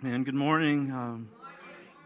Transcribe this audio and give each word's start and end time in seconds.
And 0.00 0.24
good 0.24 0.36
morning. 0.36 0.92
Um, 0.92 1.28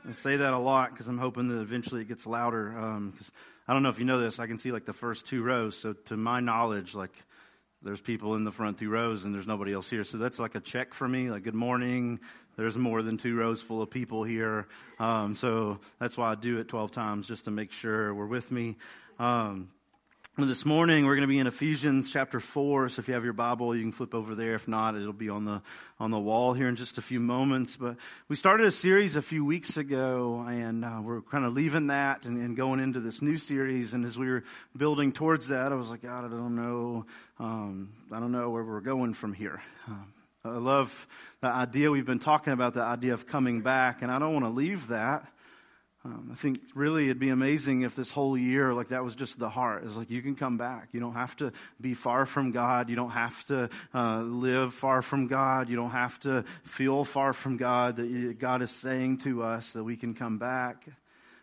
I 0.09 0.13
say 0.13 0.37
that 0.37 0.55
a 0.55 0.59
lot 0.59 0.93
because 0.93 1.09
I'm 1.09 1.19
hoping 1.19 1.49
that 1.49 1.61
eventually 1.61 2.01
it 2.01 2.09
gets 2.09 2.27
louder. 2.27 2.71
Because 2.71 3.29
um, 3.29 3.35
I 3.69 3.75
don't 3.75 3.83
know 3.83 3.91
if 3.91 3.99
you 3.99 4.07
know 4.07 4.19
this, 4.19 4.41
I 4.41 4.47
can 4.47 4.57
see 4.57 4.73
like 4.73 4.87
the 4.87 4.95
first 4.95 5.27
two 5.27 5.43
rows. 5.43 5.77
So 5.77 5.93
to 5.93 6.17
my 6.17 6.41
knowledge, 6.41 6.95
like 6.95 7.13
there's 7.83 8.01
people 8.01 8.35
in 8.35 8.45
the 8.45 8.51
front 8.51 8.79
two 8.79 8.89
rows 8.89 9.27
and 9.27 9.35
there's 9.35 9.47
nobody 9.47 9.75
else 9.75 9.91
here. 9.91 10.05
So 10.05 10.17
that's 10.17 10.39
like 10.39 10.55
a 10.55 10.61
check 10.61 10.95
for 10.95 11.07
me. 11.07 11.29
Like 11.29 11.43
good 11.43 11.55
morning. 11.55 12.21
There's 12.57 12.79
more 12.79 13.03
than 13.03 13.19
two 13.19 13.37
rows 13.37 13.61
full 13.61 13.83
of 13.83 13.91
people 13.91 14.25
here. 14.25 14.69
Um, 14.99 15.35
so 15.35 15.79
that's 15.99 16.17
why 16.17 16.33
I 16.33 16.35
do 16.35 16.61
it 16.61 16.69
12 16.69 16.93
times 16.93 17.29
just 17.29 17.45
to 17.45 17.51
make 17.51 17.73
sure 17.73 18.15
we're 18.15 18.25
with 18.25 18.51
me. 18.51 18.79
Um, 19.19 19.69
this 20.39 20.65
morning 20.65 21.05
we're 21.05 21.15
going 21.15 21.29
to 21.29 21.33
be 21.33 21.39
in 21.39 21.47
Ephesians 21.47 22.11
chapter 22.11 22.41
4. 22.41 22.89
So 22.89 23.01
if 23.01 23.07
you 23.07 23.15
have 23.15 23.23
your 23.23 23.35
Bible, 23.35 23.77
you 23.77 23.83
can 23.83 23.93
flip 23.93 24.15
over 24.15 24.35
there. 24.35 24.55
If 24.55 24.67
not, 24.67 24.97
it'll 24.97 25.13
be 25.13 25.29
on 25.29 25.45
the, 25.45 25.61
on 26.01 26.11
the 26.11 26.19
wall 26.19 26.55
here 26.55 26.69
in 26.69 26.75
just 26.75 26.97
a 26.97 27.03
few 27.03 27.21
moments. 27.21 27.77
But 27.77 27.97
we 28.29 28.35
started 28.35 28.67
a 28.67 28.73
series 28.73 29.15
a 29.15 29.23
few 29.23 29.45
weeks 29.45 29.77
ago 29.77 30.45
and 30.49 30.87
uh, 30.87 31.01
we're 31.05 31.21
kind 31.21 31.45
of 31.45 31.53
leaving 31.53 31.89
that 31.89 32.25
and, 32.25 32.39
and, 32.39 32.57
going 32.57 32.81
into 32.81 32.99
this 32.99 33.21
new 33.21 33.37
series. 33.37 33.93
And 33.93 34.07
as 34.07 34.19
we 34.19 34.27
were 34.27 34.43
building 34.75 35.13
towards 35.13 35.49
that, 35.49 35.71
I 35.71 35.75
was 35.75 35.91
like, 35.91 36.03
God, 36.03 36.25
I 36.25 36.29
don't 36.29 36.57
know. 36.57 37.05
Um, 37.39 37.93
I 38.11 38.19
don't 38.19 38.33
know 38.33 38.49
where 38.49 38.65
we're 38.65 38.81
going 38.81 39.13
from 39.13 39.35
here. 39.35 39.63
Um, 39.87 40.13
I 40.45 40.57
love 40.57 41.07
the 41.41 41.49
idea 41.49 41.91
we've 41.91 42.07
been 42.07 42.19
talking 42.19 42.55
about, 42.55 42.75
the 42.75 42.83
idea 42.83 43.13
of 43.13 43.27
coming 43.27 43.61
back. 43.61 44.01
And 44.01 44.11
I 44.11 44.19
don't 44.19 44.33
want 44.33 44.47
to 44.47 44.51
leave 44.51 44.89
that. 44.89 45.31
Um, 46.05 46.31
I 46.33 46.35
think 46.35 46.61
really 46.75 47.05
it'd 47.05 47.21
be 47.21 47.29
amazing 47.29 47.83
if 47.83 47.95
this 47.95 48.11
whole 48.11 48.37
year, 48.37 48.75
like 48.75 48.89
that 48.89 49.05
was 49.05 49.15
just 49.15 49.39
the 49.39 49.49
heart. 49.49 49.85
It's 49.85 49.97
like 49.97 50.11
you 50.11 50.21
can 50.21 50.35
come 50.35 50.57
back. 50.57 50.89
You 50.93 50.99
don't 50.99 51.13
have 51.13 51.37
to 51.37 51.53
be 51.81 51.95
far 51.95 52.27
from 52.27 52.51
God. 52.51 52.91
You 52.91 52.97
don't 52.97 53.11
have 53.11 53.45
to 53.47 53.71
uh, 53.95 54.23
live 54.23 54.75
far 54.75 55.03
from 55.03 55.29
God. 55.29 55.69
You 55.69 55.77
don't 55.77 55.91
have 55.91 56.19
to 56.21 56.43
feel 56.65 57.05
far 57.05 57.33
from 57.33 57.57
God. 57.57 57.97
That 57.97 58.37
God 58.41 58.63
is 58.63 58.73
saying 58.73 59.19
to 59.19 59.45
us 59.45 59.75
that 59.75 59.85
we 59.85 59.97
can 59.97 60.15
come 60.15 60.39
back. 60.39 60.85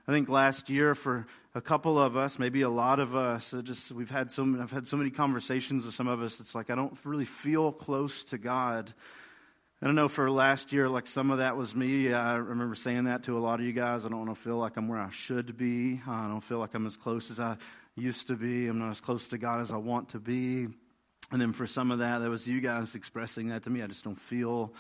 I 0.10 0.12
think 0.12 0.28
last 0.28 0.70
year 0.70 0.94
for 0.94 1.26
a 1.56 1.62
couple 1.62 1.98
of 1.98 2.18
us, 2.18 2.38
maybe 2.38 2.62
a 2.62 2.70
lot 2.70 3.00
of 3.00 3.16
us, 3.16 3.54
just 3.64 3.92
we've 3.94 4.10
had 4.10 4.30
so 4.30 4.44
I've 4.60 4.72
had 4.72 4.88
so 4.88 4.98
many 4.98 5.10
conversations 5.10 5.86
with 5.86 5.94
some 5.94 6.08
of 6.08 6.22
us. 6.22 6.40
It's 6.42 6.54
like 6.54 6.70
I 6.70 6.76
don't 6.76 6.98
really 7.06 7.26
feel 7.26 7.72
close 7.72 8.26
to 8.26 8.38
God. 8.38 8.92
I 9.82 9.86
don't 9.86 9.96
know 9.96 10.10
for 10.10 10.30
last 10.30 10.74
year, 10.74 10.90
like 10.90 11.08
some 11.08 11.32
of 11.32 11.38
that 11.38 11.56
was 11.56 11.74
me. 11.74 12.12
I 12.12 12.36
remember 12.36 12.76
saying 12.76 13.06
that 13.06 13.24
to 13.24 13.38
a 13.38 13.40
lot 13.40 13.62
of 13.62 13.66
you 13.66 13.72
guys. 13.72 14.06
I 14.06 14.10
don't 14.10 14.26
want 14.26 14.38
to 14.38 14.44
feel 14.44 14.58
like 14.58 14.76
I'm 14.76 14.90
where 14.90 15.00
I 15.00 15.10
should 15.10 15.56
be. 15.56 16.02
I 16.06 16.28
don't 16.28 16.44
feel 16.44 16.60
like 16.60 16.74
I'm 16.74 16.86
as 16.86 16.98
close 16.98 17.32
as 17.32 17.40
I 17.40 17.56
used 17.96 18.28
to 18.28 18.36
be. 18.36 18.68
I'm 18.68 18.78
not 18.78 18.92
as 18.92 19.00
close 19.00 19.30
to 19.30 19.38
God 19.38 19.62
as 19.62 19.72
I 19.72 19.78
want 19.78 20.10
to 20.10 20.20
be. 20.20 20.68
And 21.32 21.42
then 21.42 21.54
for 21.54 21.66
some 21.66 21.92
of 21.92 22.00
that, 22.00 22.18
that 22.20 22.30
was 22.30 22.46
you 22.46 22.60
guys 22.60 22.94
expressing 22.94 23.48
that 23.50 23.64
to 23.64 23.70
me. 23.70 23.82
I 23.82 23.88
just 23.88 24.04
don't 24.04 24.20
feel 24.20 24.74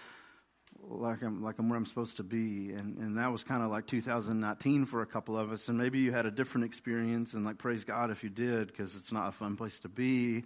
like 0.81 1.21
I'm 1.21 1.41
like 1.41 1.59
I'm 1.59 1.69
where 1.69 1.77
I'm 1.77 1.85
supposed 1.85 2.17
to 2.17 2.23
be. 2.23 2.73
And 2.73 2.97
and 2.97 3.17
that 3.19 3.31
was 3.31 3.45
kind 3.45 3.63
of 3.63 3.71
like 3.71 3.87
2019 3.87 4.83
for 4.83 5.01
a 5.01 5.05
couple 5.05 5.37
of 5.37 5.53
us. 5.53 5.69
And 5.69 5.77
maybe 5.77 5.99
you 5.99 6.11
had 6.11 6.25
a 6.25 6.31
different 6.31 6.65
experience. 6.65 7.35
And 7.35 7.45
like 7.45 7.57
praise 7.57 7.85
God 7.85 8.11
if 8.11 8.21
you 8.21 8.29
did, 8.29 8.67
because 8.67 8.95
it's 8.97 9.13
not 9.13 9.29
a 9.29 9.31
fun 9.31 9.55
place 9.55 9.79
to 9.79 9.87
be. 9.87 10.43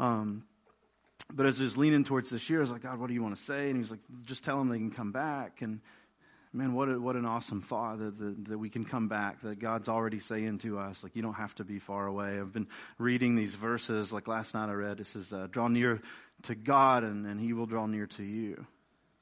Um, 0.00 0.42
but 1.32 1.46
as 1.46 1.60
I 1.60 1.64
was 1.64 1.76
leaning 1.76 2.04
towards 2.04 2.30
this 2.30 2.48
year, 2.48 2.60
I 2.60 2.62
was 2.62 2.72
like, 2.72 2.82
God, 2.82 2.98
what 2.98 3.08
do 3.08 3.14
you 3.14 3.22
want 3.22 3.36
to 3.36 3.42
say? 3.42 3.66
And 3.66 3.74
he 3.74 3.80
was 3.80 3.90
like, 3.90 4.00
just 4.24 4.44
tell 4.44 4.58
them 4.58 4.68
they 4.68 4.78
can 4.78 4.90
come 4.90 5.12
back. 5.12 5.60
And 5.60 5.80
man, 6.52 6.72
what, 6.72 6.88
a, 6.88 6.98
what 6.98 7.16
an 7.16 7.26
awesome 7.26 7.60
thought 7.60 7.98
that, 7.98 8.18
that, 8.18 8.44
that, 8.46 8.58
we 8.58 8.70
can 8.70 8.84
come 8.84 9.08
back, 9.08 9.40
that 9.42 9.58
God's 9.58 9.88
already 9.88 10.18
saying 10.18 10.58
to 10.58 10.78
us, 10.78 11.02
like, 11.02 11.14
you 11.14 11.22
don't 11.22 11.34
have 11.34 11.54
to 11.56 11.64
be 11.64 11.78
far 11.78 12.06
away. 12.06 12.40
I've 12.40 12.52
been 12.52 12.68
reading 12.96 13.34
these 13.34 13.54
verses, 13.54 14.12
like 14.12 14.26
last 14.26 14.54
night 14.54 14.70
I 14.70 14.72
read, 14.72 15.00
it 15.00 15.06
says, 15.06 15.32
uh, 15.32 15.48
draw 15.50 15.68
near 15.68 16.00
to 16.44 16.54
God 16.54 17.04
and, 17.04 17.26
and 17.26 17.40
he 17.40 17.52
will 17.52 17.66
draw 17.66 17.86
near 17.86 18.06
to 18.06 18.22
you. 18.22 18.66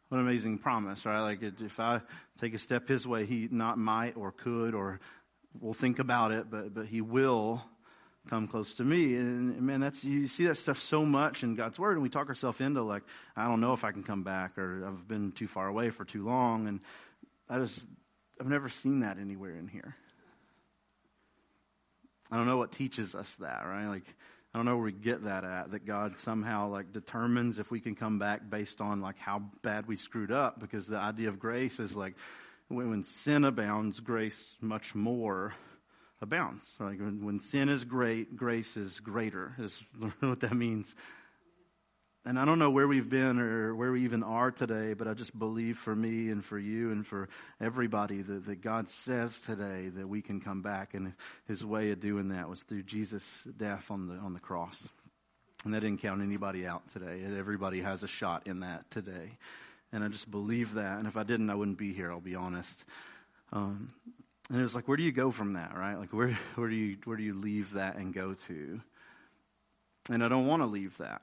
What 0.08 0.18
an 0.18 0.26
amazing 0.26 0.58
promise, 0.58 1.04
right? 1.04 1.22
Like, 1.22 1.42
if 1.42 1.80
I 1.80 2.00
take 2.40 2.54
a 2.54 2.58
step 2.58 2.86
his 2.86 3.08
way, 3.08 3.26
he 3.26 3.48
not 3.50 3.76
might 3.76 4.16
or 4.16 4.30
could 4.30 4.74
or 4.74 5.00
will 5.60 5.74
think 5.74 5.98
about 5.98 6.30
it, 6.30 6.48
but, 6.48 6.72
but 6.72 6.86
he 6.86 7.00
will 7.00 7.64
come 8.26 8.48
close 8.48 8.74
to 8.74 8.84
me. 8.84 9.14
And 9.16 9.62
man, 9.62 9.80
that's 9.80 10.04
you 10.04 10.26
see 10.26 10.46
that 10.46 10.56
stuff 10.56 10.78
so 10.78 11.04
much 11.04 11.42
in 11.42 11.54
God's 11.54 11.78
word, 11.78 11.92
and 11.92 12.02
we 12.02 12.08
talk 12.08 12.28
ourselves 12.28 12.60
into 12.60 12.82
like, 12.82 13.02
I 13.36 13.46
don't 13.46 13.60
know 13.60 13.72
if 13.72 13.84
I 13.84 13.92
can 13.92 14.02
come 14.02 14.22
back, 14.22 14.58
or 14.58 14.86
I've 14.86 15.06
been 15.08 15.32
too 15.32 15.46
far 15.46 15.68
away 15.68 15.90
for 15.90 16.04
too 16.04 16.24
long, 16.24 16.68
and 16.68 16.80
I 17.48 17.58
just 17.58 17.86
I've 18.40 18.48
never 18.48 18.68
seen 18.68 19.00
that 19.00 19.18
anywhere 19.18 19.56
in 19.56 19.68
here. 19.68 19.96
I 22.30 22.36
don't 22.36 22.46
know 22.46 22.56
what 22.56 22.72
teaches 22.72 23.14
us 23.14 23.36
that, 23.36 23.64
right? 23.66 23.86
Like 23.86 24.04
I 24.52 24.58
don't 24.58 24.64
know 24.64 24.76
where 24.76 24.86
we 24.86 24.92
get 24.92 25.24
that 25.24 25.44
at 25.44 25.72
that 25.72 25.84
God 25.84 26.18
somehow 26.18 26.68
like 26.68 26.92
determines 26.92 27.58
if 27.58 27.70
we 27.70 27.80
can 27.80 27.94
come 27.94 28.18
back 28.18 28.48
based 28.48 28.80
on 28.80 29.00
like 29.00 29.18
how 29.18 29.42
bad 29.62 29.86
we 29.86 29.96
screwed 29.96 30.32
up 30.32 30.58
because 30.58 30.86
the 30.86 30.98
idea 30.98 31.28
of 31.28 31.38
grace 31.38 31.78
is 31.78 31.94
like 31.94 32.14
when 32.68 33.02
sin 33.02 33.44
abounds 33.44 34.00
grace 34.00 34.56
much 34.60 34.94
more 34.94 35.54
abounds. 36.20 36.76
Like 36.80 36.98
when, 36.98 37.24
when 37.24 37.38
sin 37.38 37.68
is 37.68 37.84
great, 37.84 38.36
grace 38.36 38.76
is 38.76 39.00
greater, 39.00 39.54
is 39.58 39.82
what 40.20 40.40
that 40.40 40.54
means. 40.54 40.94
And 42.24 42.40
I 42.40 42.44
don't 42.44 42.58
know 42.58 42.70
where 42.70 42.88
we've 42.88 43.08
been 43.08 43.38
or 43.38 43.72
where 43.76 43.92
we 43.92 44.02
even 44.02 44.24
are 44.24 44.50
today, 44.50 44.94
but 44.94 45.06
I 45.06 45.14
just 45.14 45.38
believe 45.38 45.78
for 45.78 45.94
me 45.94 46.28
and 46.30 46.44
for 46.44 46.58
you 46.58 46.90
and 46.90 47.06
for 47.06 47.28
everybody 47.60 48.20
that, 48.20 48.46
that 48.46 48.60
God 48.60 48.88
says 48.88 49.40
today 49.42 49.90
that 49.90 50.08
we 50.08 50.22
can 50.22 50.40
come 50.40 50.60
back. 50.60 50.94
And 50.94 51.12
his 51.46 51.64
way 51.64 51.92
of 51.92 52.00
doing 52.00 52.30
that 52.30 52.48
was 52.48 52.64
through 52.64 52.82
Jesus' 52.82 53.46
death 53.56 53.92
on 53.92 54.08
the, 54.08 54.14
on 54.14 54.34
the 54.34 54.40
cross. 54.40 54.88
And 55.64 55.72
that 55.72 55.80
didn't 55.80 56.02
count 56.02 56.20
anybody 56.20 56.66
out 56.66 56.88
today. 56.88 57.22
Everybody 57.24 57.80
has 57.82 58.02
a 58.02 58.08
shot 58.08 58.48
in 58.48 58.60
that 58.60 58.90
today. 58.90 59.38
And 59.92 60.02
I 60.02 60.08
just 60.08 60.28
believe 60.28 60.74
that. 60.74 60.98
And 60.98 61.06
if 61.06 61.16
I 61.16 61.22
didn't, 61.22 61.48
I 61.48 61.54
wouldn't 61.54 61.78
be 61.78 61.92
here, 61.92 62.10
I'll 62.10 62.20
be 62.20 62.34
honest. 62.34 62.84
Um, 63.52 63.92
and 64.48 64.58
it 64.58 64.62
was 64.62 64.74
like, 64.74 64.86
where 64.86 64.96
do 64.96 65.02
you 65.02 65.12
go 65.12 65.30
from 65.30 65.54
that, 65.54 65.76
right? 65.76 65.98
Like, 65.98 66.12
where, 66.12 66.28
where, 66.54 66.68
do 66.68 66.74
you, 66.74 66.96
where 67.04 67.16
do 67.16 67.22
you 67.22 67.34
leave 67.34 67.72
that 67.72 67.96
and 67.96 68.14
go 68.14 68.34
to? 68.34 68.80
And 70.10 70.22
I 70.22 70.28
don't 70.28 70.46
want 70.46 70.62
to 70.62 70.66
leave 70.66 70.96
that. 70.98 71.22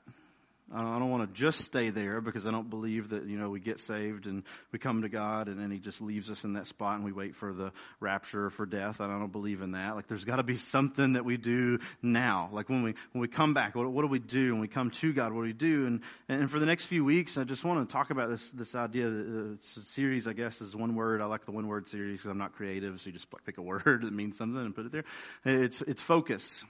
I 0.74 0.98
don't, 0.98 1.10
want 1.10 1.32
to 1.32 1.40
just 1.40 1.60
stay 1.60 1.90
there 1.90 2.20
because 2.20 2.46
I 2.46 2.50
don't 2.50 2.68
believe 2.68 3.10
that, 3.10 3.26
you 3.26 3.38
know, 3.38 3.48
we 3.48 3.60
get 3.60 3.78
saved 3.78 4.26
and 4.26 4.42
we 4.72 4.78
come 4.80 5.02
to 5.02 5.08
God 5.08 5.48
and 5.48 5.60
then 5.60 5.70
He 5.70 5.78
just 5.78 6.00
leaves 6.00 6.30
us 6.30 6.42
in 6.42 6.54
that 6.54 6.66
spot 6.66 6.96
and 6.96 7.04
we 7.04 7.12
wait 7.12 7.36
for 7.36 7.52
the 7.52 7.72
rapture 8.00 8.46
or 8.46 8.50
for 8.50 8.66
death. 8.66 9.00
I 9.00 9.06
don't 9.06 9.30
believe 9.30 9.62
in 9.62 9.72
that. 9.72 9.94
Like, 9.94 10.08
there's 10.08 10.24
got 10.24 10.36
to 10.36 10.42
be 10.42 10.56
something 10.56 11.12
that 11.12 11.24
we 11.24 11.36
do 11.36 11.78
now. 12.02 12.48
Like, 12.52 12.68
when 12.68 12.82
we, 12.82 12.94
when 13.12 13.20
we 13.20 13.28
come 13.28 13.54
back, 13.54 13.76
what, 13.76 13.88
what 13.88 14.02
do 14.02 14.08
we 14.08 14.18
do? 14.18 14.52
When 14.52 14.60
we 14.60 14.68
come 14.68 14.90
to 14.90 15.12
God, 15.12 15.32
what 15.32 15.42
do 15.42 15.46
we 15.46 15.52
do? 15.52 15.86
And, 15.86 16.02
and 16.28 16.50
for 16.50 16.58
the 16.58 16.66
next 16.66 16.86
few 16.86 17.04
weeks, 17.04 17.38
I 17.38 17.44
just 17.44 17.64
want 17.64 17.88
to 17.88 17.92
talk 17.92 18.10
about 18.10 18.30
this, 18.30 18.50
this 18.50 18.74
idea. 18.74 19.08
That, 19.10 19.54
uh, 19.54 19.56
series, 19.60 20.26
I 20.26 20.32
guess, 20.32 20.60
is 20.60 20.74
one 20.74 20.96
word. 20.96 21.20
I 21.20 21.26
like 21.26 21.44
the 21.44 21.52
one 21.52 21.68
word 21.68 21.86
series 21.86 22.20
because 22.20 22.30
I'm 22.30 22.38
not 22.38 22.54
creative, 22.54 23.00
so 23.00 23.06
you 23.06 23.12
just 23.12 23.28
pick 23.44 23.58
a 23.58 23.62
word 23.62 24.02
that 24.02 24.12
means 24.12 24.36
something 24.36 24.60
and 24.60 24.74
put 24.74 24.86
it 24.86 24.92
there. 24.92 25.04
It's, 25.44 25.82
it's 25.82 26.02
focus. 26.02 26.64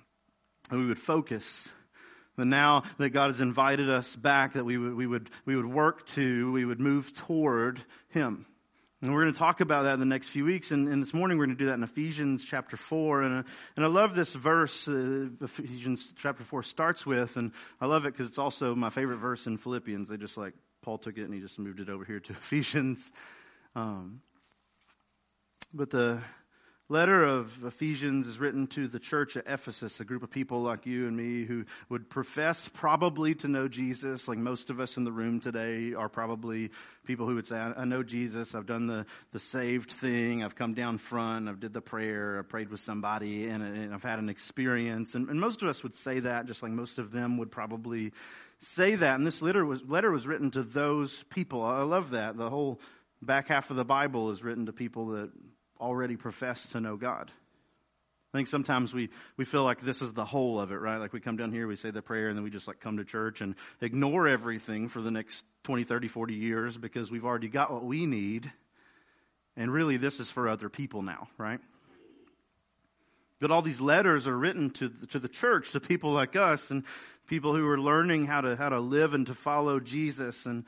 We 0.70 0.86
would 0.86 0.98
focus 0.98 1.72
but 2.36 2.46
now 2.46 2.82
that 2.98 3.10
God 3.10 3.28
has 3.28 3.40
invited 3.40 3.88
us 3.88 4.16
back, 4.16 4.54
that 4.54 4.64
we 4.64 4.76
would, 4.78 4.94
we 4.94 5.06
would, 5.06 5.30
we 5.44 5.56
would 5.56 5.66
work 5.66 6.06
to, 6.08 6.50
we 6.52 6.64
would 6.64 6.80
move 6.80 7.14
toward 7.14 7.80
Him. 8.08 8.46
And 9.04 9.12
we're 9.12 9.22
going 9.22 9.34
to 9.34 9.38
talk 9.38 9.60
about 9.60 9.82
that 9.82 9.94
in 9.94 10.00
the 10.00 10.06
next 10.06 10.30
few 10.30 10.46
weeks. 10.46 10.70
And, 10.70 10.88
and 10.88 11.02
this 11.02 11.12
morning 11.12 11.36
we're 11.36 11.44
going 11.44 11.58
to 11.58 11.62
do 11.62 11.68
that 11.68 11.74
in 11.74 11.82
Ephesians 11.82 12.42
chapter 12.42 12.78
4. 12.78 13.22
And, 13.22 13.40
uh, 13.40 13.48
and 13.76 13.84
I 13.84 13.88
love 13.88 14.14
this 14.14 14.34
verse, 14.34 14.88
uh, 14.88 15.28
Ephesians 15.42 16.14
chapter 16.16 16.42
4 16.42 16.62
starts 16.62 17.04
with. 17.04 17.36
And 17.36 17.52
I 17.82 17.86
love 17.86 18.06
it 18.06 18.14
because 18.14 18.28
it's 18.28 18.38
also 18.38 18.74
my 18.74 18.88
favorite 18.88 19.18
verse 19.18 19.46
in 19.46 19.58
Philippians. 19.58 20.08
They 20.08 20.16
just 20.16 20.38
like, 20.38 20.54
Paul 20.80 20.96
took 20.96 21.18
it 21.18 21.24
and 21.24 21.34
he 21.34 21.40
just 21.40 21.58
moved 21.58 21.80
it 21.80 21.90
over 21.90 22.04
here 22.04 22.18
to 22.18 22.32
Ephesians. 22.32 23.12
Um, 23.76 24.22
but 25.74 25.90
the, 25.90 26.22
letter 26.90 27.24
of 27.24 27.64
Ephesians 27.64 28.26
is 28.26 28.38
written 28.38 28.66
to 28.66 28.86
the 28.86 28.98
church 28.98 29.38
at 29.38 29.46
Ephesus, 29.46 30.00
a 30.00 30.04
group 30.04 30.22
of 30.22 30.30
people 30.30 30.60
like 30.60 30.84
you 30.84 31.08
and 31.08 31.16
me 31.16 31.44
who 31.44 31.64
would 31.88 32.10
profess 32.10 32.68
probably 32.68 33.34
to 33.36 33.48
know 33.48 33.68
Jesus. 33.68 34.28
Like 34.28 34.36
most 34.36 34.68
of 34.68 34.80
us 34.80 34.98
in 34.98 35.04
the 35.04 35.12
room 35.12 35.40
today 35.40 35.94
are 35.94 36.10
probably 36.10 36.70
people 37.06 37.26
who 37.26 37.36
would 37.36 37.46
say, 37.46 37.56
I 37.56 37.84
know 37.86 38.02
Jesus. 38.02 38.54
I've 38.54 38.66
done 38.66 38.86
the, 38.86 39.06
the 39.32 39.38
saved 39.38 39.90
thing. 39.90 40.44
I've 40.44 40.56
come 40.56 40.74
down 40.74 40.98
front. 40.98 41.48
I've 41.48 41.58
did 41.58 41.72
the 41.72 41.80
prayer. 41.80 42.38
I 42.38 42.42
prayed 42.42 42.68
with 42.68 42.80
somebody 42.80 43.48
and, 43.48 43.62
and 43.62 43.94
I've 43.94 44.02
had 44.02 44.18
an 44.18 44.28
experience. 44.28 45.14
And, 45.14 45.30
and 45.30 45.40
most 45.40 45.62
of 45.62 45.68
us 45.68 45.82
would 45.82 45.94
say 45.94 46.20
that, 46.20 46.44
just 46.44 46.62
like 46.62 46.72
most 46.72 46.98
of 46.98 47.12
them 47.12 47.38
would 47.38 47.50
probably 47.50 48.12
say 48.58 48.94
that. 48.94 49.14
And 49.14 49.26
this 49.26 49.40
letter 49.40 49.64
was, 49.64 49.82
letter 49.84 50.10
was 50.10 50.26
written 50.26 50.50
to 50.50 50.62
those 50.62 51.22
people. 51.30 51.62
I 51.62 51.82
love 51.82 52.10
that. 52.10 52.36
The 52.36 52.50
whole 52.50 52.78
back 53.22 53.48
half 53.48 53.70
of 53.70 53.76
the 53.76 53.86
Bible 53.86 54.30
is 54.30 54.44
written 54.44 54.66
to 54.66 54.72
people 54.72 55.06
that 55.08 55.30
already 55.80 56.16
profess 56.16 56.68
to 56.70 56.80
know 56.80 56.96
God. 56.96 57.30
I 58.32 58.38
think 58.38 58.48
sometimes 58.48 58.92
we, 58.92 59.10
we 59.36 59.44
feel 59.44 59.62
like 59.62 59.80
this 59.80 60.02
is 60.02 60.12
the 60.12 60.24
whole 60.24 60.58
of 60.58 60.72
it, 60.72 60.76
right? 60.76 60.98
Like 60.98 61.12
we 61.12 61.20
come 61.20 61.36
down 61.36 61.52
here, 61.52 61.68
we 61.68 61.76
say 61.76 61.92
the 61.92 62.02
prayer, 62.02 62.28
and 62.28 62.36
then 62.36 62.42
we 62.42 62.50
just 62.50 62.66
like 62.66 62.80
come 62.80 62.96
to 62.96 63.04
church 63.04 63.40
and 63.40 63.54
ignore 63.80 64.26
everything 64.26 64.88
for 64.88 65.00
the 65.00 65.12
next 65.12 65.46
20, 65.62 65.84
30, 65.84 66.08
40 66.08 66.34
years 66.34 66.76
because 66.76 67.12
we've 67.12 67.24
already 67.24 67.46
got 67.46 67.72
what 67.72 67.84
we 67.84 68.06
need. 68.06 68.50
And 69.56 69.72
really, 69.72 69.98
this 69.98 70.18
is 70.18 70.32
for 70.32 70.48
other 70.48 70.68
people 70.68 71.02
now, 71.02 71.28
right? 71.38 71.60
But 73.38 73.52
all 73.52 73.62
these 73.62 73.80
letters 73.80 74.26
are 74.26 74.36
written 74.36 74.70
to 74.70 74.88
the, 74.88 75.06
to 75.08 75.18
the 75.20 75.28
church, 75.28 75.70
to 75.72 75.80
people 75.80 76.10
like 76.10 76.34
us, 76.34 76.72
and 76.72 76.84
people 77.28 77.54
who 77.54 77.68
are 77.68 77.78
learning 77.78 78.26
how 78.26 78.40
to, 78.40 78.56
how 78.56 78.68
to 78.68 78.80
live 78.80 79.14
and 79.14 79.26
to 79.28 79.34
follow 79.34 79.78
Jesus. 79.78 80.44
And 80.44 80.64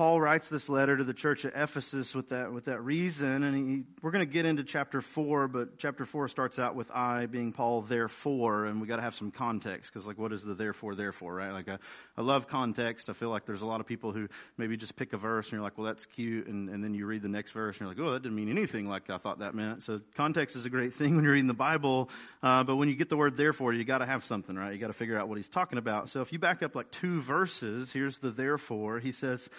Paul 0.00 0.18
writes 0.18 0.48
this 0.48 0.70
letter 0.70 0.96
to 0.96 1.04
the 1.04 1.12
church 1.12 1.44
at 1.44 1.52
Ephesus 1.54 2.14
with 2.14 2.30
that, 2.30 2.54
with 2.54 2.64
that 2.64 2.82
reason, 2.82 3.42
and 3.42 3.54
he, 3.54 3.84
we're 4.00 4.12
going 4.12 4.26
to 4.26 4.32
get 4.32 4.46
into 4.46 4.64
chapter 4.64 5.02
4, 5.02 5.46
but 5.46 5.76
chapter 5.76 6.06
4 6.06 6.26
starts 6.28 6.58
out 6.58 6.74
with 6.74 6.90
I 6.90 7.26
being 7.26 7.52
Paul, 7.52 7.82
therefore, 7.82 8.64
and 8.64 8.80
we 8.80 8.86
got 8.86 8.96
to 8.96 9.02
have 9.02 9.14
some 9.14 9.30
context, 9.30 9.92
because, 9.92 10.06
like, 10.06 10.16
what 10.16 10.32
is 10.32 10.42
the 10.42 10.54
therefore, 10.54 10.94
therefore, 10.94 11.34
right? 11.34 11.52
Like, 11.52 11.68
I, 11.68 11.76
I 12.16 12.22
love 12.22 12.48
context. 12.48 13.10
I 13.10 13.12
feel 13.12 13.28
like 13.28 13.44
there's 13.44 13.60
a 13.60 13.66
lot 13.66 13.80
of 13.80 13.86
people 13.86 14.12
who 14.12 14.28
maybe 14.56 14.74
just 14.78 14.96
pick 14.96 15.12
a 15.12 15.18
verse 15.18 15.48
and 15.48 15.52
you're 15.52 15.62
like, 15.62 15.76
well, 15.76 15.88
that's 15.88 16.06
cute, 16.06 16.46
and, 16.46 16.70
and 16.70 16.82
then 16.82 16.94
you 16.94 17.04
read 17.04 17.20
the 17.20 17.28
next 17.28 17.50
verse 17.50 17.78
and 17.78 17.86
you're 17.86 17.94
like, 17.94 18.12
oh, 18.12 18.16
it 18.16 18.22
didn't 18.22 18.36
mean 18.36 18.48
anything 18.48 18.88
like 18.88 19.10
I 19.10 19.18
thought 19.18 19.40
that 19.40 19.54
meant. 19.54 19.82
So, 19.82 20.00
context 20.16 20.56
is 20.56 20.64
a 20.64 20.70
great 20.70 20.94
thing 20.94 21.14
when 21.14 21.24
you're 21.24 21.34
reading 21.34 21.46
the 21.46 21.52
Bible, 21.52 22.08
uh, 22.42 22.64
but 22.64 22.76
when 22.76 22.88
you 22.88 22.94
get 22.94 23.10
the 23.10 23.18
word 23.18 23.36
therefore, 23.36 23.74
you 23.74 23.84
got 23.84 23.98
to 23.98 24.06
have 24.06 24.24
something, 24.24 24.56
right? 24.56 24.72
You 24.72 24.78
got 24.78 24.86
to 24.86 24.94
figure 24.94 25.18
out 25.18 25.28
what 25.28 25.36
he's 25.36 25.50
talking 25.50 25.76
about. 25.76 26.08
So, 26.08 26.22
if 26.22 26.32
you 26.32 26.38
back 26.38 26.62
up 26.62 26.74
like 26.74 26.90
two 26.90 27.20
verses, 27.20 27.92
here's 27.92 28.16
the 28.20 28.30
therefore. 28.30 28.98
He 28.98 29.12
says, 29.12 29.50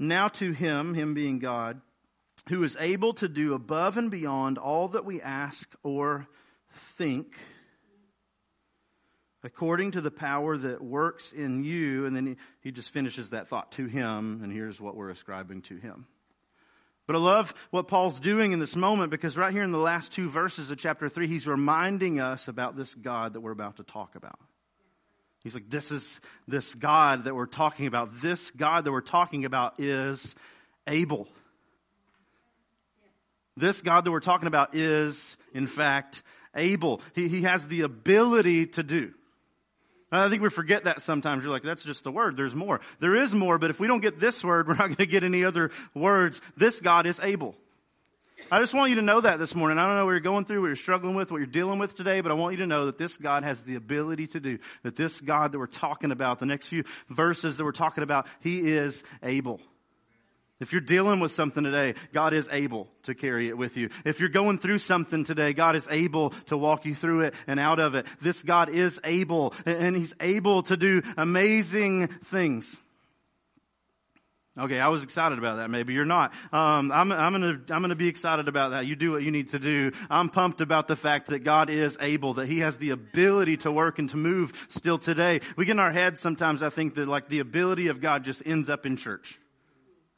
now 0.00 0.28
to 0.28 0.52
him, 0.52 0.94
him 0.94 1.14
being 1.14 1.38
God, 1.38 1.80
who 2.48 2.64
is 2.64 2.76
able 2.80 3.12
to 3.14 3.28
do 3.28 3.52
above 3.52 3.96
and 3.96 4.10
beyond 4.10 4.58
all 4.58 4.88
that 4.88 5.04
we 5.04 5.20
ask 5.20 5.72
or 5.82 6.26
think, 6.72 7.36
according 9.44 9.90
to 9.92 10.00
the 10.00 10.10
power 10.10 10.56
that 10.56 10.82
works 10.82 11.32
in 11.32 11.62
you. 11.62 12.06
And 12.06 12.16
then 12.16 12.26
he, 12.26 12.36
he 12.62 12.72
just 12.72 12.90
finishes 12.90 13.30
that 13.30 13.46
thought 13.46 13.72
to 13.72 13.86
him, 13.86 14.40
and 14.42 14.52
here's 14.52 14.80
what 14.80 14.96
we're 14.96 15.10
ascribing 15.10 15.62
to 15.62 15.76
him. 15.76 16.06
But 17.06 17.16
I 17.16 17.18
love 17.18 17.68
what 17.70 17.88
Paul's 17.88 18.20
doing 18.20 18.52
in 18.52 18.58
this 18.58 18.76
moment 18.76 19.10
because 19.10 19.36
right 19.36 19.52
here 19.52 19.64
in 19.64 19.72
the 19.72 19.78
last 19.78 20.12
two 20.12 20.30
verses 20.30 20.70
of 20.70 20.78
chapter 20.78 21.08
3, 21.08 21.26
he's 21.26 21.46
reminding 21.46 22.20
us 22.20 22.48
about 22.48 22.76
this 22.76 22.94
God 22.94 23.32
that 23.34 23.40
we're 23.40 23.50
about 23.50 23.76
to 23.76 23.82
talk 23.82 24.14
about. 24.14 24.38
He's 25.42 25.54
like, 25.54 25.70
this 25.70 25.90
is 25.90 26.20
this 26.46 26.74
God 26.74 27.24
that 27.24 27.34
we're 27.34 27.46
talking 27.46 27.86
about. 27.86 28.20
This 28.20 28.50
God 28.50 28.84
that 28.84 28.92
we're 28.92 29.00
talking 29.00 29.44
about 29.44 29.74
is 29.78 30.34
able. 30.86 31.28
This 33.56 33.82
God 33.82 34.04
that 34.04 34.10
we're 34.10 34.20
talking 34.20 34.48
about 34.48 34.74
is, 34.74 35.38
in 35.54 35.66
fact, 35.66 36.22
able. 36.54 37.00
He, 37.14 37.28
he 37.28 37.42
has 37.42 37.68
the 37.68 37.82
ability 37.82 38.66
to 38.68 38.82
do. 38.82 39.14
I 40.12 40.28
think 40.28 40.42
we 40.42 40.50
forget 40.50 40.84
that 40.84 41.02
sometimes. 41.02 41.44
You're 41.44 41.52
like, 41.52 41.62
that's 41.62 41.84
just 41.84 42.04
the 42.04 42.10
word. 42.10 42.36
There's 42.36 42.54
more. 42.54 42.80
There 42.98 43.14
is 43.14 43.34
more, 43.34 43.58
but 43.58 43.70
if 43.70 43.78
we 43.78 43.86
don't 43.86 44.00
get 44.00 44.18
this 44.18 44.44
word, 44.44 44.66
we're 44.68 44.74
not 44.74 44.86
going 44.86 44.96
to 44.96 45.06
get 45.06 45.24
any 45.24 45.44
other 45.44 45.70
words. 45.94 46.40
This 46.56 46.80
God 46.80 47.06
is 47.06 47.20
able. 47.20 47.54
I 48.52 48.58
just 48.58 48.74
want 48.74 48.90
you 48.90 48.96
to 48.96 49.02
know 49.02 49.20
that 49.20 49.38
this 49.38 49.54
morning. 49.54 49.78
I 49.78 49.86
don't 49.86 49.94
know 49.94 50.04
what 50.04 50.10
you're 50.10 50.20
going 50.20 50.44
through, 50.44 50.62
what 50.62 50.66
you're 50.66 50.76
struggling 50.76 51.14
with, 51.14 51.30
what 51.30 51.36
you're 51.38 51.46
dealing 51.46 51.78
with 51.78 51.96
today, 51.96 52.20
but 52.20 52.32
I 52.32 52.34
want 52.34 52.54
you 52.54 52.58
to 52.58 52.66
know 52.66 52.86
that 52.86 52.98
this 52.98 53.16
God 53.16 53.44
has 53.44 53.62
the 53.62 53.76
ability 53.76 54.26
to 54.28 54.40
do, 54.40 54.58
that 54.82 54.96
this 54.96 55.20
God 55.20 55.52
that 55.52 55.58
we're 55.60 55.66
talking 55.66 56.10
about, 56.10 56.40
the 56.40 56.46
next 56.46 56.66
few 56.66 56.82
verses 57.08 57.58
that 57.58 57.64
we're 57.64 57.70
talking 57.70 58.02
about, 58.02 58.26
He 58.40 58.72
is 58.72 59.04
able. 59.22 59.60
If 60.58 60.72
you're 60.72 60.80
dealing 60.80 61.20
with 61.20 61.30
something 61.30 61.62
today, 61.62 61.94
God 62.12 62.34
is 62.34 62.48
able 62.50 62.88
to 63.04 63.14
carry 63.14 63.48
it 63.48 63.56
with 63.56 63.76
you. 63.76 63.88
If 64.04 64.18
you're 64.18 64.28
going 64.28 64.58
through 64.58 64.78
something 64.78 65.22
today, 65.22 65.52
God 65.52 65.76
is 65.76 65.86
able 65.88 66.30
to 66.46 66.56
walk 66.58 66.84
you 66.84 66.94
through 66.94 67.20
it 67.20 67.34
and 67.46 67.60
out 67.60 67.78
of 67.78 67.94
it. 67.94 68.04
This 68.20 68.42
God 68.42 68.68
is 68.68 69.00
able, 69.04 69.54
and 69.64 69.94
He's 69.94 70.14
able 70.20 70.64
to 70.64 70.76
do 70.76 71.02
amazing 71.16 72.08
things. 72.08 72.76
Okay, 74.58 74.80
I 74.80 74.88
was 74.88 75.04
excited 75.04 75.38
about 75.38 75.58
that. 75.58 75.70
Maybe 75.70 75.94
you're 75.94 76.04
not. 76.04 76.32
Um, 76.52 76.90
I'm, 76.90 77.12
I'm 77.12 77.32
gonna, 77.32 77.60
I'm 77.70 77.82
gonna 77.82 77.94
be 77.94 78.08
excited 78.08 78.48
about 78.48 78.72
that. 78.72 78.84
You 78.84 78.96
do 78.96 79.12
what 79.12 79.22
you 79.22 79.30
need 79.30 79.50
to 79.50 79.60
do. 79.60 79.92
I'm 80.10 80.28
pumped 80.28 80.60
about 80.60 80.88
the 80.88 80.96
fact 80.96 81.28
that 81.28 81.40
God 81.40 81.70
is 81.70 81.96
able, 82.00 82.34
that 82.34 82.46
He 82.46 82.58
has 82.58 82.76
the 82.76 82.90
ability 82.90 83.58
to 83.58 83.70
work 83.70 84.00
and 84.00 84.10
to 84.10 84.16
move 84.16 84.66
still 84.68 84.98
today. 84.98 85.40
We 85.56 85.66
get 85.66 85.72
in 85.72 85.78
our 85.78 85.92
heads 85.92 86.20
sometimes, 86.20 86.64
I 86.64 86.68
think 86.68 86.94
that 86.94 87.06
like 87.06 87.28
the 87.28 87.38
ability 87.38 87.86
of 87.86 88.00
God 88.00 88.24
just 88.24 88.42
ends 88.44 88.68
up 88.68 88.86
in 88.86 88.96
church. 88.96 89.38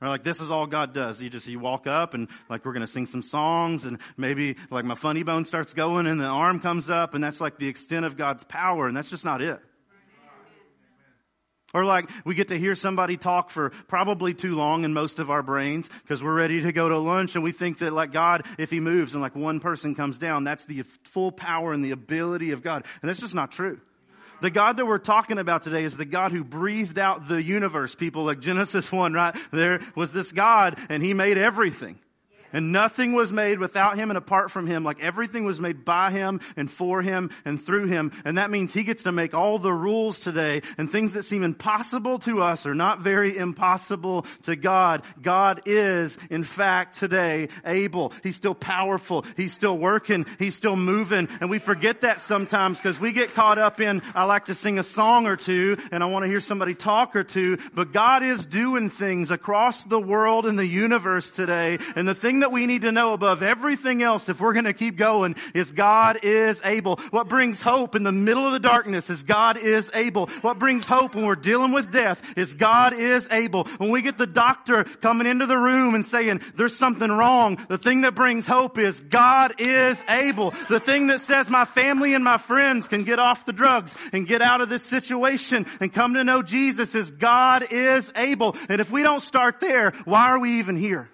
Or 0.00 0.08
like 0.08 0.24
this 0.24 0.40
is 0.40 0.50
all 0.50 0.66
God 0.66 0.94
does. 0.94 1.20
You 1.20 1.28
just 1.28 1.46
you 1.46 1.60
walk 1.60 1.86
up 1.86 2.14
and 2.14 2.28
like 2.48 2.64
we're 2.64 2.72
gonna 2.72 2.86
sing 2.86 3.04
some 3.04 3.22
songs 3.22 3.84
and 3.84 4.00
maybe 4.16 4.56
like 4.70 4.86
my 4.86 4.94
funny 4.94 5.22
bone 5.24 5.44
starts 5.44 5.74
going 5.74 6.06
and 6.06 6.18
the 6.18 6.24
arm 6.24 6.58
comes 6.58 6.88
up 6.88 7.14
and 7.14 7.22
that's 7.22 7.40
like 7.40 7.58
the 7.58 7.68
extent 7.68 8.06
of 8.06 8.16
God's 8.16 8.44
power 8.44 8.88
and 8.88 8.96
that's 8.96 9.10
just 9.10 9.26
not 9.26 9.42
it. 9.42 9.60
Or 11.74 11.84
like 11.84 12.10
we 12.24 12.34
get 12.34 12.48
to 12.48 12.58
hear 12.58 12.74
somebody 12.74 13.16
talk 13.16 13.50
for 13.50 13.70
probably 13.88 14.34
too 14.34 14.54
long 14.54 14.84
in 14.84 14.92
most 14.92 15.18
of 15.18 15.30
our 15.30 15.42
brains 15.42 15.88
because 15.88 16.22
we're 16.22 16.34
ready 16.34 16.60
to 16.62 16.72
go 16.72 16.88
to 16.88 16.98
lunch 16.98 17.34
and 17.34 17.42
we 17.42 17.52
think 17.52 17.78
that 17.78 17.92
like 17.92 18.12
God, 18.12 18.44
if 18.58 18.70
he 18.70 18.78
moves 18.78 19.14
and 19.14 19.22
like 19.22 19.34
one 19.34 19.58
person 19.58 19.94
comes 19.94 20.18
down, 20.18 20.44
that's 20.44 20.66
the 20.66 20.82
full 21.04 21.32
power 21.32 21.72
and 21.72 21.84
the 21.84 21.92
ability 21.92 22.50
of 22.50 22.62
God. 22.62 22.84
And 23.00 23.08
that's 23.08 23.20
just 23.20 23.34
not 23.34 23.52
true. 23.52 23.80
The 24.42 24.50
God 24.50 24.76
that 24.76 24.86
we're 24.86 24.98
talking 24.98 25.38
about 25.38 25.62
today 25.62 25.84
is 25.84 25.96
the 25.96 26.04
God 26.04 26.32
who 26.32 26.42
breathed 26.44 26.98
out 26.98 27.28
the 27.28 27.42
universe. 27.42 27.94
People 27.94 28.24
like 28.24 28.40
Genesis 28.40 28.90
1, 28.90 29.14
right? 29.14 29.34
There 29.52 29.80
was 29.94 30.12
this 30.12 30.32
God 30.32 30.78
and 30.88 31.02
he 31.02 31.14
made 31.14 31.38
everything. 31.38 31.98
And 32.52 32.72
nothing 32.72 33.12
was 33.12 33.32
made 33.32 33.58
without 33.58 33.96
him 33.96 34.10
and 34.10 34.18
apart 34.18 34.50
from 34.50 34.66
him. 34.66 34.84
Like 34.84 35.02
everything 35.02 35.44
was 35.44 35.60
made 35.60 35.84
by 35.84 36.10
him 36.10 36.40
and 36.56 36.70
for 36.70 37.02
him 37.02 37.30
and 37.44 37.60
through 37.60 37.86
him. 37.86 38.12
And 38.24 38.38
that 38.38 38.50
means 38.50 38.74
he 38.74 38.84
gets 38.84 39.04
to 39.04 39.12
make 39.12 39.34
all 39.34 39.58
the 39.58 39.72
rules 39.72 40.20
today. 40.20 40.62
And 40.78 40.90
things 40.90 41.14
that 41.14 41.24
seem 41.24 41.42
impossible 41.42 42.18
to 42.20 42.42
us 42.42 42.66
are 42.66 42.74
not 42.74 43.00
very 43.00 43.36
impossible 43.36 44.22
to 44.42 44.56
God. 44.56 45.02
God 45.20 45.62
is, 45.66 46.18
in 46.30 46.44
fact, 46.44 46.98
today 46.98 47.48
able. 47.64 48.12
He's 48.22 48.36
still 48.36 48.54
powerful. 48.54 49.24
He's 49.36 49.52
still 49.52 49.78
working. 49.78 50.26
He's 50.38 50.54
still 50.54 50.76
moving. 50.76 51.28
And 51.40 51.50
we 51.50 51.58
forget 51.58 52.02
that 52.02 52.20
sometimes 52.20 52.78
because 52.78 53.00
we 53.00 53.12
get 53.12 53.34
caught 53.34 53.58
up 53.58 53.80
in, 53.80 54.02
I 54.14 54.24
like 54.24 54.46
to 54.46 54.54
sing 54.54 54.78
a 54.78 54.82
song 54.82 55.26
or 55.26 55.36
two 55.36 55.78
and 55.90 56.02
I 56.02 56.06
want 56.06 56.24
to 56.24 56.28
hear 56.28 56.40
somebody 56.40 56.74
talk 56.74 57.16
or 57.16 57.24
two. 57.24 57.58
But 57.74 57.92
God 57.92 58.22
is 58.22 58.46
doing 58.46 58.90
things 58.90 59.30
across 59.30 59.84
the 59.84 60.00
world 60.00 60.46
and 60.46 60.58
the 60.58 60.66
universe 60.66 61.30
today. 61.30 61.78
And 61.96 62.06
the 62.06 62.14
thing 62.14 62.41
that 62.42 62.50
we 62.50 62.66
need 62.66 62.82
to 62.82 62.90
know 62.90 63.12
above 63.12 63.40
everything 63.40 64.02
else 64.02 64.28
if 64.28 64.40
we're 64.40 64.52
going 64.52 64.64
to 64.64 64.72
keep 64.72 64.96
going 64.96 65.36
is 65.54 65.70
God 65.70 66.18
is 66.24 66.60
able. 66.64 66.96
What 67.10 67.28
brings 67.28 67.62
hope 67.62 67.94
in 67.94 68.02
the 68.02 68.10
middle 68.10 68.44
of 68.44 68.52
the 68.52 68.58
darkness 68.58 69.10
is 69.10 69.22
God 69.22 69.56
is 69.56 69.90
able. 69.94 70.26
What 70.42 70.58
brings 70.58 70.86
hope 70.86 71.14
when 71.14 71.24
we're 71.24 71.36
dealing 71.36 71.70
with 71.70 71.92
death 71.92 72.36
is 72.36 72.54
God 72.54 72.94
is 72.94 73.28
able. 73.30 73.64
When 73.78 73.90
we 73.90 74.02
get 74.02 74.18
the 74.18 74.26
doctor 74.26 74.82
coming 74.82 75.28
into 75.28 75.46
the 75.46 75.56
room 75.56 75.94
and 75.94 76.04
saying 76.04 76.42
there's 76.56 76.74
something 76.74 77.10
wrong, 77.10 77.58
the 77.68 77.78
thing 77.78 78.00
that 78.00 78.16
brings 78.16 78.44
hope 78.44 78.76
is 78.76 79.00
God 79.00 79.54
is 79.58 80.02
able. 80.08 80.50
The 80.68 80.80
thing 80.80 81.06
that 81.06 81.20
says 81.20 81.48
my 81.48 81.64
family 81.64 82.12
and 82.12 82.24
my 82.24 82.38
friends 82.38 82.88
can 82.88 83.04
get 83.04 83.20
off 83.20 83.44
the 83.44 83.52
drugs 83.52 83.96
and 84.12 84.26
get 84.26 84.42
out 84.42 84.60
of 84.60 84.68
this 84.68 84.82
situation 84.82 85.64
and 85.80 85.92
come 85.92 86.14
to 86.14 86.24
know 86.24 86.42
Jesus 86.42 86.96
is 86.96 87.12
God 87.12 87.66
is 87.70 88.12
able. 88.16 88.56
And 88.68 88.80
if 88.80 88.90
we 88.90 89.04
don't 89.04 89.22
start 89.22 89.60
there, 89.60 89.92
why 90.04 90.26
are 90.30 90.40
we 90.40 90.58
even 90.58 90.76
here? 90.76 91.08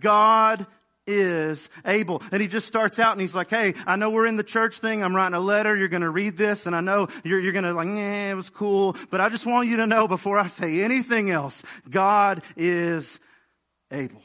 God 0.00 0.66
is 1.06 1.70
able. 1.84 2.22
And 2.30 2.40
he 2.40 2.48
just 2.48 2.68
starts 2.68 2.98
out 2.98 3.12
and 3.12 3.20
he's 3.20 3.34
like, 3.34 3.50
Hey, 3.50 3.74
I 3.86 3.96
know 3.96 4.10
we're 4.10 4.26
in 4.26 4.36
the 4.36 4.44
church 4.44 4.78
thing. 4.78 5.02
I'm 5.02 5.16
writing 5.16 5.34
a 5.34 5.40
letter. 5.40 5.74
You're 5.74 5.88
going 5.88 6.02
to 6.02 6.10
read 6.10 6.36
this. 6.36 6.66
And 6.66 6.76
I 6.76 6.80
know 6.80 7.08
you're, 7.24 7.40
you're 7.40 7.52
going 7.52 7.64
to 7.64 7.72
like, 7.72 7.88
yeah, 7.88 8.30
it 8.30 8.34
was 8.34 8.50
cool. 8.50 8.94
But 9.10 9.20
I 9.20 9.30
just 9.30 9.46
want 9.46 9.68
you 9.68 9.78
to 9.78 9.86
know 9.86 10.06
before 10.06 10.38
I 10.38 10.46
say 10.48 10.82
anything 10.82 11.30
else, 11.30 11.62
God 11.88 12.42
is 12.56 13.18
able. 13.90 14.22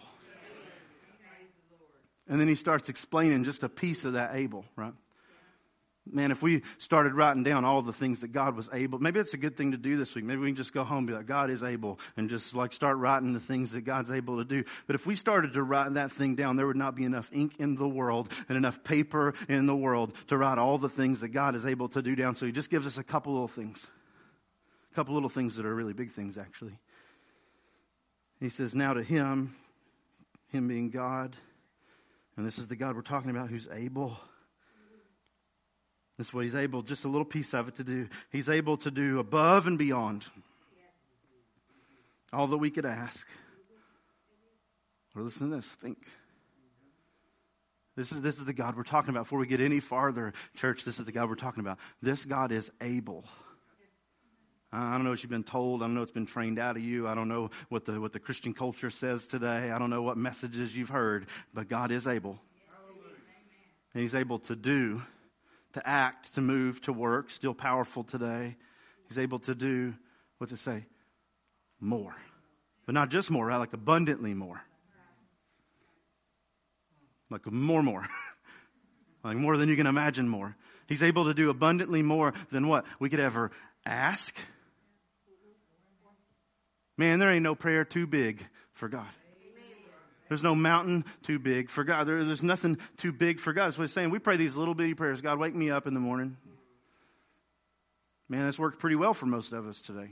And 2.28 2.40
then 2.40 2.48
he 2.48 2.56
starts 2.56 2.90
explaining 2.90 3.44
just 3.44 3.64
a 3.64 3.70
piece 3.70 4.06
of 4.06 4.14
that 4.14 4.36
able, 4.36 4.66
right? 4.76 4.94
Man, 6.06 6.32
if 6.32 6.42
we 6.42 6.64
started 6.80 7.14
writing 7.14 7.44
down 7.44 7.64
all 7.64 7.82
the 7.82 7.94
things 7.94 8.20
that 8.22 8.34
God 8.34 8.58
was 8.58 8.70
able, 8.74 9.00
maybe 9.00 9.22
it's 9.22 9.34
a 9.34 9.38
good 9.38 9.56
thing 9.56 9.72
to 9.72 9.78
do 9.78 9.96
this 9.96 10.16
week. 10.16 10.26
Maybe 10.26 10.42
we 10.42 10.50
can 10.50 10.58
just 10.58 10.74
go 10.74 10.84
home 10.84 11.00
and 11.00 11.08
be 11.08 11.14
like, 11.14 11.26
God 11.26 11.50
is 11.50 11.64
able, 11.64 11.98
and 12.18 12.30
just 12.30 12.54
like 12.54 12.74
start 12.74 12.98
writing 12.98 13.32
the 13.32 13.40
things 13.40 13.72
that 13.72 13.82
God's 13.82 14.12
able 14.12 14.38
to 14.38 14.44
do. 14.44 14.66
But 14.86 14.96
if 14.96 15.06
we 15.06 15.16
started 15.16 15.54
to 15.54 15.64
write 15.64 15.94
that 15.94 16.12
thing 16.12 16.36
down, 16.36 16.58
there 16.58 16.68
would 16.68 16.76
not 16.76 16.96
be 16.96 17.06
enough 17.06 17.30
ink 17.32 17.54
in 17.58 17.76
the 17.76 17.88
world 17.88 18.30
and 18.50 18.58
enough 18.58 18.84
paper 18.84 19.34
in 19.48 19.66
the 19.66 19.76
world 19.76 20.14
to 20.28 20.38
write 20.38 20.58
all 20.58 20.78
the 20.78 20.90
things 20.90 21.22
that 21.22 21.30
God 21.30 21.56
is 21.56 21.66
able 21.66 21.88
to 21.90 22.02
do 22.02 22.16
down. 22.16 22.36
So 22.36 22.46
he 22.46 22.52
just 22.52 22.70
gives 22.70 22.86
us 22.86 22.98
a 22.98 23.04
couple 23.04 23.32
little 23.32 23.48
things. 23.48 23.88
A 24.92 24.96
couple 24.96 25.14
little 25.14 25.30
things 25.30 25.56
that 25.56 25.66
are 25.66 25.74
really 25.74 25.94
big 25.94 26.12
things, 26.12 26.38
actually. 26.38 26.78
He 28.42 28.50
says, 28.50 28.76
Now 28.76 28.94
to 28.94 29.04
him, 29.04 29.56
him 30.52 30.68
being 30.68 30.90
God, 30.90 31.38
and 32.36 32.46
this 32.46 32.60
is 32.60 32.68
the 32.68 32.76
God 32.76 32.98
we're 32.98 33.04
talking 33.04 33.30
about 33.30 33.50
who's 33.50 33.70
able 33.72 34.18
this 36.18 36.28
is 36.28 36.34
what 36.34 36.44
he's 36.44 36.56
able, 36.56 36.82
just 36.82 37.06
a 37.06 37.08
little 37.08 37.26
piece 37.26 37.54
of 37.54 37.68
it 37.68 37.76
to 37.76 37.84
do. 37.84 38.08
He's 38.32 38.50
able 38.50 38.78
to 38.78 38.92
do 38.92 39.20
above 39.20 39.66
and 39.68 39.78
beyond 39.78 40.30
all 42.32 42.48
that 42.48 42.58
we 42.58 42.70
could 42.70 42.86
ask. 42.86 43.28
Or 45.16 45.22
listen 45.22 45.50
to 45.50 45.56
this, 45.56 45.68
think. 45.68 45.98
This 47.96 48.12
is, 48.12 48.24
this 48.24 48.40
is 48.40 48.46
the 48.46 48.54
God 48.54 48.76
we're 48.76 48.84
talking 48.84 49.12
about. 49.12 49.26
Before 49.26 49.38
we 49.38 49.46
get 49.46 49.62
any 49.62 49.80
farther, 49.80 50.34
church, 50.56 50.84
this 50.84 50.98
is 50.98 51.06
the 51.06 51.12
God 51.12 51.30
we're 51.30 51.36
talking 51.36 51.62
about. 51.62 51.78
This 52.02 52.26
God 52.26 52.52
is 52.52 52.72
able. 52.82 53.24
I 54.72 54.94
don't 54.94 55.04
know 55.04 55.12
what 55.12 55.22
you've 55.22 55.30
been 55.30 55.44
told. 55.44 55.84
I 55.84 55.86
don't 55.86 55.94
know 55.94 56.00
what's 56.00 56.12
been 56.12 56.26
trained 56.26 56.58
out 56.58 56.76
of 56.76 56.84
you. 56.84 57.08
I 57.08 57.14
don't 57.14 57.28
know 57.28 57.52
what 57.70 57.86
the, 57.86 58.02
what 58.02 58.12
the 58.12 58.20
Christian 58.20 58.56
culture 58.56 58.90
says 58.90 59.28
today. 59.28 59.70
I 59.70 59.78
don't 59.78 59.92
know 59.92 60.02
what 60.02 60.18
messages 60.18 60.76
you've 60.76 60.90
heard, 60.90 61.28
but 61.54 61.70
God 61.70 61.92
is 61.92 62.08
able. 62.08 62.40
And 63.94 64.02
He's 64.02 64.16
able 64.16 64.40
to 64.40 64.56
do 64.56 65.04
to 65.74 65.88
act, 65.88 66.36
to 66.36 66.42
move, 66.42 66.82
to 66.82 66.94
work, 66.94 67.30
still 67.30 67.54
powerful 67.54 68.04
today. 68.04 68.56
He's 69.08 69.20
able 69.20 69.40
to 69.40 69.56
do, 69.56 69.94
what's 70.38 70.54
it 70.54 70.58
say? 70.58 70.86
More. 71.80 72.16
But 72.86 72.96
not 72.96 73.10
just 73.10 73.30
more? 73.30 73.50
Like 73.50 73.74
abundantly 73.74 74.34
more. 74.34 74.62
Like 77.30 77.52
more, 77.52 77.82
more. 77.82 78.08
like 79.24 79.38
more 79.38 79.58
than 79.58 79.70
you 79.70 79.76
can 79.76 79.88
imagine 79.88 80.30
more. 80.30 80.56
He's 80.88 81.02
able 81.02 81.26
to 81.26 81.34
do 81.34 81.50
abundantly 81.50 82.04
more 82.04 82.34
than 82.52 82.68
what 82.68 82.86
we 83.00 83.10
could 83.10 83.20
ever 83.20 83.52
ask. 83.86 84.36
Man, 86.98 87.20
there 87.20 87.32
ain't 87.32 87.44
no 87.44 87.56
prayer 87.56 87.86
too 87.86 88.06
big 88.06 88.46
for 88.74 88.88
God. 88.88 89.08
There's 90.30 90.44
no 90.44 90.56
mountain 90.56 91.06
too 91.22 91.38
big 91.38 91.70
for 91.70 91.84
God. 91.84 92.08
There, 92.08 92.24
there's 92.24 92.44
nothing 92.44 92.78
too 92.98 93.12
big 93.12 93.40
for 93.40 93.54
God. 93.54 93.68
That's 93.68 93.78
what 93.78 93.84
he's 93.84 93.94
saying. 93.94 94.10
We 94.10 94.20
pray 94.20 94.38
these 94.38 94.56
little 94.56 94.74
bitty 94.74 94.94
prayers. 94.94 95.22
God, 95.22 95.38
wake 95.38 95.54
me 95.54 95.70
up 95.70 95.86
in 95.86 95.94
the 95.94 96.00
morning. 96.00 96.38
Man, 98.30 98.46
that's 98.46 98.58
worked 98.58 98.80
pretty 98.80 98.96
well 98.96 99.14
for 99.14 99.26
most 99.26 99.52
of 99.52 99.68
us 99.68 99.82
today. 99.82 100.10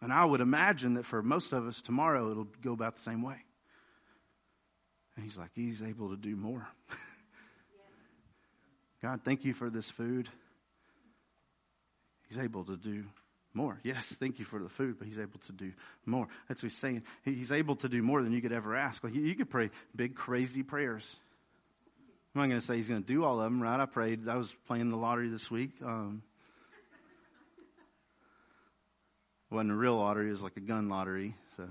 And 0.00 0.12
I 0.12 0.24
would 0.24 0.42
imagine 0.42 0.94
that 0.94 1.06
for 1.06 1.22
most 1.22 1.52
of 1.52 1.66
us 1.66 1.80
tomorrow, 1.80 2.30
it'll 2.30 2.48
go 2.62 2.74
about 2.74 2.94
the 2.94 3.00
same 3.00 3.22
way. 3.22 3.36
And 5.16 5.24
he's 5.24 5.38
like, 5.38 5.50
He's 5.54 5.82
able 5.82 6.10
to 6.10 6.16
do 6.16 6.36
more. 6.36 6.68
God, 9.02 9.20
thank 9.24 9.44
you 9.44 9.54
for 9.54 9.70
this 9.70 9.90
food. 9.90 10.28
He's 12.28 12.38
able 12.38 12.64
to 12.64 12.76
do 12.76 13.04
more. 13.54 13.78
Yes, 13.82 14.08
thank 14.08 14.38
you 14.38 14.44
for 14.44 14.58
the 14.58 14.68
food, 14.68 14.96
but 14.98 15.06
he's 15.06 15.18
able 15.18 15.38
to 15.40 15.52
do 15.52 15.72
more. 16.04 16.28
That's 16.48 16.62
what 16.62 16.70
he's 16.70 16.78
saying. 16.78 17.04
He's 17.24 17.52
able 17.52 17.76
to 17.76 17.88
do 17.88 18.02
more 18.02 18.22
than 18.22 18.32
you 18.32 18.42
could 18.42 18.52
ever 18.52 18.74
ask. 18.74 19.02
Like 19.04 19.14
you 19.14 19.34
could 19.34 19.48
pray 19.48 19.70
big, 19.94 20.14
crazy 20.14 20.62
prayers. 20.62 21.16
I'm 22.34 22.42
not 22.42 22.48
going 22.48 22.60
to 22.60 22.66
say 22.66 22.76
he's 22.76 22.88
going 22.88 23.02
to 23.02 23.06
do 23.06 23.24
all 23.24 23.38
of 23.38 23.44
them, 23.44 23.62
right? 23.62 23.78
I 23.78 23.86
prayed. 23.86 24.28
I 24.28 24.34
was 24.36 24.54
playing 24.66 24.90
the 24.90 24.96
lottery 24.96 25.28
this 25.28 25.50
week. 25.52 25.70
Um, 25.84 26.22
wasn't 29.50 29.70
a 29.70 29.74
real 29.74 29.96
lottery. 29.96 30.26
It 30.26 30.32
was 30.32 30.42
like 30.42 30.56
a 30.56 30.60
gun 30.60 30.88
lottery. 30.88 31.36
So, 31.56 31.68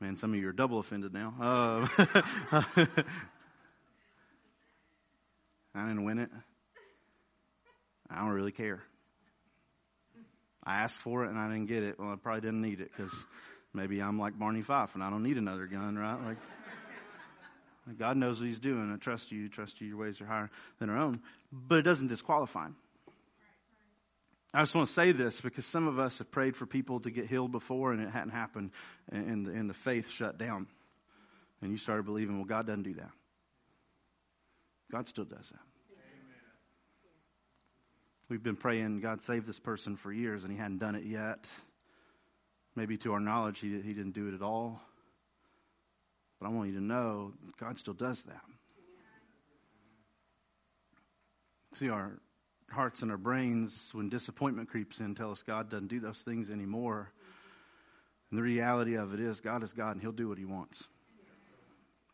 man, 0.00 0.16
some 0.16 0.32
of 0.32 0.40
you 0.40 0.48
are 0.48 0.52
double 0.52 0.78
offended 0.78 1.12
now. 1.12 1.34
Uh, 1.38 1.86
I 5.74 5.86
didn't 5.86 6.04
win 6.04 6.18
it. 6.18 6.30
I 8.10 8.20
don't 8.20 8.30
really 8.30 8.52
care. 8.52 8.82
I 10.64 10.76
asked 10.76 11.00
for 11.00 11.24
it 11.24 11.30
and 11.30 11.38
I 11.38 11.48
didn't 11.48 11.66
get 11.66 11.82
it. 11.82 11.98
Well, 11.98 12.10
I 12.10 12.16
probably 12.16 12.42
didn't 12.42 12.62
need 12.62 12.80
it 12.80 12.90
because 12.96 13.12
maybe 13.74 14.00
I'm 14.00 14.18
like 14.18 14.38
Barney 14.38 14.62
Fife 14.62 14.94
and 14.94 15.02
I 15.02 15.10
don't 15.10 15.22
need 15.22 15.38
another 15.38 15.66
gun, 15.66 15.96
right? 15.96 16.18
Like, 16.24 16.38
God 17.98 18.16
knows 18.16 18.38
what 18.38 18.46
He's 18.46 18.60
doing. 18.60 18.92
I 18.92 18.96
trust 18.96 19.32
you. 19.32 19.48
Trust 19.48 19.80
you. 19.80 19.88
Your 19.88 19.96
ways 19.98 20.20
are 20.20 20.26
higher 20.26 20.50
than 20.78 20.90
our 20.90 20.98
own. 20.98 21.20
But 21.52 21.78
it 21.78 21.82
doesn't 21.82 22.08
disqualify 22.08 22.66
Him. 22.66 22.76
I 24.54 24.60
just 24.60 24.74
want 24.74 24.86
to 24.86 24.92
say 24.92 25.12
this 25.12 25.40
because 25.40 25.64
some 25.64 25.88
of 25.88 25.98
us 25.98 26.18
have 26.18 26.30
prayed 26.30 26.54
for 26.56 26.66
people 26.66 27.00
to 27.00 27.10
get 27.10 27.26
healed 27.26 27.52
before 27.52 27.92
and 27.92 28.02
it 28.02 28.10
hadn't 28.10 28.32
happened, 28.32 28.70
and 29.10 29.46
the, 29.46 29.52
and 29.52 29.68
the 29.68 29.74
faith 29.74 30.10
shut 30.10 30.36
down. 30.36 30.66
And 31.62 31.70
you 31.70 31.78
started 31.78 32.04
believing, 32.04 32.36
well, 32.36 32.44
God 32.44 32.66
doesn't 32.66 32.82
do 32.82 32.94
that. 32.94 33.10
God 34.90 35.08
still 35.08 35.24
does 35.24 35.48
that. 35.48 35.60
We've 38.32 38.42
been 38.42 38.56
praying, 38.56 39.00
God 39.00 39.20
save 39.20 39.44
this 39.44 39.58
person 39.58 39.94
for 39.94 40.10
years, 40.10 40.42
and 40.42 40.50
he 40.50 40.58
hadn't 40.58 40.78
done 40.78 40.94
it 40.94 41.04
yet. 41.04 41.52
Maybe 42.74 42.96
to 42.96 43.12
our 43.12 43.20
knowledge, 43.20 43.58
he, 43.58 43.68
he 43.82 43.92
didn't 43.92 44.12
do 44.12 44.26
it 44.28 44.32
at 44.32 44.40
all. 44.40 44.80
But 46.40 46.46
I 46.46 46.48
want 46.48 46.70
you 46.70 46.76
to 46.76 46.82
know 46.82 47.34
God 47.60 47.78
still 47.78 47.92
does 47.92 48.22
that. 48.22 48.40
See, 51.74 51.90
our 51.90 52.12
hearts 52.70 53.02
and 53.02 53.10
our 53.10 53.18
brains, 53.18 53.90
when 53.92 54.08
disappointment 54.08 54.70
creeps 54.70 55.00
in, 55.00 55.14
tell 55.14 55.30
us 55.30 55.42
God 55.42 55.68
doesn't 55.68 55.88
do 55.88 56.00
those 56.00 56.20
things 56.20 56.48
anymore. 56.48 57.12
And 58.30 58.38
the 58.38 58.42
reality 58.42 58.94
of 58.94 59.12
it 59.12 59.20
is, 59.20 59.42
God 59.42 59.62
is 59.62 59.74
God, 59.74 59.90
and 59.90 60.00
He'll 60.00 60.10
do 60.10 60.30
what 60.30 60.38
He 60.38 60.46
wants. 60.46 60.88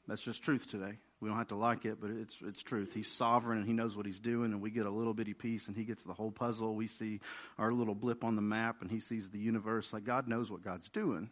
That's 0.08 0.24
just 0.24 0.42
truth 0.42 0.68
today. 0.68 0.98
We 1.20 1.28
don't 1.28 1.38
have 1.38 1.48
to 1.48 1.56
like 1.56 1.84
it, 1.84 2.00
but 2.00 2.10
it's 2.10 2.40
it's 2.46 2.62
truth. 2.62 2.94
He's 2.94 3.10
sovereign 3.10 3.58
and 3.58 3.66
he 3.66 3.72
knows 3.72 3.96
what 3.96 4.06
he's 4.06 4.20
doing, 4.20 4.52
and 4.52 4.60
we 4.60 4.70
get 4.70 4.86
a 4.86 4.90
little 4.90 5.14
bitty 5.14 5.34
piece, 5.34 5.66
and 5.66 5.76
he 5.76 5.84
gets 5.84 6.04
the 6.04 6.12
whole 6.12 6.30
puzzle. 6.30 6.74
We 6.74 6.86
see 6.86 7.20
our 7.58 7.72
little 7.72 7.96
blip 7.96 8.22
on 8.22 8.36
the 8.36 8.42
map, 8.42 8.82
and 8.82 8.90
he 8.90 9.00
sees 9.00 9.30
the 9.30 9.38
universe. 9.38 9.92
Like 9.92 10.04
God 10.04 10.28
knows 10.28 10.50
what 10.50 10.62
God's 10.62 10.88
doing, 10.88 11.28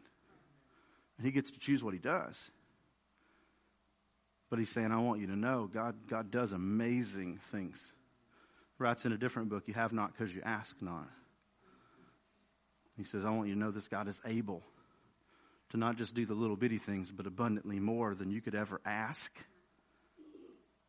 and 1.18 1.26
he 1.26 1.30
gets 1.30 1.52
to 1.52 1.60
choose 1.60 1.84
what 1.84 1.94
he 1.94 2.00
does. 2.00 2.50
But 4.50 4.58
he's 4.58 4.70
saying, 4.70 4.92
I 4.92 4.98
want 4.98 5.20
you 5.20 5.28
to 5.28 5.36
know 5.36 5.70
God 5.72 5.94
God 6.08 6.32
does 6.32 6.52
amazing 6.52 7.38
things. 7.38 7.92
Writes 8.78 9.06
in 9.06 9.12
a 9.12 9.18
different 9.18 9.48
book, 9.48 9.64
you 9.66 9.74
have 9.74 9.92
not 9.92 10.12
because 10.12 10.34
you 10.34 10.42
ask 10.44 10.76
not. 10.82 11.08
He 12.96 13.04
says, 13.04 13.24
I 13.24 13.30
want 13.30 13.48
you 13.48 13.54
to 13.54 13.60
know 13.60 13.70
this 13.70 13.88
God 13.88 14.08
is 14.08 14.20
able 14.24 14.62
to 15.70 15.76
not 15.76 15.96
just 15.96 16.14
do 16.14 16.26
the 16.26 16.34
little 16.34 16.56
bitty 16.56 16.78
things, 16.78 17.10
but 17.10 17.26
abundantly 17.26 17.78
more 17.78 18.14
than 18.14 18.30
you 18.30 18.40
could 18.40 18.54
ever 18.54 18.80
ask 18.84 19.32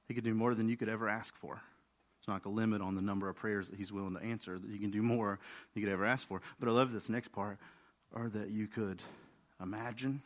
he 0.07 0.13
can 0.13 0.23
do 0.23 0.33
more 0.33 0.55
than 0.55 0.69
you 0.69 0.77
could 0.77 0.89
ever 0.89 1.09
ask 1.09 1.35
for. 1.35 1.61
It's 2.19 2.27
not 2.27 2.45
a 2.45 2.49
limit 2.49 2.81
on 2.81 2.95
the 2.95 3.01
number 3.01 3.29
of 3.29 3.35
prayers 3.35 3.69
that 3.69 3.77
he's 3.77 3.91
willing 3.91 4.15
to 4.15 4.21
answer, 4.21 4.57
that 4.57 4.69
he 4.69 4.77
can 4.77 4.91
do 4.91 5.01
more 5.01 5.39
than 5.73 5.81
you 5.81 5.83
could 5.83 5.93
ever 5.93 6.05
ask 6.05 6.27
for. 6.27 6.41
But 6.59 6.69
I 6.69 6.71
love 6.71 6.91
this 6.91 7.09
next 7.09 7.29
part, 7.29 7.57
or 8.13 8.29
that 8.29 8.49
you 8.49 8.67
could 8.67 9.01
imagine. 9.61 10.21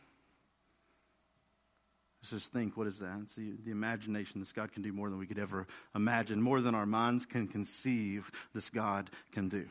Let's 2.20 2.30
just 2.30 2.52
think, 2.52 2.76
what 2.76 2.86
is 2.86 3.00
that? 3.00 3.18
It's 3.22 3.34
the, 3.34 3.52
the 3.64 3.72
imagination. 3.72 4.40
This 4.40 4.52
God 4.52 4.72
can 4.72 4.82
do 4.82 4.92
more 4.92 5.10
than 5.10 5.18
we 5.18 5.26
could 5.26 5.38
ever 5.38 5.66
imagine, 5.94 6.40
more 6.40 6.60
than 6.60 6.74
our 6.74 6.86
minds 6.86 7.26
can 7.26 7.48
conceive, 7.48 8.30
this 8.54 8.70
God 8.70 9.10
can 9.32 9.48
do. 9.48 9.66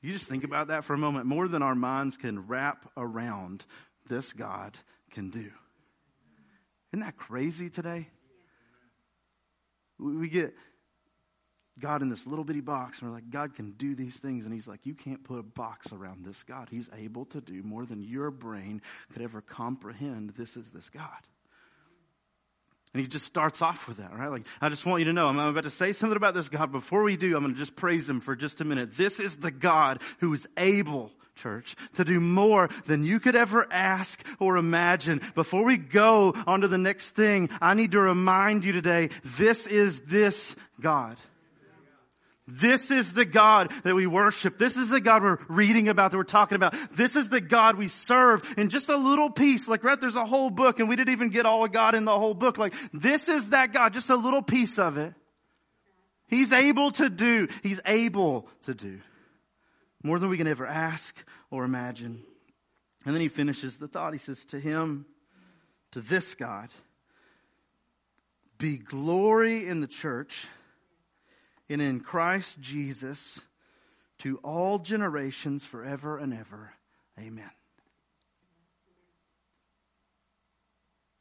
You 0.00 0.12
just 0.12 0.28
think 0.28 0.42
about 0.42 0.66
that 0.66 0.82
for 0.82 0.94
a 0.94 0.98
moment. 0.98 1.26
More 1.26 1.46
than 1.46 1.62
our 1.62 1.76
minds 1.76 2.16
can 2.16 2.48
wrap 2.48 2.90
around, 2.96 3.64
this 4.08 4.32
God 4.32 4.76
can 5.12 5.30
do. 5.30 5.52
Isn't 6.92 7.04
that 7.04 7.16
crazy 7.16 7.70
today? 7.70 8.08
We 9.98 10.28
get 10.28 10.54
God 11.78 12.02
in 12.02 12.10
this 12.10 12.26
little 12.26 12.44
bitty 12.44 12.60
box, 12.60 13.00
and 13.00 13.08
we're 13.08 13.16
like, 13.16 13.30
God 13.30 13.54
can 13.54 13.72
do 13.72 13.94
these 13.94 14.18
things. 14.18 14.44
And 14.44 14.52
He's 14.52 14.68
like, 14.68 14.84
You 14.84 14.94
can't 14.94 15.24
put 15.24 15.38
a 15.38 15.42
box 15.42 15.92
around 15.92 16.24
this 16.24 16.42
God. 16.42 16.68
He's 16.70 16.90
able 16.96 17.24
to 17.26 17.40
do 17.40 17.62
more 17.62 17.86
than 17.86 18.02
your 18.02 18.30
brain 18.30 18.82
could 19.12 19.22
ever 19.22 19.40
comprehend. 19.40 20.30
This 20.30 20.56
is 20.56 20.70
this 20.70 20.90
God. 20.90 21.08
And 22.94 23.00
he 23.00 23.08
just 23.08 23.24
starts 23.24 23.62
off 23.62 23.88
with 23.88 23.96
that, 23.96 24.12
right? 24.12 24.30
Like, 24.30 24.46
I 24.60 24.68
just 24.68 24.84
want 24.84 25.00
you 25.00 25.06
to 25.06 25.14
know, 25.14 25.26
I'm 25.26 25.38
about 25.38 25.64
to 25.64 25.70
say 25.70 25.92
something 25.92 26.16
about 26.16 26.34
this 26.34 26.50
God. 26.50 26.72
Before 26.72 27.02
we 27.02 27.16
do, 27.16 27.34
I'm 27.34 27.42
going 27.42 27.54
to 27.54 27.58
just 27.58 27.74
praise 27.74 28.06
him 28.06 28.20
for 28.20 28.36
just 28.36 28.60
a 28.60 28.66
minute. 28.66 28.98
This 28.98 29.18
is 29.18 29.36
the 29.36 29.50
God 29.50 30.02
who 30.20 30.30
is 30.34 30.46
able 30.58 31.10
church, 31.34 31.74
to 31.94 32.04
do 32.04 32.20
more 32.20 32.68
than 32.86 33.04
you 33.04 33.20
could 33.20 33.36
ever 33.36 33.66
ask 33.70 34.24
or 34.38 34.56
imagine. 34.56 35.20
Before 35.34 35.64
we 35.64 35.76
go 35.76 36.34
on 36.46 36.62
to 36.62 36.68
the 36.68 36.78
next 36.78 37.10
thing, 37.10 37.50
I 37.60 37.74
need 37.74 37.92
to 37.92 38.00
remind 38.00 38.64
you 38.64 38.72
today, 38.72 39.10
this 39.24 39.66
is 39.66 40.00
this 40.00 40.56
God. 40.80 41.16
This 42.48 42.90
is 42.90 43.12
the 43.12 43.24
God 43.24 43.70
that 43.84 43.94
we 43.94 44.06
worship. 44.06 44.58
This 44.58 44.76
is 44.76 44.90
the 44.90 45.00
God 45.00 45.22
we're 45.22 45.38
reading 45.48 45.88
about, 45.88 46.10
that 46.10 46.16
we're 46.16 46.24
talking 46.24 46.56
about. 46.56 46.74
This 46.92 47.14
is 47.14 47.28
the 47.28 47.40
God 47.40 47.76
we 47.76 47.86
serve 47.88 48.42
in 48.58 48.68
just 48.68 48.88
a 48.88 48.96
little 48.96 49.30
piece. 49.30 49.68
Like, 49.68 49.84
right, 49.84 50.00
there's 50.00 50.16
a 50.16 50.26
whole 50.26 50.50
book 50.50 50.80
and 50.80 50.88
we 50.88 50.96
didn't 50.96 51.12
even 51.12 51.30
get 51.30 51.46
all 51.46 51.64
of 51.64 51.70
God 51.70 51.94
in 51.94 52.04
the 52.04 52.18
whole 52.18 52.34
book. 52.34 52.58
Like, 52.58 52.74
this 52.92 53.28
is 53.28 53.50
that 53.50 53.72
God, 53.72 53.94
just 53.94 54.10
a 54.10 54.16
little 54.16 54.42
piece 54.42 54.78
of 54.78 54.98
it. 54.98 55.14
He's 56.26 56.52
able 56.52 56.90
to 56.92 57.08
do. 57.08 57.46
He's 57.62 57.80
able 57.86 58.48
to 58.62 58.74
do 58.74 59.00
more 60.02 60.18
than 60.18 60.28
we 60.28 60.36
can 60.36 60.46
ever 60.46 60.66
ask 60.66 61.24
or 61.50 61.64
imagine. 61.64 62.22
And 63.04 63.14
then 63.14 63.20
he 63.20 63.28
finishes 63.28 63.78
the 63.78 63.88
thought. 63.88 64.12
He 64.12 64.18
says, 64.18 64.44
To 64.46 64.58
him, 64.60 65.06
to 65.92 66.00
this 66.00 66.34
God, 66.34 66.68
be 68.58 68.76
glory 68.76 69.66
in 69.66 69.80
the 69.80 69.86
church 69.86 70.46
and 71.68 71.82
in 71.82 72.00
Christ 72.00 72.60
Jesus 72.60 73.40
to 74.18 74.38
all 74.44 74.78
generations 74.78 75.64
forever 75.64 76.16
and 76.18 76.32
ever. 76.32 76.72
Amen. 77.18 77.50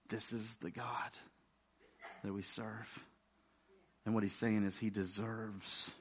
This 0.10 0.32
is 0.34 0.58
the 0.58 0.72
God 0.72 1.12
that 2.24 2.34
we 2.34 2.42
serve. 2.42 3.00
And 4.06 4.14
what 4.14 4.24
he's 4.24 4.36
saying 4.36 4.66
is 4.66 4.78
he 4.78 4.90
deserves 4.90 5.94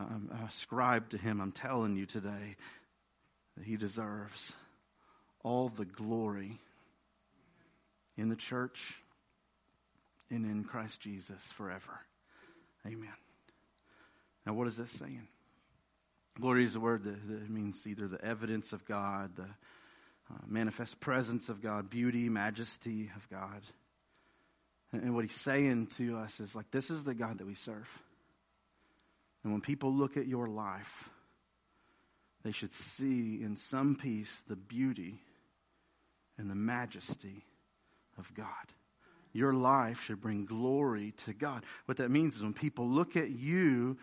um, 0.00 0.30
ascribe 0.46 1.08
to 1.10 1.18
him. 1.18 1.40
I'm 1.40 1.52
telling 1.52 1.96
you 1.96 2.06
today 2.06 2.56
that 3.56 3.64
he 3.64 3.76
deserves 3.76 4.56
all 5.42 5.68
the 5.68 5.84
glory 5.84 6.58
in 8.16 8.28
the 8.28 8.36
church 8.36 9.00
and 10.30 10.44
in 10.44 10.64
Christ 10.64 11.00
Jesus 11.00 11.52
forever. 11.52 12.00
Amen. 12.86 13.12
Now, 14.46 14.54
what 14.54 14.66
is 14.66 14.76
this 14.76 14.90
saying? 14.90 15.28
Glory 16.40 16.64
is 16.64 16.76
a 16.76 16.80
word 16.80 17.04
that, 17.04 17.28
that 17.28 17.50
means 17.50 17.86
either 17.86 18.08
the 18.08 18.24
evidence 18.24 18.72
of 18.72 18.84
God, 18.86 19.36
the 19.36 19.42
uh, 19.42 20.38
manifest 20.46 21.00
presence 21.00 21.48
of 21.48 21.60
God, 21.60 21.90
beauty, 21.90 22.28
majesty 22.28 23.10
of 23.16 23.28
God. 23.28 23.62
And, 24.92 25.02
and 25.02 25.14
what 25.14 25.24
he's 25.24 25.34
saying 25.34 25.88
to 25.98 26.16
us 26.18 26.40
is 26.40 26.54
like, 26.54 26.70
this 26.70 26.90
is 26.90 27.04
the 27.04 27.14
God 27.14 27.38
that 27.38 27.46
we 27.46 27.54
serve. 27.54 28.00
And 29.42 29.52
when 29.52 29.60
people 29.60 29.92
look 29.92 30.16
at 30.16 30.26
your 30.26 30.48
life, 30.48 31.08
they 32.42 32.52
should 32.52 32.72
see 32.72 33.42
in 33.42 33.56
some 33.56 33.96
piece 33.96 34.42
the 34.48 34.56
beauty 34.56 35.20
and 36.38 36.50
the 36.50 36.54
majesty 36.54 37.44
of 38.18 38.32
God. 38.34 38.46
Your 39.32 39.52
life 39.52 40.02
should 40.02 40.20
bring 40.20 40.44
glory 40.44 41.12
to 41.24 41.32
God. 41.32 41.64
What 41.86 41.98
that 41.98 42.10
means 42.10 42.36
is 42.36 42.42
when 42.42 42.54
people 42.54 42.88
look 42.88 43.16
at 43.16 43.30
you, 43.30 43.98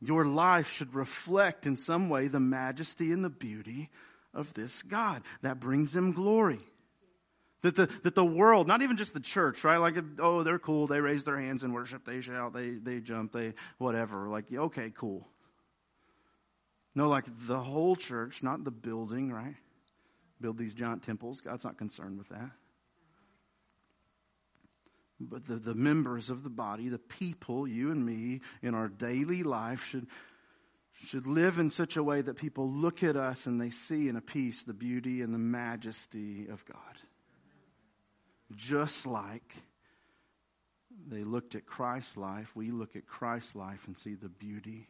your 0.00 0.24
life 0.24 0.70
should 0.70 0.94
reflect 0.94 1.66
in 1.66 1.76
some 1.76 2.08
way 2.08 2.28
the 2.28 2.40
majesty 2.40 3.12
and 3.12 3.24
the 3.24 3.30
beauty 3.30 3.90
of 4.32 4.52
this 4.54 4.82
God. 4.82 5.22
That 5.42 5.60
brings 5.60 5.92
them 5.92 6.12
glory. 6.12 6.60
That 7.64 7.76
the, 7.76 7.86
that 8.02 8.14
the 8.14 8.26
world, 8.26 8.68
not 8.68 8.82
even 8.82 8.98
just 8.98 9.14
the 9.14 9.20
church, 9.20 9.64
right? 9.64 9.78
Like, 9.78 9.96
oh, 10.18 10.42
they're 10.42 10.58
cool. 10.58 10.86
They 10.86 11.00
raise 11.00 11.24
their 11.24 11.40
hands 11.40 11.62
in 11.62 11.72
worship. 11.72 12.04
They 12.04 12.20
shout. 12.20 12.52
They, 12.52 12.72
they 12.72 13.00
jump. 13.00 13.32
They 13.32 13.54
whatever. 13.78 14.28
Like, 14.28 14.52
okay, 14.52 14.92
cool. 14.94 15.26
No, 16.94 17.08
like 17.08 17.24
the 17.46 17.58
whole 17.58 17.96
church, 17.96 18.42
not 18.42 18.64
the 18.64 18.70
building, 18.70 19.32
right? 19.32 19.54
Build 20.42 20.58
these 20.58 20.74
giant 20.74 21.04
temples. 21.04 21.40
God's 21.40 21.64
not 21.64 21.78
concerned 21.78 22.18
with 22.18 22.28
that. 22.28 22.50
But 25.18 25.46
the, 25.46 25.56
the 25.56 25.74
members 25.74 26.28
of 26.28 26.42
the 26.42 26.50
body, 26.50 26.90
the 26.90 26.98
people, 26.98 27.66
you 27.66 27.90
and 27.90 28.04
me, 28.04 28.42
in 28.60 28.74
our 28.74 28.88
daily 28.88 29.42
life 29.42 29.86
should, 29.86 30.06
should 31.02 31.26
live 31.26 31.58
in 31.58 31.70
such 31.70 31.96
a 31.96 32.02
way 32.02 32.20
that 32.20 32.36
people 32.36 32.70
look 32.70 33.02
at 33.02 33.16
us 33.16 33.46
and 33.46 33.58
they 33.58 33.70
see 33.70 34.08
in 34.08 34.16
a 34.16 34.20
piece 34.20 34.64
the 34.64 34.74
beauty 34.74 35.22
and 35.22 35.32
the 35.32 35.38
majesty 35.38 36.46
of 36.48 36.66
God. 36.66 36.98
Just 38.54 39.06
like 39.06 39.54
they 41.08 41.24
looked 41.24 41.54
at 41.54 41.66
Christ's 41.66 42.16
life, 42.16 42.54
we 42.54 42.70
look 42.70 42.96
at 42.96 43.06
Christ's 43.06 43.54
life 43.54 43.86
and 43.86 43.96
see 43.96 44.14
the 44.14 44.28
beauty 44.28 44.88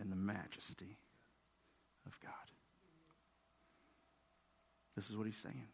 and 0.00 0.12
the 0.12 0.16
majesty 0.16 0.96
of 2.06 2.18
God. 2.20 2.32
This 4.96 5.10
is 5.10 5.16
what 5.16 5.26
he's 5.26 5.36
saying. 5.36 5.68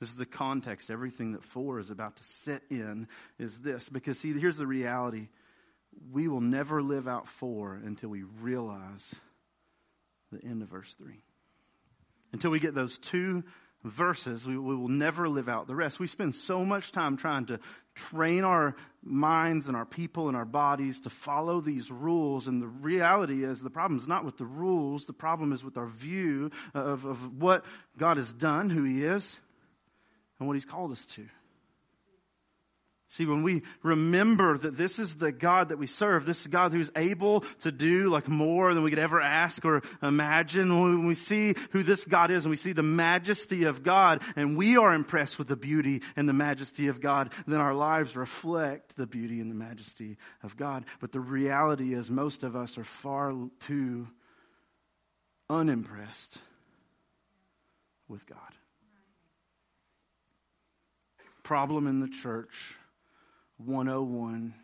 This 0.00 0.08
is 0.08 0.16
the 0.16 0.26
context. 0.26 0.90
Everything 0.90 1.32
that 1.32 1.44
four 1.44 1.78
is 1.78 1.90
about 1.90 2.16
to 2.16 2.24
set 2.24 2.62
in 2.68 3.08
is 3.38 3.60
this. 3.60 3.88
Because, 3.88 4.18
see, 4.18 4.32
here's 4.38 4.56
the 4.56 4.66
reality 4.66 5.28
we 6.12 6.26
will 6.26 6.40
never 6.40 6.82
live 6.82 7.06
out 7.06 7.28
four 7.28 7.74
until 7.74 8.08
we 8.08 8.22
realize 8.22 9.14
the 10.32 10.44
end 10.44 10.62
of 10.62 10.68
verse 10.68 10.94
three. 10.94 11.22
Until 12.32 12.50
we 12.50 12.58
get 12.58 12.74
those 12.74 12.98
two 12.98 13.44
verses, 13.84 14.46
we, 14.46 14.56
we, 14.56 14.74
will 14.74 14.88
never 14.88 15.28
live 15.28 15.48
out 15.48 15.66
the 15.66 15.74
rest. 15.74 16.00
We 16.00 16.06
spend 16.06 16.34
so 16.34 16.64
much 16.64 16.90
time 16.90 17.16
trying 17.16 17.46
to 17.46 17.60
train 17.94 18.42
our 18.42 18.74
minds 19.02 19.68
and 19.68 19.76
our 19.76 19.84
people 19.84 20.28
and 20.28 20.36
our 20.36 20.46
bodies 20.46 21.00
to 21.00 21.10
follow 21.10 21.60
these 21.60 21.90
rules. 21.90 22.48
And 22.48 22.62
the 22.62 22.66
reality 22.66 23.44
is, 23.44 23.62
the 23.62 23.70
problem 23.70 23.98
is 23.98 24.08
not 24.08 24.24
with 24.24 24.38
the 24.38 24.46
rules, 24.46 25.06
the 25.06 25.12
problem 25.12 25.52
is 25.52 25.62
with 25.62 25.76
our 25.76 25.86
view 25.86 26.50
of, 26.72 27.04
of 27.04 27.40
what 27.40 27.64
God 27.98 28.16
has 28.16 28.32
done, 28.32 28.70
who 28.70 28.84
He 28.84 29.04
is, 29.04 29.40
and 30.38 30.48
what 30.48 30.54
He's 30.54 30.64
called 30.64 30.90
us 30.90 31.04
to. 31.06 31.26
See, 33.14 33.26
when 33.26 33.44
we 33.44 33.62
remember 33.84 34.58
that 34.58 34.76
this 34.76 34.98
is 34.98 35.14
the 35.14 35.30
God 35.30 35.68
that 35.68 35.78
we 35.78 35.86
serve, 35.86 36.26
this 36.26 36.40
is 36.40 36.46
God 36.48 36.72
who's 36.72 36.90
able 36.96 37.42
to 37.60 37.70
do 37.70 38.10
like 38.10 38.26
more 38.26 38.74
than 38.74 38.82
we 38.82 38.90
could 38.90 38.98
ever 38.98 39.20
ask 39.20 39.64
or 39.64 39.82
imagine, 40.02 40.80
when 40.80 41.06
we 41.06 41.14
see 41.14 41.54
who 41.70 41.84
this 41.84 42.04
God 42.06 42.32
is 42.32 42.44
and 42.44 42.50
we 42.50 42.56
see 42.56 42.72
the 42.72 42.82
majesty 42.82 43.66
of 43.66 43.84
God 43.84 44.20
and 44.34 44.56
we 44.56 44.76
are 44.76 44.92
impressed 44.92 45.38
with 45.38 45.46
the 45.46 45.54
beauty 45.54 46.02
and 46.16 46.28
the 46.28 46.32
majesty 46.32 46.88
of 46.88 47.00
God, 47.00 47.30
then 47.46 47.60
our 47.60 47.72
lives 47.72 48.16
reflect 48.16 48.96
the 48.96 49.06
beauty 49.06 49.38
and 49.38 49.48
the 49.48 49.54
majesty 49.54 50.16
of 50.42 50.56
God. 50.56 50.84
But 50.98 51.12
the 51.12 51.20
reality 51.20 51.94
is 51.94 52.10
most 52.10 52.42
of 52.42 52.56
us 52.56 52.76
are 52.78 52.82
far 52.82 53.32
too 53.60 54.08
unimpressed 55.48 56.38
with 58.08 58.26
God. 58.26 58.38
Problem 61.44 61.86
in 61.86 62.00
the 62.00 62.08
church 62.08 62.76
101 63.58 64.54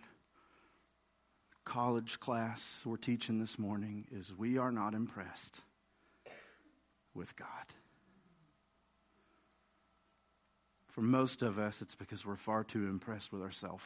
college 1.64 2.18
class 2.18 2.82
we're 2.84 2.96
teaching 2.96 3.38
this 3.38 3.58
morning 3.58 4.04
is 4.10 4.34
we 4.36 4.58
are 4.58 4.72
not 4.72 4.94
impressed 4.94 5.60
with 7.14 7.36
God. 7.36 7.46
For 10.86 11.02
most 11.02 11.42
of 11.42 11.58
us, 11.58 11.80
it's 11.80 11.94
because 11.94 12.26
we're 12.26 12.34
far 12.34 12.64
too 12.64 12.88
impressed 12.88 13.32
with 13.32 13.42
ourselves. 13.42 13.84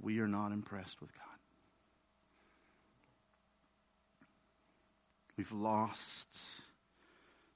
We 0.00 0.20
are 0.20 0.28
not 0.28 0.52
impressed 0.52 1.00
with 1.00 1.12
God. 1.12 1.29
We've 5.40 5.52
lost 5.52 6.36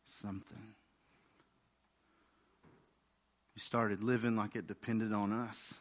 something. 0.06 0.74
We 3.54 3.60
started 3.60 4.02
living 4.02 4.36
like 4.36 4.56
it 4.56 4.66
depended 4.66 5.12
on 5.12 5.34
us. 5.34 5.74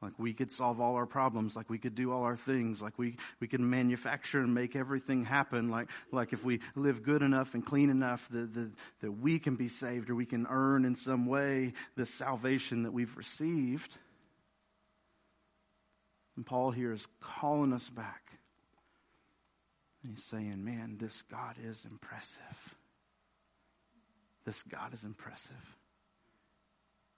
Like 0.00 0.14
we 0.16 0.32
could 0.32 0.50
solve 0.50 0.80
all 0.80 0.94
our 0.94 1.04
problems, 1.04 1.54
like 1.54 1.68
we 1.68 1.76
could 1.76 1.94
do 1.94 2.12
all 2.12 2.22
our 2.22 2.34
things, 2.34 2.80
like 2.80 2.98
we, 2.98 3.16
we 3.40 3.46
could 3.46 3.60
manufacture 3.60 4.40
and 4.40 4.54
make 4.54 4.74
everything 4.74 5.22
happen, 5.22 5.68
like, 5.68 5.90
like 6.12 6.32
if 6.32 6.46
we 6.46 6.60
live 6.74 7.02
good 7.02 7.20
enough 7.20 7.52
and 7.52 7.62
clean 7.62 7.90
enough 7.90 8.26
that, 8.30 8.54
that, 8.54 8.70
that 9.02 9.12
we 9.12 9.38
can 9.38 9.56
be 9.56 9.68
saved 9.68 10.08
or 10.08 10.14
we 10.14 10.24
can 10.24 10.46
earn 10.48 10.86
in 10.86 10.94
some 10.94 11.26
way 11.26 11.74
the 11.96 12.06
salvation 12.06 12.84
that 12.84 12.92
we've 12.94 13.18
received. 13.18 13.98
And 16.36 16.46
Paul 16.46 16.70
here 16.70 16.94
is 16.94 17.06
calling 17.20 17.74
us 17.74 17.90
back 17.90 18.39
and 20.02 20.12
he's 20.12 20.24
saying, 20.24 20.64
man, 20.64 20.96
this 20.98 21.22
God 21.22 21.56
is 21.62 21.84
impressive. 21.84 22.74
This 24.46 24.62
God 24.62 24.94
is 24.94 25.04
impressive. 25.04 25.76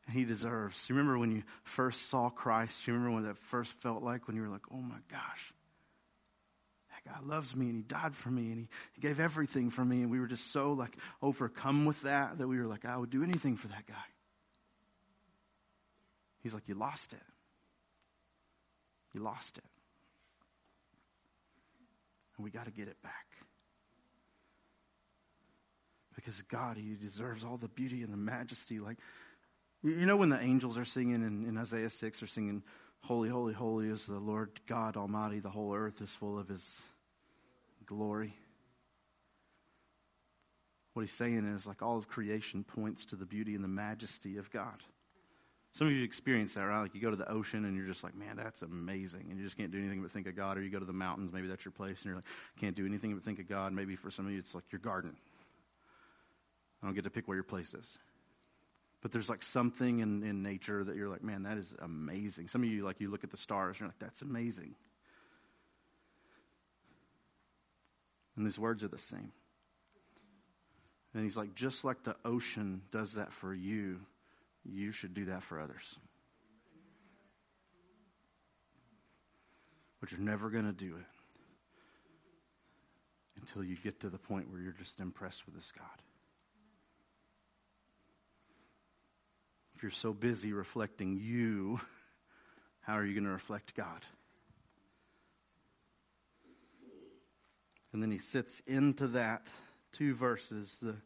And 0.07 0.17
he 0.17 0.25
deserves. 0.25 0.89
You 0.89 0.97
remember 0.97 1.19
when 1.19 1.31
you 1.31 1.45
first 1.63 2.09
saw 2.11 2.29
Christ? 2.29 2.87
You 2.87 2.95
remember 2.95 3.17
what 3.17 3.25
that 3.25 3.39
first 3.39 3.73
felt 3.75 4.03
like 4.03 4.27
when 4.27 4.35
you 4.37 4.43
were 4.43 4.49
like, 4.49 4.67
oh 4.73 4.81
my 4.81 4.99
gosh, 5.09 5.53
that 6.91 7.13
guy 7.13 7.19
loves 7.25 7.55
me 7.55 7.67
and 7.67 7.77
he 7.77 7.83
died 7.83 8.17
for 8.17 8.31
me 8.31 8.51
and 8.51 8.59
he, 8.59 8.69
he 8.95 9.01
gave 9.01 9.21
everything 9.21 9.71
for 9.71 9.85
me. 9.85 10.03
And 10.03 10.11
we 10.11 10.19
were 10.19 10.27
just 10.27 10.51
so 10.51 10.73
like 10.73 10.97
overcome 11.23 11.85
with 11.85 12.03
that 12.03 12.39
that 12.39 12.49
we 12.49 12.59
were 12.59 12.67
like, 12.67 12.85
I 12.85 12.97
would 12.97 13.11
do 13.11 13.23
anything 13.23 13.57
for 13.57 13.69
that 13.69 13.87
guy. 13.87 13.95
He's 16.41 16.53
like, 16.55 16.67
you 16.67 16.75
lost 16.75 17.13
it. 17.13 17.23
You 19.15 19.21
lost 19.21 19.59
it. 19.59 19.65
And 22.43 22.45
we 22.45 22.51
got 22.51 22.65
to 22.65 22.73
get 22.73 22.89
it 22.89 23.01
back. 23.05 23.27
Because 26.17 26.43
God, 26.43 26.77
He 26.77 26.97
deserves 27.01 27.45
all 27.45 27.57
the 27.57 27.69
beauty 27.69 28.03
and 28.03 28.13
the 28.13 28.17
majesty. 28.17 28.81
Like, 28.81 28.99
you 29.85 30.07
know, 30.07 30.17
when 30.17 30.29
the 30.29 30.41
angels 30.41 30.77
are 30.77 30.85
singing 30.85 31.23
in, 31.23 31.45
in 31.45 31.57
Isaiah 31.57 31.89
6, 31.89 32.19
they're 32.19 32.27
singing, 32.27 32.65
Holy, 33.03 33.29
holy, 33.29 33.55
holy 33.55 33.87
is 33.87 34.07
the 34.07 34.19
Lord 34.19 34.61
God 34.67 34.97
Almighty. 34.97 35.39
The 35.39 35.51
whole 35.51 35.73
earth 35.73 36.03
is 36.03 36.11
full 36.11 36.37
of 36.37 36.49
His 36.49 36.83
glory. 37.87 38.35
What 40.95 41.03
he's 41.03 41.13
saying 41.13 41.47
is, 41.47 41.65
like, 41.65 41.81
all 41.81 41.97
of 41.97 42.09
creation 42.09 42.65
points 42.65 43.07
to 43.07 43.17
the 43.17 43.25
beauty 43.25 43.55
and 43.55 43.63
the 43.63 43.69
majesty 43.69 44.37
of 44.37 44.51
God. 44.51 44.83
Some 45.75 45.87
of 45.87 45.95
you 45.95 46.05
experience 46.05 46.55
that, 46.55 46.63
right? 46.63 46.83
Like 46.83 46.95
you 46.95 47.01
go 47.01 47.11
to 47.11 47.17
the 47.17 47.31
ocean 47.31 47.65
and 47.65 47.77
you're 47.77 47.87
just 47.87 48.05
like, 48.05 48.15
man, 48.15 48.37
that's 48.37 48.61
amazing. 48.61 49.29
And 49.31 49.39
you 49.39 49.45
just 49.45 49.57
can't 49.57 49.71
do 49.71 49.79
anything 49.79 50.03
but 50.03 50.11
think 50.11 50.27
of 50.27 50.37
God. 50.37 50.59
Or 50.59 50.63
you 50.63 50.69
go 50.69 50.79
to 50.79 50.85
the 50.85 50.93
mountains, 50.93 51.33
maybe 51.33 51.49
that's 51.49 51.65
your 51.65 51.73
place, 51.73 52.03
and 52.03 52.07
you're 52.07 52.17
like, 52.17 52.27
can't 52.61 52.77
do 52.77 52.85
anything 52.85 53.15
but 53.15 53.25
think 53.25 53.39
of 53.39 53.49
God. 53.49 53.73
Maybe 53.73 53.97
for 53.97 54.11
some 54.11 54.27
of 54.27 54.33
you, 54.33 54.39
it's 54.39 54.55
like 54.55 54.65
your 54.71 54.81
garden. 54.81 55.17
I 56.83 56.87
don't 56.87 56.95
get 56.95 57.05
to 57.05 57.11
pick 57.11 57.27
where 57.27 57.37
your 57.37 57.45
place 57.45 57.73
is. 57.73 57.99
But 59.01 59.13
there's 59.13 59.31
like 59.31 59.43
something 59.43 60.01
in, 60.01 60.23
in 60.23 60.43
nature 60.43 60.85
that 60.85 60.95
you're 60.95 61.09
like, 61.09 61.25
man, 61.25 61.45
that 61.45 61.57
is 61.57 61.75
amazing. 61.81 62.49
Some 62.49 62.63
of 62.63 62.69
you, 62.69 62.85
like, 62.85 63.01
you 63.01 63.11
look 63.11 63.25
at 63.25 63.31
the 63.31 63.37
stars, 63.37 63.77
and 63.77 63.81
you're 63.81 63.89
like, 63.89 63.99
that's 63.99 64.23
amazing. 64.23 64.75
And 68.37 68.47
these 68.47 68.59
words 68.59 68.85
are 68.85 68.89
the 68.89 68.99
same. 68.99 69.33
And 71.15 71.25
he's 71.25 71.37
like, 71.37 71.55
just 71.55 71.85
like 71.85 72.05
the 72.05 72.17
ocean 72.25 72.83
does 72.91 73.15
that 73.15 73.33
for 73.33 73.53
you, 73.53 74.01
you 74.65 74.93
should 74.93 75.15
do 75.15 75.27
that 75.27 75.43
for 75.43 75.61
others. 75.61 75.99
But 80.01 80.11
you're 80.11 80.21
never 80.21 80.51
going 80.51 80.65
to 80.65 80.73
do 80.73 80.97
it 80.97 81.07
until 83.41 83.63
you 83.65 83.77
get 83.77 84.01
to 84.01 84.09
the 84.09 84.19
point 84.19 84.51
where 84.51 84.61
you're 84.61 84.73
just 84.73 85.01
impressed 85.01 85.47
with 85.47 85.55
this 85.55 85.73
God. 85.73 86.03
If 89.75 89.83
you're 89.83 89.91
so 89.91 90.13
busy 90.13 90.53
reflecting 90.53 91.19
you, 91.21 91.81
how 92.81 92.95
are 92.95 93.05
you 93.05 93.15
going 93.15 93.25
to 93.25 93.31
reflect 93.31 93.75
God? 93.75 94.07
And 97.93 98.03
then 98.03 98.11
he 98.11 98.19
sits 98.19 98.61
into 98.67 99.07
that 99.09 99.51
two 99.93 100.15
verses, 100.15 100.79
the 100.81 100.97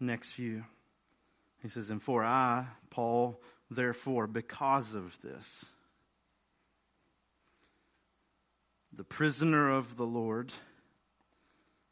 next 0.00 0.32
few. 0.32 0.64
He 1.64 1.70
says, 1.70 1.88
And 1.88 2.02
for 2.02 2.22
I, 2.22 2.66
Paul, 2.90 3.40
therefore, 3.70 4.26
because 4.26 4.94
of 4.94 5.18
this, 5.22 5.64
the 8.92 9.02
prisoner 9.02 9.70
of 9.70 9.96
the 9.96 10.04
Lord. 10.04 10.52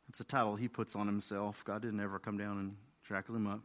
That's 0.07 0.21
a 0.21 0.25
title 0.25 0.57
he 0.57 0.69
puts 0.69 0.95
on 0.95 1.07
himself. 1.07 1.65
God 1.65 1.81
didn't 1.81 2.01
ever 2.01 2.19
come 2.19 2.37
down 2.37 2.59
and 2.59 2.77
shackle 3.01 3.35
him 3.35 3.47
up. 3.47 3.61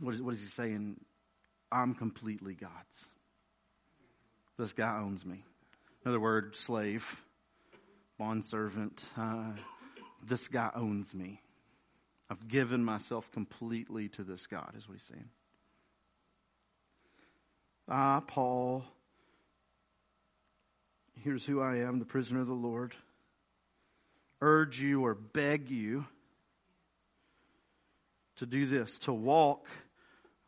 What 0.00 0.14
is, 0.14 0.22
what 0.22 0.32
is 0.32 0.40
he 0.40 0.46
saying? 0.46 0.98
I'm 1.70 1.92
completely 1.92 2.54
God's. 2.54 3.10
This 4.58 4.72
guy 4.72 4.98
owns 4.98 5.26
me. 5.26 5.44
Another 6.06 6.20
word, 6.20 6.56
slave, 6.56 7.22
bondservant. 8.18 9.04
Uh, 9.14 9.52
this 10.24 10.48
guy 10.48 10.70
owns 10.74 11.14
me. 11.14 11.42
I've 12.32 12.48
given 12.48 12.82
myself 12.82 13.30
completely 13.30 14.08
to 14.08 14.24
this 14.24 14.46
God, 14.46 14.72
is 14.74 14.88
what 14.88 14.94
he's 14.94 15.02
saying. 15.02 15.28
Ah, 17.86 18.22
Paul, 18.26 18.86
here's 21.20 21.44
who 21.44 21.60
I 21.60 21.76
am, 21.76 21.98
the 21.98 22.06
prisoner 22.06 22.40
of 22.40 22.46
the 22.46 22.54
Lord. 22.54 22.96
Urge 24.40 24.80
you 24.80 25.04
or 25.04 25.14
beg 25.14 25.70
you 25.70 26.06
to 28.36 28.46
do 28.46 28.64
this, 28.64 28.98
to 29.00 29.12
walk 29.12 29.66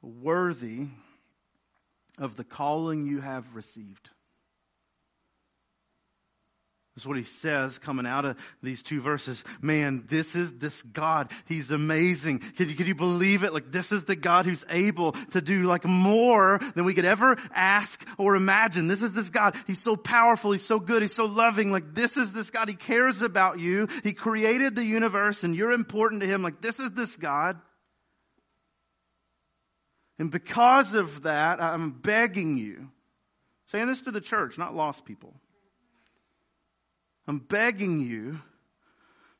worthy 0.01 0.87
of 2.16 2.37
the 2.37 2.44
calling 2.44 3.07
you 3.07 3.20
have 3.20 3.55
received. 3.55 4.09
That's 6.95 7.07
what 7.07 7.17
he 7.17 7.25
says 7.25 7.81
coming 7.81 8.07
out 8.07 8.25
of 8.25 8.39
these 8.63 8.85
two 8.85 9.01
verses. 9.01 9.43
Man, 9.61 10.05
this 10.07 10.37
is 10.37 10.59
this 10.59 10.81
God. 10.83 11.33
He's 11.47 11.73
amazing. 11.73 12.39
Can 12.39 12.69
you, 12.69 12.77
could 12.77 12.87
you 12.87 12.95
believe 12.95 13.43
it? 13.43 13.53
Like 13.53 13.73
this 13.73 13.91
is 13.91 14.05
the 14.05 14.15
God 14.15 14.47
who's 14.47 14.65
able 14.71 15.13
to 15.33 15.41
do 15.41 15.65
like 15.65 15.85
more 15.85 16.61
than 16.77 16.85
we 16.85 16.95
could 16.95 17.05
ever 17.05 17.37
ask 17.53 18.07
or 18.17 18.37
imagine. 18.37 18.87
This 18.87 19.03
is 19.03 19.13
this 19.13 19.29
God. 19.31 19.57
He's 19.67 19.81
so 19.81 19.97
powerful. 19.97 20.53
He's 20.53 20.65
so 20.65 20.79
good. 20.79 21.03
He's 21.03 21.15
so 21.15 21.27
loving. 21.27 21.73
Like 21.73 21.95
this 21.95 22.17
is 22.17 22.33
this 22.33 22.51
God. 22.51 22.69
He 22.69 22.75
cares 22.75 23.23
about 23.23 23.59
you. 23.59 23.89
He 24.05 24.13
created 24.13 24.77
the 24.77 24.85
universe 24.85 25.43
and 25.43 25.57
you're 25.57 25.73
important 25.73 26.21
to 26.21 26.29
him. 26.29 26.43
Like 26.43 26.61
this 26.61 26.79
is 26.79 26.93
this 26.93 27.17
God. 27.17 27.61
And 30.21 30.31
because 30.31 30.95
of 30.95 31.25
that, 31.25 31.61
I'm 31.61 31.91
begging 31.91 32.57
you, 32.57 32.91
saying 33.67 33.89
this 33.89 34.03
to 34.03 34.13
the 34.13 34.21
church, 34.21 34.59
not 34.59 34.77
lost 34.77 35.05
people. 35.05 35.35
I'm 37.27 37.39
begging 37.39 37.99
you 37.99 38.41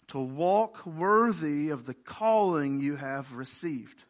to 0.09 0.19
walk 0.19 0.85
worthy 0.87 1.71
of 1.71 1.87
the 1.87 1.95
calling 1.95 2.79
you 2.79 2.97
have 2.97 3.35
received. 3.35 4.05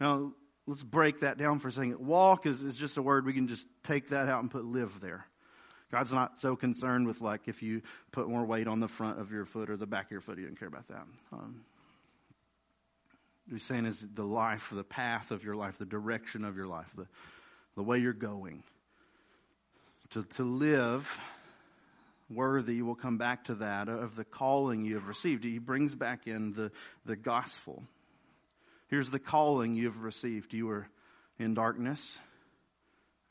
Now, 0.00 0.32
let's 0.66 0.82
break 0.82 1.20
that 1.20 1.38
down 1.38 1.58
for 1.58 1.68
a 1.68 1.72
second. 1.72 1.98
Walk 1.98 2.46
is, 2.46 2.62
is 2.62 2.76
just 2.76 2.96
a 2.96 3.02
word, 3.02 3.26
we 3.26 3.32
can 3.32 3.48
just 3.48 3.66
take 3.82 4.08
that 4.08 4.28
out 4.28 4.40
and 4.40 4.50
put 4.50 4.64
live 4.64 5.00
there. 5.00 5.26
God's 5.90 6.12
not 6.12 6.40
so 6.40 6.56
concerned 6.56 7.06
with 7.06 7.20
like 7.20 7.46
if 7.46 7.62
you 7.62 7.82
put 8.10 8.28
more 8.28 8.44
weight 8.44 8.66
on 8.66 8.80
the 8.80 8.88
front 8.88 9.20
of 9.20 9.30
your 9.30 9.44
foot 9.44 9.70
or 9.70 9.76
the 9.76 9.86
back 9.86 10.06
of 10.06 10.10
your 10.10 10.20
foot. 10.20 10.38
He 10.38 10.42
doesn't 10.42 10.58
care 10.58 10.68
about 10.68 10.88
that. 10.88 11.06
Um, 11.32 11.64
what 13.46 13.52
he's 13.52 13.62
saying 13.62 13.86
is 13.86 14.04
the 14.14 14.24
life, 14.24 14.70
the 14.72 14.82
path 14.82 15.30
of 15.30 15.44
your 15.44 15.54
life, 15.54 15.78
the 15.78 15.84
direction 15.84 16.44
of 16.44 16.56
your 16.56 16.66
life, 16.66 16.90
the, 16.96 17.06
the 17.76 17.82
way 17.82 17.98
you're 17.98 18.12
going. 18.12 18.64
To, 20.10 20.22
to 20.22 20.42
live 20.42 21.20
worthy, 22.30 22.82
we'll 22.82 22.94
come 22.94 23.18
back 23.18 23.44
to 23.44 23.56
that, 23.56 23.88
of 23.88 24.16
the 24.16 24.24
calling 24.24 24.84
you 24.84 24.94
have 24.94 25.08
received. 25.08 25.44
He 25.44 25.58
brings 25.58 25.94
back 25.94 26.26
in 26.26 26.52
the, 26.52 26.72
the 27.04 27.16
gospel. 27.16 27.82
Here's 28.88 29.10
the 29.10 29.18
calling 29.18 29.74
you 29.74 29.86
have 29.86 30.00
received. 30.00 30.52
You 30.52 30.66
were 30.66 30.88
in 31.38 31.54
darkness, 31.54 32.18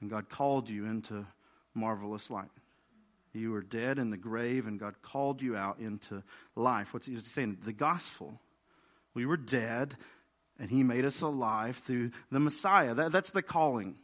and 0.01 0.09
God 0.09 0.29
called 0.29 0.69
you 0.69 0.85
into 0.85 1.25
marvelous 1.73 2.29
light. 2.29 2.49
You 3.33 3.51
were 3.51 3.61
dead 3.61 3.97
in 3.97 4.11
the 4.11 4.17
grave, 4.17 4.67
and 4.67 4.79
God 4.79 5.01
called 5.01 5.41
you 5.41 5.55
out 5.55 5.79
into 5.79 6.21
life. 6.55 6.93
What's 6.93 7.07
he 7.07 7.17
saying? 7.17 7.57
The 7.63 7.73
gospel. 7.73 8.39
We 9.15 9.25
were 9.25 9.37
dead, 9.37 9.95
and 10.59 10.69
He 10.69 10.83
made 10.83 11.05
us 11.05 11.21
alive 11.21 11.77
through 11.77 12.11
the 12.31 12.39
Messiah. 12.39 12.93
That, 12.93 13.11
that's 13.11 13.31
the 13.31 13.41
calling. 13.41 13.95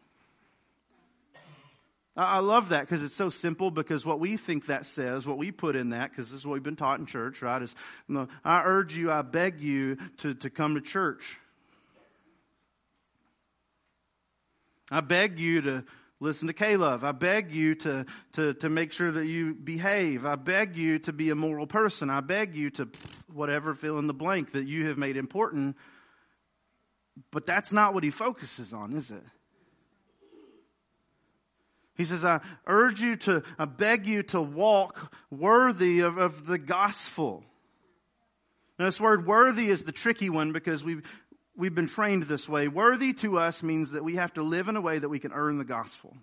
I 2.17 2.39
love 2.39 2.69
that 2.69 2.81
because 2.81 3.03
it's 3.03 3.15
so 3.15 3.29
simple. 3.29 3.71
Because 3.71 4.05
what 4.05 4.19
we 4.19 4.35
think 4.35 4.65
that 4.65 4.85
says, 4.85 5.27
what 5.27 5.37
we 5.37 5.51
put 5.51 5.75
in 5.75 5.91
that, 5.91 6.09
because 6.09 6.29
this 6.29 6.41
is 6.41 6.45
what 6.45 6.53
we've 6.53 6.63
been 6.63 6.75
taught 6.75 6.99
in 6.99 7.05
church, 7.05 7.41
right? 7.41 7.61
Is 7.61 7.73
I 8.43 8.63
urge 8.63 8.97
you, 8.97 9.11
I 9.11 9.21
beg 9.21 9.61
you 9.61 9.97
to, 10.17 10.33
to 10.35 10.49
come 10.49 10.75
to 10.75 10.81
church. 10.81 11.37
I 14.91 15.01
beg 15.01 15.39
you 15.39 15.61
to 15.61 15.83
listen 16.19 16.47
to 16.47 16.53
K-LOVE. 16.53 17.03
I 17.03 17.11
beg 17.11 17.51
you 17.51 17.75
to, 17.75 18.05
to, 18.33 18.53
to 18.55 18.69
make 18.69 18.91
sure 18.91 19.11
that 19.11 19.25
you 19.25 19.53
behave. 19.53 20.25
I 20.25 20.35
beg 20.35 20.75
you 20.75 20.99
to 20.99 21.13
be 21.13 21.29
a 21.29 21.35
moral 21.35 21.67
person. 21.67 22.09
I 22.09 22.21
beg 22.21 22.55
you 22.55 22.69
to 22.71 22.89
whatever 23.31 23.73
fill 23.73 23.99
in 23.99 24.07
the 24.07 24.13
blank 24.13 24.51
that 24.51 24.65
you 24.65 24.87
have 24.87 24.97
made 24.97 25.15
important. 25.15 25.77
But 27.31 27.45
that's 27.45 27.71
not 27.71 27.93
what 27.93 28.03
he 28.03 28.09
focuses 28.09 28.73
on, 28.73 28.93
is 28.93 29.11
it? 29.11 29.23
He 31.99 32.05
says, 32.05 32.23
I 32.23 32.39
urge 32.65 33.01
you 33.01 33.17
to, 33.17 33.43
I 33.57 33.65
beg 33.65 34.07
you 34.07 34.23
to 34.23 34.41
walk 34.41 35.13
worthy 35.29 35.99
of, 35.99 36.17
of 36.17 36.45
the 36.47 36.57
gospel. 36.57 37.43
Now, 38.79 38.85
this 38.85 39.01
word 39.01 39.27
worthy 39.27 39.67
is 39.69 39.83
the 39.83 39.91
tricky 39.91 40.29
one 40.29 40.53
because 40.53 40.81
we've, 40.81 41.05
we've 41.57 41.75
been 41.75 41.87
trained 41.87 42.23
this 42.23 42.47
way. 42.47 42.69
Worthy 42.69 43.11
to 43.15 43.37
us 43.37 43.63
means 43.63 43.91
that 43.91 44.05
we 44.05 44.15
have 44.15 44.33
to 44.35 44.43
live 44.43 44.69
in 44.69 44.77
a 44.77 44.81
way 44.81 44.97
that 44.97 45.09
we 45.09 45.19
can 45.19 45.33
earn 45.33 45.57
the 45.57 45.65
gospel. 45.65 46.15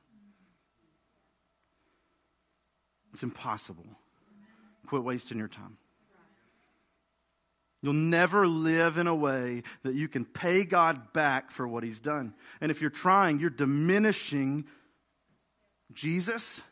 It's 3.13 3.23
impossible. 3.23 3.85
Quit 4.87 5.05
wasting 5.05 5.37
your 5.37 5.47
time. 5.47 5.77
You'll 7.83 7.93
never 7.93 8.47
live 8.47 8.97
in 8.97 9.09
a 9.09 9.15
way 9.15 9.63
that 9.83 9.95
you 9.95 10.09
can 10.09 10.25
pay 10.25 10.65
God 10.65 11.13
back 11.13 11.51
for 11.51 11.69
what 11.69 11.85
He's 11.85 12.01
done. 12.01 12.33
And 12.63 12.71
if 12.71 12.81
you're 12.81 12.89
trying, 12.89 13.41
you're 13.41 13.51
diminishing 13.51 14.65
Jesus 15.93 16.63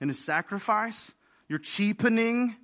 and 0.00 0.10
his 0.10 0.18
sacrifice. 0.18 1.12
You're 1.48 1.58
cheapening 1.58 2.56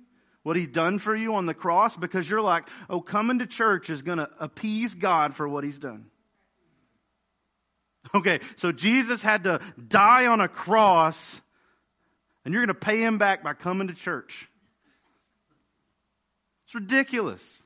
what 0.43 0.55
he 0.55 0.67
done 0.67 0.99
for 0.99 1.15
you 1.15 1.35
on 1.35 1.45
the 1.45 1.53
cross 1.53 1.95
because 1.95 2.29
you're 2.29 2.41
like, 2.41 2.67
oh, 2.89 3.01
coming 3.01 3.39
to 3.39 3.47
church 3.47 3.89
is 3.89 4.01
going 4.01 4.17
to 4.17 4.29
appease 4.39 4.93
God 4.93 5.33
for 5.33 5.47
what 5.47 5.63
he's 5.63 5.79
done. 5.79 6.07
Okay, 8.13 8.39
so 8.57 8.71
Jesus 8.71 9.23
had 9.23 9.45
to 9.45 9.61
die 9.87 10.27
on 10.27 10.41
a 10.41 10.49
cross, 10.49 11.41
and 12.43 12.53
you're 12.53 12.65
going 12.65 12.75
to 12.75 12.85
pay 12.85 13.01
him 13.01 13.17
back 13.17 13.43
by 13.43 13.53
coming 13.53 13.87
to 13.87 13.93
church. 13.93 14.49
It's 16.65 16.75
ridiculous. 16.75 17.62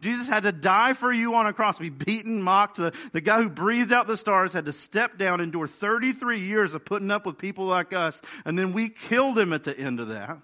Jesus 0.00 0.28
had 0.28 0.44
to 0.44 0.52
die 0.52 0.92
for 0.92 1.12
you 1.12 1.34
on 1.34 1.46
a 1.46 1.52
cross, 1.52 1.78
be 1.78 1.90
beaten, 1.90 2.40
mocked. 2.40 2.76
The, 2.76 2.94
the 3.12 3.20
guy 3.20 3.42
who 3.42 3.48
breathed 3.48 3.92
out 3.92 4.06
the 4.06 4.16
stars 4.16 4.52
had 4.52 4.66
to 4.66 4.72
step 4.72 5.18
down, 5.18 5.40
endure 5.40 5.66
33 5.66 6.38
years 6.40 6.72
of 6.72 6.84
putting 6.84 7.10
up 7.10 7.26
with 7.26 7.36
people 7.36 7.64
like 7.64 7.92
us, 7.92 8.20
and 8.44 8.56
then 8.56 8.72
we 8.72 8.88
killed 8.90 9.36
him 9.36 9.52
at 9.52 9.64
the 9.64 9.76
end 9.76 9.98
of 9.98 10.08
that. 10.08 10.30
And 10.30 10.40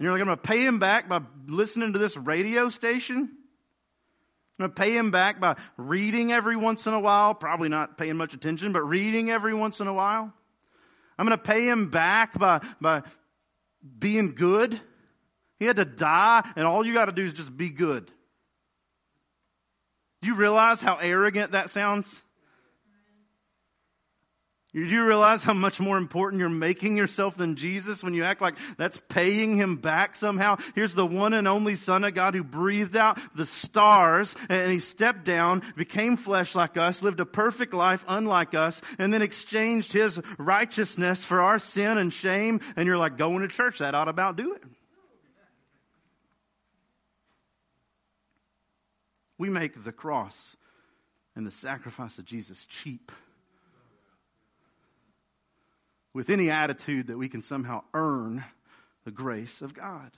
you're 0.00 0.10
like, 0.10 0.20
I'm 0.20 0.26
going 0.26 0.38
to 0.38 0.42
pay 0.42 0.64
him 0.64 0.80
back 0.80 1.08
by 1.08 1.20
listening 1.46 1.92
to 1.92 2.00
this 2.00 2.16
radio 2.16 2.68
station? 2.68 3.18
I'm 4.58 4.66
going 4.66 4.70
to 4.70 4.80
pay 4.80 4.96
him 4.96 5.12
back 5.12 5.40
by 5.40 5.56
reading 5.76 6.32
every 6.32 6.56
once 6.56 6.88
in 6.88 6.94
a 6.94 7.00
while, 7.00 7.34
probably 7.34 7.68
not 7.68 7.96
paying 7.96 8.16
much 8.16 8.34
attention, 8.34 8.72
but 8.72 8.82
reading 8.82 9.30
every 9.30 9.54
once 9.54 9.78
in 9.80 9.86
a 9.86 9.94
while. 9.94 10.32
I'm 11.16 11.26
going 11.26 11.38
to 11.38 11.44
pay 11.44 11.68
him 11.68 11.90
back 11.90 12.36
by, 12.36 12.60
by 12.80 13.02
being 13.98 14.34
good 14.34 14.80
he 15.64 15.66
had 15.66 15.76
to 15.76 15.86
die, 15.86 16.46
and 16.56 16.66
all 16.66 16.84
you 16.84 16.92
got 16.92 17.06
to 17.06 17.12
do 17.12 17.24
is 17.24 17.32
just 17.32 17.56
be 17.56 17.70
good. 17.70 18.10
Do 20.20 20.28
you 20.28 20.34
realize 20.34 20.82
how 20.82 20.96
arrogant 20.96 21.52
that 21.52 21.70
sounds? 21.70 22.22
Do 24.74 24.84
you 24.84 25.06
realize 25.06 25.42
how 25.42 25.54
much 25.54 25.80
more 25.80 25.96
important 25.96 26.40
you're 26.40 26.50
making 26.50 26.98
yourself 26.98 27.36
than 27.36 27.56
Jesus 27.56 28.04
when 28.04 28.12
you 28.12 28.24
act 28.24 28.42
like 28.42 28.56
that's 28.76 29.00
paying 29.08 29.56
him 29.56 29.76
back 29.76 30.16
somehow? 30.16 30.58
Here's 30.74 30.94
the 30.94 31.06
one 31.06 31.32
and 31.32 31.48
only 31.48 31.76
Son 31.76 32.04
of 32.04 32.12
God 32.12 32.34
who 32.34 32.44
breathed 32.44 32.94
out 32.94 33.18
the 33.34 33.46
stars 33.46 34.36
and 34.50 34.70
he 34.70 34.80
stepped 34.80 35.24
down, 35.24 35.62
became 35.76 36.18
flesh 36.18 36.54
like 36.54 36.76
us, 36.76 37.00
lived 37.00 37.20
a 37.20 37.26
perfect 37.26 37.72
life 37.72 38.04
unlike 38.06 38.54
us, 38.54 38.82
and 38.98 39.14
then 39.14 39.22
exchanged 39.22 39.94
his 39.94 40.20
righteousness 40.36 41.24
for 41.24 41.40
our 41.40 41.58
sin 41.58 41.96
and 41.96 42.12
shame. 42.12 42.60
And 42.76 42.86
you're 42.86 42.98
like, 42.98 43.16
going 43.16 43.40
to 43.40 43.48
church, 43.48 43.78
that 43.78 43.94
ought 43.94 44.08
about 44.08 44.36
do 44.36 44.52
it. 44.52 44.62
We 49.38 49.48
make 49.48 49.84
the 49.84 49.92
cross 49.92 50.56
and 51.36 51.46
the 51.46 51.50
sacrifice 51.50 52.18
of 52.18 52.24
Jesus 52.24 52.66
cheap. 52.66 53.10
With 56.12 56.30
any 56.30 56.50
attitude 56.50 57.08
that 57.08 57.18
we 57.18 57.28
can 57.28 57.42
somehow 57.42 57.82
earn 57.92 58.44
the 59.04 59.10
grace 59.10 59.62
of 59.62 59.74
God. 59.74 60.12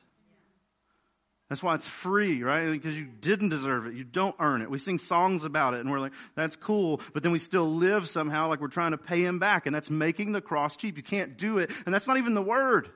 That's 1.49 1.63
why 1.63 1.77
it's 1.77 1.87
free, 1.87 2.43
right? 2.43 2.71
Because 2.71 2.99
you 2.99 3.07
didn't 3.07 3.51
deserve 3.51 3.87
it. 3.87 3.95
You 3.95 4.03
don't 4.03 4.35
earn 4.41 4.63
it. 4.63 4.71
We 4.71 4.79
sing 4.79 4.99
songs 4.99 5.45
about 5.45 5.75
it 5.75 5.81
and 5.81 5.91
we're 5.91 6.01
like, 6.01 6.13
that's 6.35 6.57
cool. 6.57 7.01
But 7.15 7.23
then 7.23 7.31
we 7.31 7.39
still 7.39 7.73
live 7.73 8.09
somehow 8.09 8.49
like 8.49 8.61
we're 8.61 8.67
trying 8.69 8.91
to 8.91 8.99
pay 8.99 9.25
him 9.25 9.39
back. 9.39 9.67
And 9.67 9.75
that's 9.75 9.89
making 9.89 10.33
the 10.33 10.41
cross 10.41 10.77
cheap. 10.77 10.97
You 10.97 11.05
can't 11.05 11.39
do 11.39 11.59
it. 11.59 11.71
And 11.87 11.95
that's 11.95 12.09
not 12.09 12.17
even 12.19 12.35
the 12.35 12.43
word. 12.43 12.91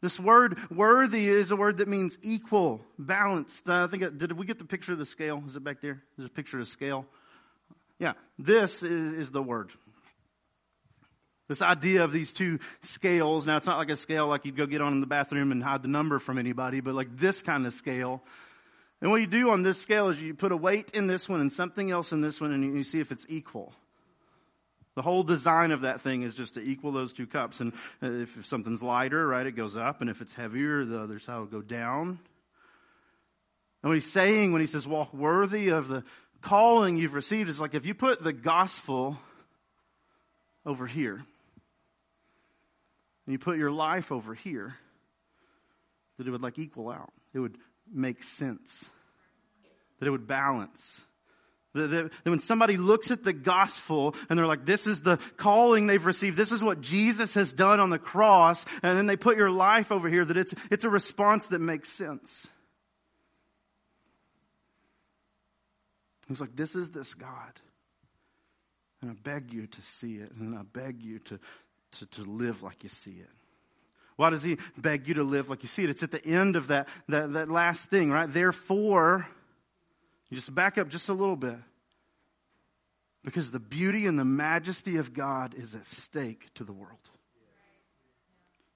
This 0.00 0.18
word 0.18 0.58
worthy 0.70 1.28
is 1.28 1.50
a 1.50 1.56
word 1.56 1.76
that 1.78 1.88
means 1.88 2.16
equal, 2.22 2.80
balanced. 2.98 3.68
Uh, 3.68 3.84
I 3.84 3.86
think, 3.86 4.02
uh, 4.02 4.08
did 4.08 4.32
we 4.32 4.46
get 4.46 4.58
the 4.58 4.64
picture 4.64 4.92
of 4.92 4.98
the 4.98 5.04
scale? 5.04 5.42
Is 5.46 5.56
it 5.56 5.64
back 5.64 5.82
there? 5.82 6.02
There's 6.16 6.26
a 6.26 6.32
picture 6.32 6.58
of 6.58 6.64
the 6.64 6.70
scale. 6.70 7.06
Yeah, 7.98 8.14
this 8.38 8.82
is, 8.82 9.12
is 9.12 9.30
the 9.30 9.42
word. 9.42 9.70
This 11.48 11.60
idea 11.60 12.04
of 12.04 12.12
these 12.12 12.32
two 12.32 12.60
scales. 12.80 13.46
Now, 13.46 13.58
it's 13.58 13.66
not 13.66 13.76
like 13.76 13.90
a 13.90 13.96
scale 13.96 14.28
like 14.28 14.46
you'd 14.46 14.56
go 14.56 14.66
get 14.66 14.80
on 14.80 14.92
in 14.92 15.00
the 15.00 15.06
bathroom 15.06 15.52
and 15.52 15.62
hide 15.62 15.82
the 15.82 15.88
number 15.88 16.18
from 16.18 16.38
anybody, 16.38 16.80
but 16.80 16.94
like 16.94 17.16
this 17.16 17.42
kind 17.42 17.66
of 17.66 17.74
scale. 17.74 18.22
And 19.02 19.10
what 19.10 19.20
you 19.20 19.26
do 19.26 19.50
on 19.50 19.62
this 19.62 19.80
scale 19.80 20.08
is 20.08 20.22
you 20.22 20.34
put 20.34 20.52
a 20.52 20.56
weight 20.56 20.92
in 20.94 21.08
this 21.08 21.28
one 21.28 21.40
and 21.40 21.52
something 21.52 21.90
else 21.90 22.12
in 22.12 22.20
this 22.20 22.40
one, 22.40 22.52
and 22.52 22.76
you 22.76 22.82
see 22.82 23.00
if 23.00 23.12
it's 23.12 23.26
equal. 23.28 23.74
The 24.96 25.02
whole 25.02 25.22
design 25.22 25.70
of 25.70 25.82
that 25.82 26.00
thing 26.00 26.22
is 26.22 26.34
just 26.34 26.54
to 26.54 26.60
equal 26.60 26.92
those 26.92 27.12
two 27.12 27.26
cups. 27.26 27.60
And 27.60 27.72
uh, 28.02 28.10
if 28.10 28.44
something's 28.44 28.82
lighter, 28.82 29.26
right, 29.26 29.46
it 29.46 29.52
goes 29.52 29.76
up. 29.76 30.00
And 30.00 30.10
if 30.10 30.20
it's 30.20 30.34
heavier, 30.34 30.84
the 30.84 31.00
other 31.00 31.18
side 31.18 31.38
will 31.38 31.46
go 31.46 31.62
down. 31.62 32.18
And 33.82 33.88
what 33.88 33.94
he's 33.94 34.10
saying 34.10 34.52
when 34.52 34.60
he 34.60 34.66
says 34.66 34.86
walk 34.86 35.14
worthy 35.14 35.68
of 35.68 35.88
the 35.88 36.04
calling 36.40 36.96
you've 36.96 37.14
received 37.14 37.48
is 37.48 37.60
like 37.60 37.74
if 37.74 37.86
you 37.86 37.94
put 37.94 38.22
the 38.22 38.32
gospel 38.32 39.18
over 40.66 40.86
here 40.86 41.14
and 43.26 43.32
you 43.32 43.38
put 43.38 43.58
your 43.58 43.70
life 43.70 44.12
over 44.12 44.34
here, 44.34 44.76
that 46.18 46.26
it 46.26 46.30
would 46.30 46.42
like 46.42 46.58
equal 46.58 46.90
out. 46.90 47.12
It 47.32 47.38
would 47.38 47.56
make 47.90 48.22
sense. 48.22 48.90
That 49.98 50.06
it 50.06 50.10
would 50.10 50.26
balance. 50.26 51.04
That 51.74 52.10
when 52.24 52.40
somebody 52.40 52.76
looks 52.76 53.12
at 53.12 53.22
the 53.22 53.32
gospel 53.32 54.16
and 54.28 54.36
they're 54.38 54.46
like, 54.46 54.66
this 54.66 54.88
is 54.88 55.02
the 55.02 55.18
calling 55.36 55.86
they've 55.86 56.04
received, 56.04 56.36
this 56.36 56.50
is 56.50 56.64
what 56.64 56.80
Jesus 56.80 57.34
has 57.34 57.52
done 57.52 57.78
on 57.78 57.90
the 57.90 57.98
cross, 57.98 58.64
and 58.82 58.98
then 58.98 59.06
they 59.06 59.16
put 59.16 59.36
your 59.36 59.50
life 59.50 59.92
over 59.92 60.08
here, 60.08 60.24
that 60.24 60.36
it's, 60.36 60.52
it's 60.70 60.84
a 60.84 60.90
response 60.90 61.46
that 61.48 61.60
makes 61.60 61.88
sense. 61.88 62.48
He's 66.26 66.40
like, 66.40 66.56
this 66.56 66.74
is 66.74 66.90
this 66.90 67.14
God. 67.14 67.60
And 69.00 69.10
I 69.12 69.14
beg 69.14 69.52
you 69.52 69.66
to 69.66 69.82
see 69.82 70.16
it, 70.16 70.32
and 70.32 70.56
I 70.56 70.62
beg 70.62 71.02
you 71.02 71.20
to, 71.20 71.38
to, 71.92 72.06
to 72.06 72.22
live 72.22 72.62
like 72.62 72.82
you 72.82 72.88
see 72.88 73.12
it. 73.12 73.30
Why 74.16 74.30
does 74.30 74.42
he 74.42 74.58
beg 74.76 75.08
you 75.08 75.14
to 75.14 75.22
live 75.22 75.48
like 75.48 75.62
you 75.62 75.68
see 75.68 75.84
it? 75.84 75.90
It's 75.90 76.02
at 76.02 76.10
the 76.10 76.24
end 76.24 76.56
of 76.56 76.66
that, 76.66 76.88
that, 77.08 77.32
that 77.32 77.48
last 77.48 77.90
thing, 77.90 78.10
right? 78.10 78.28
Therefore, 78.28 79.28
you 80.30 80.36
just 80.36 80.54
back 80.54 80.78
up 80.78 80.88
just 80.88 81.08
a 81.08 81.12
little 81.12 81.36
bit. 81.36 81.58
Because 83.22 83.50
the 83.50 83.60
beauty 83.60 84.06
and 84.06 84.18
the 84.18 84.24
majesty 84.24 84.96
of 84.96 85.12
God 85.12 85.54
is 85.54 85.74
at 85.74 85.86
stake 85.86 86.46
to 86.54 86.64
the 86.64 86.72
world. 86.72 87.10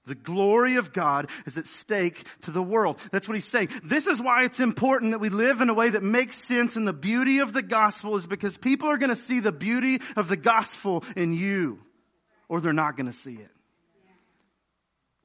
The 0.05 0.13
glory 0.15 0.75
of 0.75 0.93
God 0.93 1.31
is 1.47 1.57
at 1.57 1.65
stake 1.65 2.27
to 2.41 2.51
the 2.51 2.61
world. 2.61 2.99
That's 3.11 3.27
what 3.27 3.33
he's 3.33 3.45
saying. 3.45 3.69
This 3.83 4.05
is 4.05 4.21
why 4.21 4.43
it's 4.43 4.59
important 4.59 5.11
that 5.11 5.19
we 5.19 5.29
live 5.29 5.61
in 5.61 5.69
a 5.69 5.73
way 5.73 5.89
that 5.89 6.03
makes 6.03 6.35
sense 6.35 6.75
and 6.75 6.87
the 6.87 6.93
beauty 6.93 7.39
of 7.39 7.53
the 7.53 7.63
gospel 7.63 8.15
is 8.15 8.27
because 8.27 8.55
people 8.55 8.87
are 8.87 8.99
going 8.99 9.09
to 9.09 9.15
see 9.15 9.39
the 9.39 9.51
beauty 9.51 9.99
of 10.15 10.27
the 10.27 10.37
gospel 10.37 11.03
in 11.15 11.33
you 11.33 11.79
or 12.47 12.61
they're 12.61 12.73
not 12.73 12.95
going 12.95 13.07
to 13.07 13.11
see 13.11 13.33
it. 13.33 13.49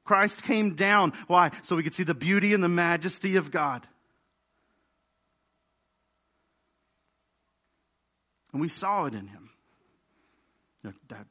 Christ 0.03 0.43
came 0.43 0.73
down. 0.73 1.13
Why? 1.27 1.51
So 1.61 1.75
we 1.75 1.83
could 1.83 1.93
see 1.93 2.03
the 2.03 2.15
beauty 2.15 2.53
and 2.53 2.63
the 2.63 2.67
majesty 2.67 3.35
of 3.35 3.51
God. 3.51 3.87
And 8.51 8.61
we 8.61 8.67
saw 8.67 9.05
it 9.05 9.13
in 9.13 9.27
him. 9.27 9.49
That, 10.83 11.27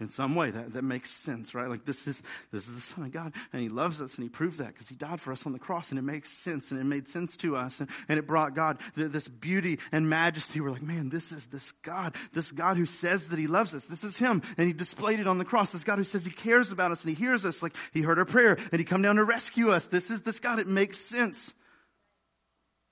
in 0.00 0.08
some 0.08 0.34
way, 0.34 0.50
that, 0.50 0.72
that 0.72 0.82
makes 0.82 1.10
sense, 1.10 1.54
right? 1.54 1.68
Like 1.68 1.84
this 1.84 2.08
is, 2.08 2.22
this 2.50 2.66
is 2.66 2.74
the 2.74 2.80
Son 2.80 3.04
of 3.04 3.12
God, 3.12 3.32
and 3.52 3.62
He 3.62 3.68
loves 3.68 4.02
us, 4.02 4.16
and 4.16 4.24
He 4.24 4.28
proved 4.28 4.58
that 4.58 4.68
because 4.68 4.88
He 4.88 4.96
died 4.96 5.20
for 5.20 5.32
us 5.32 5.46
on 5.46 5.52
the 5.52 5.58
cross, 5.60 5.90
and 5.90 5.98
it 5.98 6.02
makes 6.02 6.28
sense, 6.28 6.72
and 6.72 6.80
it 6.80 6.84
made 6.84 7.08
sense 7.08 7.36
to 7.38 7.56
us, 7.56 7.78
and, 7.78 7.88
and 8.08 8.18
it 8.18 8.26
brought 8.26 8.54
God 8.54 8.78
this 8.96 9.28
beauty 9.28 9.78
and 9.92 10.10
majesty. 10.10 10.60
We're 10.60 10.70
like, 10.70 10.82
man, 10.82 11.08
this 11.08 11.30
is 11.30 11.46
this 11.46 11.70
God, 11.82 12.16
this 12.32 12.50
God 12.50 12.76
who 12.76 12.86
says 12.86 13.28
that 13.28 13.38
He 13.38 13.46
loves 13.46 13.74
us. 13.74 13.84
This 13.84 14.02
is 14.02 14.16
Him, 14.16 14.42
and 14.58 14.66
He 14.66 14.72
displayed 14.72 15.20
it 15.20 15.28
on 15.28 15.38
the 15.38 15.44
cross. 15.44 15.70
This 15.70 15.84
God 15.84 15.98
who 15.98 16.04
says 16.04 16.24
He 16.24 16.32
cares 16.32 16.72
about 16.72 16.90
us, 16.90 17.04
and 17.04 17.16
He 17.16 17.22
hears 17.22 17.46
us, 17.46 17.62
like 17.62 17.76
He 17.92 18.00
heard 18.00 18.18
our 18.18 18.24
prayer, 18.24 18.58
and 18.72 18.80
He 18.80 18.84
come 18.84 19.02
down 19.02 19.16
to 19.16 19.24
rescue 19.24 19.70
us. 19.70 19.86
This 19.86 20.10
is 20.10 20.22
this 20.22 20.40
God. 20.40 20.58
It 20.58 20.66
makes 20.66 20.98
sense. 20.98 21.54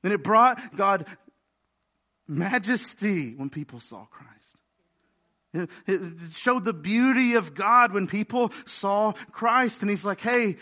And 0.05 0.13
it 0.13 0.23
brought 0.23 0.77
God 0.77 1.07
majesty 2.31 3.35
when 3.35 3.51
people 3.51 3.81
saw 3.81 4.07
Christ. 4.07 4.31
It, 5.87 6.01
showed 6.31 6.65
the 6.65 6.73
beauty 6.73 7.35
of 7.35 7.55
God 7.55 7.93
when 7.93 8.07
people 8.07 8.53
saw 8.67 9.13
Christ. 9.33 9.83
And 9.83 9.91
he's 9.91 10.05
like, 10.05 10.21
hey, 10.21 10.57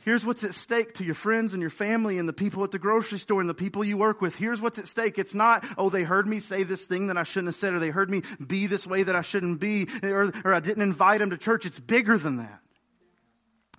here's 0.00 0.24
what's 0.24 0.44
at 0.44 0.54
stake 0.54 0.94
to 0.94 1.04
your 1.04 1.14
friends 1.14 1.54
and 1.54 1.62
your 1.62 1.70
family 1.70 2.18
and 2.18 2.28
the 2.28 2.34
people 2.34 2.62
at 2.62 2.70
the 2.70 2.78
grocery 2.78 3.18
store 3.18 3.40
and 3.40 3.48
the 3.48 3.54
people 3.54 3.82
you 3.82 3.96
work 3.96 4.20
with. 4.20 4.36
Here's 4.36 4.60
what's 4.60 4.78
at 4.78 4.86
stake. 4.86 5.18
It's 5.18 5.34
not, 5.34 5.64
oh, 5.78 5.88
they 5.88 6.02
heard 6.02 6.28
me 6.28 6.40
say 6.40 6.62
this 6.62 6.84
thing 6.84 7.06
that 7.06 7.16
I 7.16 7.22
shouldn't 7.22 7.48
have 7.48 7.54
said, 7.54 7.72
or 7.72 7.78
they 7.78 7.88
heard 7.88 8.10
me 8.10 8.22
be 8.46 8.66
this 8.66 8.86
way 8.86 9.02
that 9.02 9.16
I 9.16 9.22
shouldn't 9.22 9.60
be, 9.60 9.88
or, 10.02 10.30
or 10.44 10.52
I 10.52 10.60
didn't 10.60 10.82
invite 10.82 11.20
them 11.20 11.30
to 11.30 11.38
church. 11.38 11.64
It's 11.64 11.80
bigger 11.80 12.18
than 12.18 12.36
that. 12.36 12.60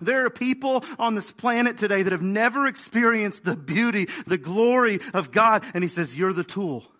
There 0.00 0.24
are 0.24 0.30
people 0.30 0.82
on 0.98 1.14
this 1.14 1.30
planet 1.30 1.76
today 1.76 2.02
that 2.02 2.12
have 2.12 2.22
never 2.22 2.66
experienced 2.66 3.44
the 3.44 3.54
beauty, 3.54 4.08
the 4.26 4.38
glory 4.38 4.98
of 5.14 5.30
God. 5.30 5.62
And 5.74 5.84
he 5.84 5.88
says, 5.88 6.18
you're 6.18 6.32
the 6.32 6.42
tool. 6.42 6.90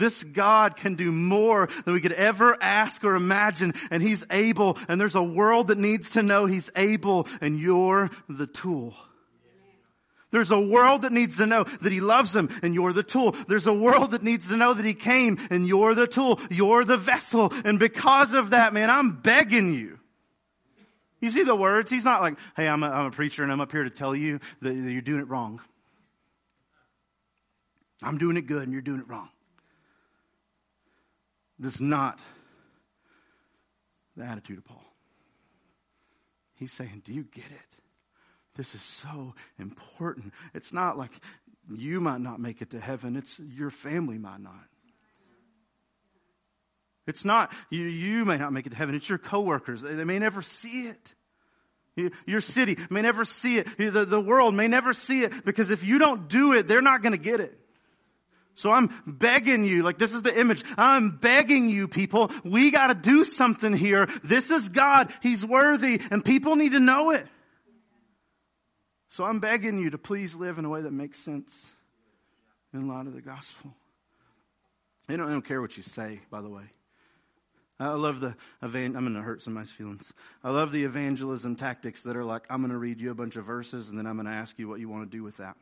This 0.00 0.24
God 0.24 0.76
can 0.76 0.94
do 0.94 1.12
more 1.12 1.68
than 1.84 1.92
we 1.92 2.00
could 2.00 2.12
ever 2.12 2.56
ask 2.60 3.04
or 3.04 3.16
imagine, 3.16 3.74
and 3.90 4.02
He's 4.02 4.24
able, 4.30 4.78
and 4.88 4.98
there's 4.98 5.14
a 5.14 5.22
world 5.22 5.68
that 5.68 5.76
needs 5.76 6.10
to 6.12 6.22
know 6.22 6.46
He's 6.46 6.70
able, 6.74 7.28
and 7.42 7.60
you're 7.60 8.10
the 8.26 8.46
tool. 8.46 8.94
There's 10.30 10.50
a 10.50 10.58
world 10.58 11.02
that 11.02 11.12
needs 11.12 11.36
to 11.36 11.46
know 11.46 11.64
that 11.64 11.92
He 11.92 12.00
loves 12.00 12.32
them, 12.32 12.48
and 12.62 12.72
you're 12.72 12.94
the 12.94 13.02
tool. 13.02 13.32
There's 13.46 13.66
a 13.66 13.74
world 13.74 14.12
that 14.12 14.22
needs 14.22 14.48
to 14.48 14.56
know 14.56 14.72
that 14.72 14.86
He 14.86 14.94
came, 14.94 15.36
and 15.50 15.68
you're 15.68 15.94
the 15.94 16.06
tool. 16.06 16.40
You're 16.50 16.84
the 16.86 16.96
vessel, 16.96 17.52
and 17.66 17.78
because 17.78 18.32
of 18.32 18.50
that, 18.50 18.72
man, 18.72 18.88
I'm 18.88 19.20
begging 19.20 19.74
you. 19.74 19.98
You 21.20 21.28
see 21.28 21.42
the 21.42 21.54
words? 21.54 21.90
He's 21.90 22.06
not 22.06 22.22
like, 22.22 22.38
hey, 22.56 22.66
I'm 22.66 22.82
a, 22.82 22.88
I'm 22.88 23.06
a 23.06 23.10
preacher 23.10 23.42
and 23.42 23.52
I'm 23.52 23.60
up 23.60 23.70
here 23.70 23.84
to 23.84 23.90
tell 23.90 24.16
you 24.16 24.40
that 24.62 24.72
you're 24.72 25.02
doing 25.02 25.20
it 25.20 25.28
wrong. 25.28 25.60
I'm 28.02 28.16
doing 28.16 28.38
it 28.38 28.46
good 28.46 28.62
and 28.62 28.72
you're 28.72 28.80
doing 28.80 29.00
it 29.00 29.06
wrong. 29.06 29.28
This 31.60 31.74
is 31.74 31.80
not 31.82 32.18
the 34.16 34.24
attitude 34.24 34.58
of 34.58 34.64
Paul. 34.64 34.82
He's 36.54 36.72
saying, 36.72 37.02
Do 37.04 37.12
you 37.12 37.24
get 37.24 37.44
it? 37.44 37.76
This 38.56 38.74
is 38.74 38.82
so 38.82 39.34
important. 39.58 40.32
It's 40.54 40.72
not 40.72 40.98
like 40.98 41.10
you 41.70 42.00
might 42.00 42.22
not 42.22 42.40
make 42.40 42.62
it 42.62 42.70
to 42.70 42.80
heaven, 42.80 43.14
it's 43.14 43.38
your 43.38 43.70
family 43.70 44.18
might 44.18 44.40
not. 44.40 44.54
It's 47.06 47.24
not 47.24 47.52
you, 47.70 47.82
you 47.82 48.24
may 48.24 48.38
not 48.38 48.52
make 48.52 48.66
it 48.66 48.70
to 48.70 48.76
heaven, 48.76 48.94
it's 48.94 49.08
your 49.08 49.18
coworkers. 49.18 49.82
They, 49.82 49.94
they 49.94 50.04
may 50.04 50.18
never 50.18 50.42
see 50.42 50.88
it. 50.88 51.14
Your 52.24 52.40
city 52.40 52.78
may 52.88 53.02
never 53.02 53.26
see 53.26 53.58
it. 53.58 53.66
The, 53.76 54.06
the 54.06 54.20
world 54.20 54.54
may 54.54 54.68
never 54.68 54.94
see 54.94 55.22
it 55.24 55.44
because 55.44 55.70
if 55.70 55.84
you 55.84 55.98
don't 55.98 56.28
do 56.28 56.54
it, 56.54 56.66
they're 56.66 56.80
not 56.80 57.02
going 57.02 57.12
to 57.12 57.18
get 57.18 57.40
it. 57.40 57.60
So 58.60 58.70
I'm 58.70 58.90
begging 59.06 59.64
you, 59.64 59.82
like 59.82 59.96
this 59.96 60.12
is 60.12 60.20
the 60.20 60.38
image. 60.38 60.62
I'm 60.76 61.16
begging 61.16 61.70
you 61.70 61.88
people, 61.88 62.30
we 62.44 62.70
gotta 62.70 62.92
do 62.92 63.24
something 63.24 63.72
here. 63.72 64.06
This 64.22 64.50
is 64.50 64.68
God. 64.68 65.10
He's 65.22 65.46
worthy 65.46 65.98
and 66.10 66.22
people 66.22 66.56
need 66.56 66.72
to 66.72 66.78
know 66.78 67.10
it. 67.10 67.26
So 69.08 69.24
I'm 69.24 69.40
begging 69.40 69.78
you 69.78 69.88
to 69.88 69.96
please 69.96 70.34
live 70.34 70.58
in 70.58 70.66
a 70.66 70.68
way 70.68 70.82
that 70.82 70.92
makes 70.92 71.18
sense 71.18 71.70
in 72.74 72.86
light 72.86 73.06
of 73.06 73.14
the 73.14 73.22
gospel. 73.22 73.74
They 75.06 75.16
don't, 75.16 75.28
they 75.28 75.32
don't 75.32 75.48
care 75.48 75.62
what 75.62 75.78
you 75.78 75.82
say, 75.82 76.20
by 76.30 76.42
the 76.42 76.50
way. 76.50 76.64
I 77.78 77.94
love 77.94 78.20
the, 78.20 78.36
I'm 78.60 78.92
going 78.92 79.14
to 79.14 79.22
hurt 79.22 79.40
somebody's 79.40 79.72
feelings. 79.72 80.12
I 80.44 80.50
love 80.50 80.70
the 80.70 80.84
evangelism 80.84 81.56
tactics 81.56 82.02
that 82.02 82.14
are 82.14 82.26
like, 82.26 82.42
I'm 82.50 82.60
going 82.60 82.72
to 82.72 82.76
read 82.76 83.00
you 83.00 83.10
a 83.10 83.14
bunch 83.14 83.36
of 83.36 83.46
verses 83.46 83.88
and 83.88 83.98
then 83.98 84.06
I'm 84.06 84.16
going 84.16 84.26
to 84.26 84.32
ask 84.32 84.58
you 84.58 84.68
what 84.68 84.80
you 84.80 84.90
want 84.90 85.10
to 85.10 85.16
do 85.16 85.22
with 85.22 85.38
that. 85.38 85.56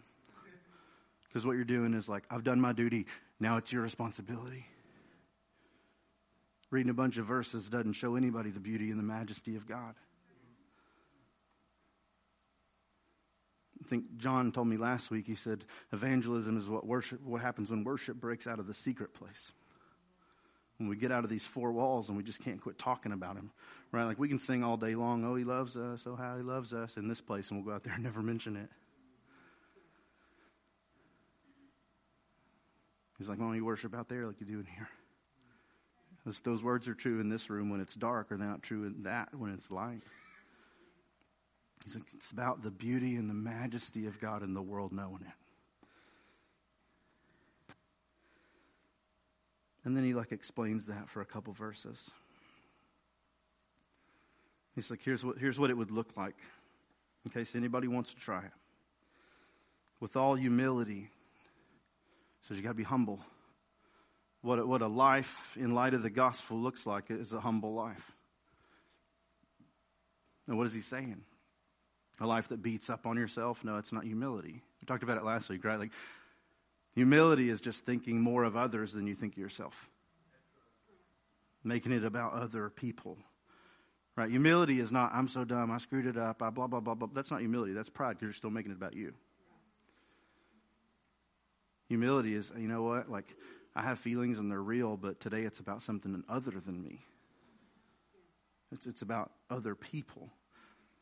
Because 1.29 1.47
what 1.47 1.57
you're 1.57 1.65
doing 1.65 1.95
is 1.95 2.09
like, 2.09 2.25
I've 2.31 2.45
done 2.45 2.61
my 2.61 2.73
duty. 2.73 3.07
Now 3.39 3.59
it's 3.59 3.73
your 3.73 3.83
responsibility. 3.83 4.67
Reading 6.71 6.91
a 6.91 6.95
bunch 6.95 7.19
of 7.19 7.27
verses 7.27 7.69
doesn't 7.69 7.93
show 7.95 8.17
anybody 8.17 8.51
the 8.51 8.61
beauty 8.61 8.91
and 8.91 8.99
the 8.99 9.05
majesty 9.05 9.57
of 9.57 9.67
God. 9.67 9.95
I 13.85 13.89
think 13.89 14.19
John 14.19 14.53
told 14.53 14.69
me 14.69 14.77
last 14.77 15.11
week, 15.11 15.27
he 15.27 15.35
said, 15.35 15.65
evangelism 15.93 16.59
is 16.59 16.69
what 16.69 16.87
worship, 16.87 17.23
what 17.23 17.41
happens 17.41 17.71
when 17.71 17.85
worship 17.85 18.17
breaks 18.19 18.47
out 18.47 18.59
of 18.59 18.67
the 18.67 18.75
secret 18.75 19.15
place. 19.15 19.53
when 20.79 20.89
we 20.89 20.97
get 20.97 21.11
out 21.13 21.25
of 21.25 21.31
these 21.31 21.47
four 21.47 21.73
walls 21.73 22.09
and 22.09 22.17
we 22.17 22.23
just 22.23 22.41
can't 22.43 22.61
quit 22.61 22.79
talking 22.79 23.13
about 23.13 23.37
him, 23.37 23.51
right? 23.93 24.05
Like 24.05 24.19
we 24.19 24.29
can 24.29 24.39
sing 24.39 24.63
all 24.63 24.77
day 24.77 24.95
long, 24.95 25.25
oh, 25.25 25.35
he 25.35 25.45
loves 25.45 25.77
us, 25.77 26.05
oh, 26.07 26.15
how 26.15 26.37
he 26.37 26.43
loves 26.43 26.73
us 26.73 26.97
in 26.97 27.09
this 27.09 27.21
place, 27.21 27.51
and 27.51 27.59
we'll 27.59 27.69
go 27.69 27.75
out 27.75 27.83
there 27.83 27.95
and 27.95 28.05
never 28.05 28.23
mention 28.23 28.57
it. 28.57 28.71
He's 33.19 33.29
like, 33.29 33.39
why 33.39 33.47
don't 33.47 33.57
you 33.57 33.65
worship 33.65 33.95
out 33.95 34.09
there 34.09 34.27
like 34.27 34.41
you 34.41 34.47
do 34.47 34.61
in 34.61 34.67
here? 34.67 34.89
Those, 36.25 36.41
those 36.41 36.63
words 36.63 36.89
are 36.89 36.95
true 36.95 37.21
in 37.21 37.29
this 37.29 37.51
room 37.51 37.71
when 37.71 37.81
it's 37.81 37.95
dark, 37.95 38.31
or 38.31 38.37
they're 38.37 38.47
not 38.47 38.63
true 38.63 38.85
in 38.85 39.03
that 39.03 39.35
when 39.35 39.53
it's 39.53 39.71
light. 39.71 40.03
He's 41.85 41.95
like, 41.95 42.05
it's 42.15 42.31
about 42.31 42.63
the 42.63 42.71
beauty 42.71 43.17
and 43.17 43.31
the 43.31 43.35
majesty 43.35 44.07
of 44.07 44.21
God 44.21 44.43
in 44.43 44.55
the 44.55 44.63
world 44.63 44.93
knowing 44.93 45.23
it. 45.23 45.35
And 49.85 49.97
then 49.97 50.05
he 50.05 50.13
like 50.13 50.33
explains 50.33 50.87
that 50.87 51.09
for 51.09 51.23
a 51.23 51.25
couple 51.25 51.53
verses. 51.55 52.11
He's 54.75 54.91
like, 54.91 55.01
here's 55.03 55.25
what, 55.25 55.39
here's 55.39 55.59
what 55.59 55.71
it 55.71 55.77
would 55.77 55.91
look 55.91 56.17
like 56.17 56.37
in 57.25 57.31
case 57.31 57.57
anybody 57.57 57.89
wants 57.89 58.13
to 58.13 58.21
try 58.21 58.45
it. 58.45 58.53
With 59.99 60.15
all 60.15 60.35
humility, 60.35 61.09
says 62.49 62.57
you 62.57 62.63
got 62.63 62.71
to 62.71 62.75
be 62.75 62.83
humble. 62.83 63.21
What, 64.41 64.67
what 64.67 64.83
a 64.83 64.87
life 64.87 65.57
in 65.61 65.75
light 65.75 65.95
of 65.95 66.03
the 66.03 66.11
gospel 66.11 66.59
looks 66.59 66.87
like 66.87 67.11
is 67.11 67.33
a 67.33 67.41
humble 67.41 67.75
life. 67.75 68.13
And 70.47 70.57
what 70.57 70.67
is 70.67 70.73
he 70.73 70.81
saying? 70.81 71.23
A 72.21 72.27
life 72.27 72.49
that 72.49 72.63
beats 72.63 72.89
up 72.89 73.07
on 73.07 73.17
yourself? 73.17 73.65
No, 73.65 73.77
it's 73.77 73.93
not 73.93 74.05
humility. 74.05 74.63
We 74.81 74.87
talked 74.87 75.03
about 75.03 75.19
it 75.19 75.25
last 75.25 75.51
week, 75.51 75.65
right? 75.65 75.79
Like 75.79 75.93
Humility 76.99 77.49
is 77.49 77.61
just 77.61 77.87
thinking 77.87 78.21
more 78.21 78.43
of 78.43 78.57
others 78.57 78.93
than 78.93 79.07
you 79.07 79.15
think 79.15 79.35
of 79.35 79.39
yourself, 79.39 79.89
making 81.63 81.93
it 81.93 82.05
about 82.05 82.33
other 82.33 82.71
people. 82.71 83.17
Right? 84.17 84.29
Humility 84.29 84.81
is 84.81 84.91
not, 84.91 85.13
I'm 85.15 85.29
so 85.29 85.45
dumb, 85.45 85.71
I 85.71 85.79
screwed 85.79 86.07
it 86.07 86.17
up, 86.17 86.43
I 86.43 86.51
blah, 86.51 86.67
blah, 86.67 86.81
blah, 86.81 86.95
blah. 86.95 87.07
That's 87.15 87.31
not 87.31 87.39
humility. 87.39 87.73
That's 87.73 87.89
pride 87.89 88.15
because 88.15 88.27
you're 88.27 88.33
still 88.33 88.51
making 88.51 88.73
it 88.73 88.75
about 88.75 88.97
you. 88.97 89.15
Humility 91.89 92.35
is, 92.35 92.53
you 92.57 92.69
know 92.69 92.83
what? 92.83 93.11
Like, 93.11 93.37
I 93.75 93.83
have 93.83 93.99
feelings 93.99 94.39
and 94.39 94.51
they're 94.51 94.63
real, 94.63 94.97
but 94.97 95.21
today 95.21 95.43
it's 95.43 95.61
about 95.61 95.83
something 95.83 96.23
other 96.29 96.53
than 96.53 96.83
me. 96.83 97.01
It's, 98.73 98.87
it's 98.87 99.03
about 99.03 99.31
other 99.51 99.75
people. 99.75 100.31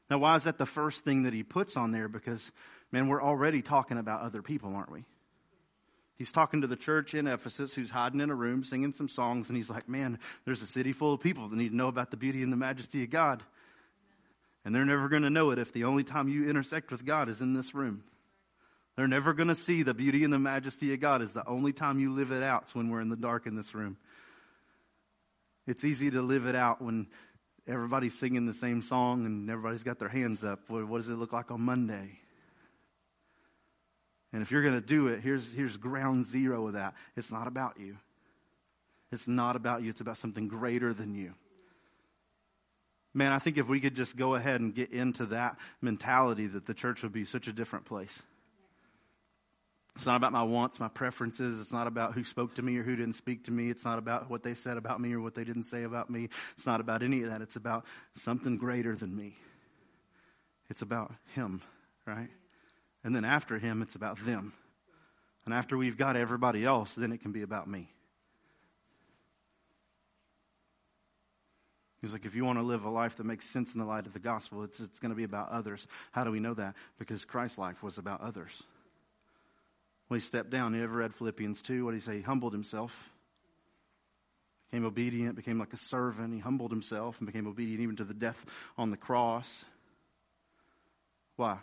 Now, 0.09 0.19
why 0.19 0.37
is 0.37 0.45
that 0.45 0.59
the 0.59 0.67
first 0.67 1.05
thing 1.05 1.25
that 1.25 1.33
he 1.33 1.43
puts 1.43 1.77
on 1.77 1.91
there? 1.91 2.09
Because, 2.09 2.53
man, 2.93 3.09
we're 3.09 3.23
already 3.23 3.61
talking 3.61 3.99
about 3.99 4.23
other 4.23 4.41
people, 4.41 4.75
aren't 4.75 4.93
we? 4.93 5.05
He's 6.17 6.33
talking 6.33 6.63
to 6.63 6.67
the 6.67 6.77
church 6.77 7.15
in 7.15 7.27
Ephesus 7.27 7.75
who's 7.75 7.91
hiding 7.91 8.21
in 8.21 8.31
a 8.31 8.35
room 8.35 8.65
singing 8.65 8.93
some 8.93 9.09
songs, 9.09 9.49
and 9.49 9.57
he's 9.57 9.69
like, 9.69 9.89
Man, 9.89 10.19
there's 10.45 10.63
a 10.63 10.67
city 10.67 10.93
full 10.93 11.13
of 11.13 11.21
people 11.21 11.49
that 11.49 11.57
need 11.57 11.71
to 11.71 11.77
know 11.77 11.89
about 11.89 12.11
the 12.11 12.17
beauty 12.17 12.43
and 12.43 12.53
the 12.53 12.57
majesty 12.57 13.03
of 13.05 13.11
God. 13.11 13.43
And 14.65 14.75
they're 14.75 14.87
never 14.87 15.09
going 15.09 15.23
to 15.23 15.31
know 15.31 15.51
it 15.51 15.59
if 15.59 15.73
the 15.73 15.85
only 15.85 16.05
time 16.05 16.29
you 16.29 16.49
intersect 16.49 16.91
with 16.91 17.05
God 17.05 17.29
is 17.29 17.41
in 17.41 17.53
this 17.53 17.75
room. 17.75 18.03
They're 18.97 19.07
never 19.07 19.35
going 19.35 19.49
to 19.49 19.55
see 19.55 19.83
the 19.83 19.93
beauty 19.93 20.25
and 20.25 20.33
the 20.33 20.39
majesty 20.39 20.95
of 20.95 21.01
God 21.01 21.21
is 21.21 21.33
the 21.33 21.47
only 21.47 21.73
time 21.73 21.99
you 21.99 22.15
live 22.15 22.33
it 22.33 22.43
out 22.43 22.69
is 22.69 22.75
when 22.75 22.89
we're 22.89 23.03
in 23.03 23.11
the 23.11 23.17
dark 23.17 23.47
in 23.47 23.55
this 23.55 23.75
room. 23.75 23.99
It's 25.67 25.85
easy 25.85 26.11
to 26.11 26.23
live 26.23 26.47
it 26.47 26.55
out 26.55 26.81
when 26.81 27.09
everybody's 27.67 28.19
singing 28.19 28.47
the 28.47 28.55
same 28.55 28.81
song 28.81 29.27
and 29.27 29.51
everybody's 29.51 29.83
got 29.83 29.99
their 29.99 30.09
hands 30.09 30.43
up. 30.43 30.61
What, 30.69 30.97
does 30.97 31.11
it 31.11 31.17
look 31.17 31.33
like 31.33 31.51
on 31.51 31.61
Monday? 31.61 32.21
And 34.33 34.41
if 34.41 34.51
you're 34.51 34.63
going 34.63 34.81
to 34.81 34.87
do 34.87 35.09
it, 35.09 35.21
here's, 35.21 35.53
here's 35.53 35.77
ground 35.77 36.25
zero 36.25 36.67
of 36.69 36.75
that. 36.75 36.95
It's 37.17 37.31
not 37.31 37.47
about 37.47 37.79
you. 37.79 37.97
It's 39.13 39.29
not 39.29 39.57
about 39.57 39.83
you. 39.83 39.91
It's 39.91 40.01
about 40.01 40.17
something 40.17 40.49
greater 40.49 40.95
than 40.95 41.15
you. 41.15 41.35
Man, 43.13 43.33
I 43.33 43.39
think 43.39 43.57
if 43.57 43.69
we 43.69 43.81
could 43.81 43.95
just 43.95 44.17
go 44.17 44.35
ahead 44.35 44.61
and 44.61 44.75
get 44.75 44.91
into 44.91 45.27
that 45.27 45.57
mentality, 45.81 46.47
that 46.49 46.67
the 46.67 46.75
church 46.75 47.03
would 47.03 47.13
be 47.13 47.25
such 47.25 47.49
a 47.49 47.53
different 47.53 47.87
place. 47.87 48.23
It's 49.97 50.07
not 50.07 50.17
about 50.17 50.33
my 50.33 50.43
wants, 50.43 50.79
my 50.79 50.89
preferences. 50.89 51.61
It's 51.61 51.73
not 51.73 51.87
about 51.87 52.13
who 52.15 52.23
spoke 52.23 52.55
to 52.55 52.63
me 52.63 52.77
or 52.77 52.83
who 52.83 52.97
didn't 52.97 53.15
speak 53.15 53.45
to 53.45 53.51
me. 53.51 53.71
It's 53.71 53.85
not 53.85 53.99
about 53.99 54.31
what 54.31 54.43
they 54.43 54.55
said 54.55 54.77
about 54.77 55.01
me 55.01 55.13
or 55.13 55.21
what 55.21 55.35
they 55.35 55.45
didn't 55.45 55.65
say 55.65 55.83
about 55.83 56.11
me. 56.11 56.29
It's 56.57 56.67
not 56.67 56.81
about 56.81 57.03
any 57.03 57.23
of 57.23 57.31
that. 57.31 57.41
It's 57.41 57.57
about 57.57 57.87
something 58.15 58.57
greater 58.59 58.95
than 58.95 59.17
me. 59.17 59.37
It's 60.69 60.83
about 60.83 61.13
Him, 61.35 61.63
right? 62.07 62.29
And 63.07 63.15
then 63.15 63.25
after 63.25 63.57
him, 63.61 63.83
it's 63.83 63.95
about 63.95 64.19
them. 64.19 64.53
And 65.45 65.55
after 65.55 65.77
we've 65.77 65.97
got 65.97 66.17
everybody 66.17 66.65
else, 66.65 66.93
then 66.95 67.13
it 67.13 67.23
can 67.23 67.31
be 67.31 67.43
about 67.43 67.69
me. 67.69 67.89
He's 72.01 72.13
like, 72.13 72.25
if 72.25 72.35
you 72.35 72.45
want 72.45 72.59
to 72.59 72.65
live 72.65 72.85
a 72.85 72.91
life 72.91 73.15
that 73.19 73.25
makes 73.25 73.49
sense 73.49 73.75
in 73.75 73.79
the 73.79 73.87
light 73.87 74.09
of 74.09 74.13
the 74.13 74.19
gospel, 74.19 74.65
it's, 74.65 74.81
it's 74.81 74.99
going 74.99 75.11
to 75.11 75.17
be 75.17 75.23
about 75.23 75.51
others. 75.51 75.87
How 76.11 76.25
do 76.25 76.33
we 76.33 76.41
know 76.41 76.55
that? 76.55 76.75
Because 76.99 77.25
Christ's 77.25 77.59
life 77.59 77.81
was 77.85 77.97
about 77.97 78.23
others. 78.23 78.65
When 80.09 80.21
he 80.21 80.25
stepped 80.25 80.51
down, 80.51 80.75
you 80.75 80.83
ever 80.85 80.99
read 80.99 81.15
Philippians 81.15 81.63
2? 81.63 81.85
What 81.85 81.91
did 81.93 81.97
he 81.99 82.01
say? 82.01 82.17
He 82.17 82.23
humbled 82.23 82.53
himself, 82.53 83.11
became 84.71 84.85
obedient, 84.85 85.35
became 85.35 85.59
like 85.59 85.73
a 85.73 85.77
servant. 85.77 86.33
He 86.33 86.39
humbled 86.39 86.71
himself 86.71 87.19
and 87.19 87.27
became 87.27 87.47
obedient 87.47 87.81
even 87.81 87.97
to 87.97 88.05
the 88.05 88.15
death 88.15 88.45
on 88.79 88.91
the 88.91 88.97
cross. 88.97 89.65
Why? 91.35 91.59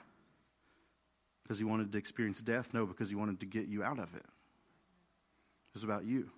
Because 1.44 1.58
he 1.58 1.64
wanted 1.64 1.92
to 1.92 1.98
experience 1.98 2.42
death? 2.42 2.74
No, 2.74 2.86
because 2.86 3.10
he 3.10 3.16
wanted 3.16 3.40
to 3.40 3.46
get 3.46 3.68
you 3.68 3.84
out 3.84 4.00
of 4.00 4.14
it. 4.16 4.26
It 4.26 5.76
was 5.76 5.84
about 5.84 6.06
you, 6.06 6.30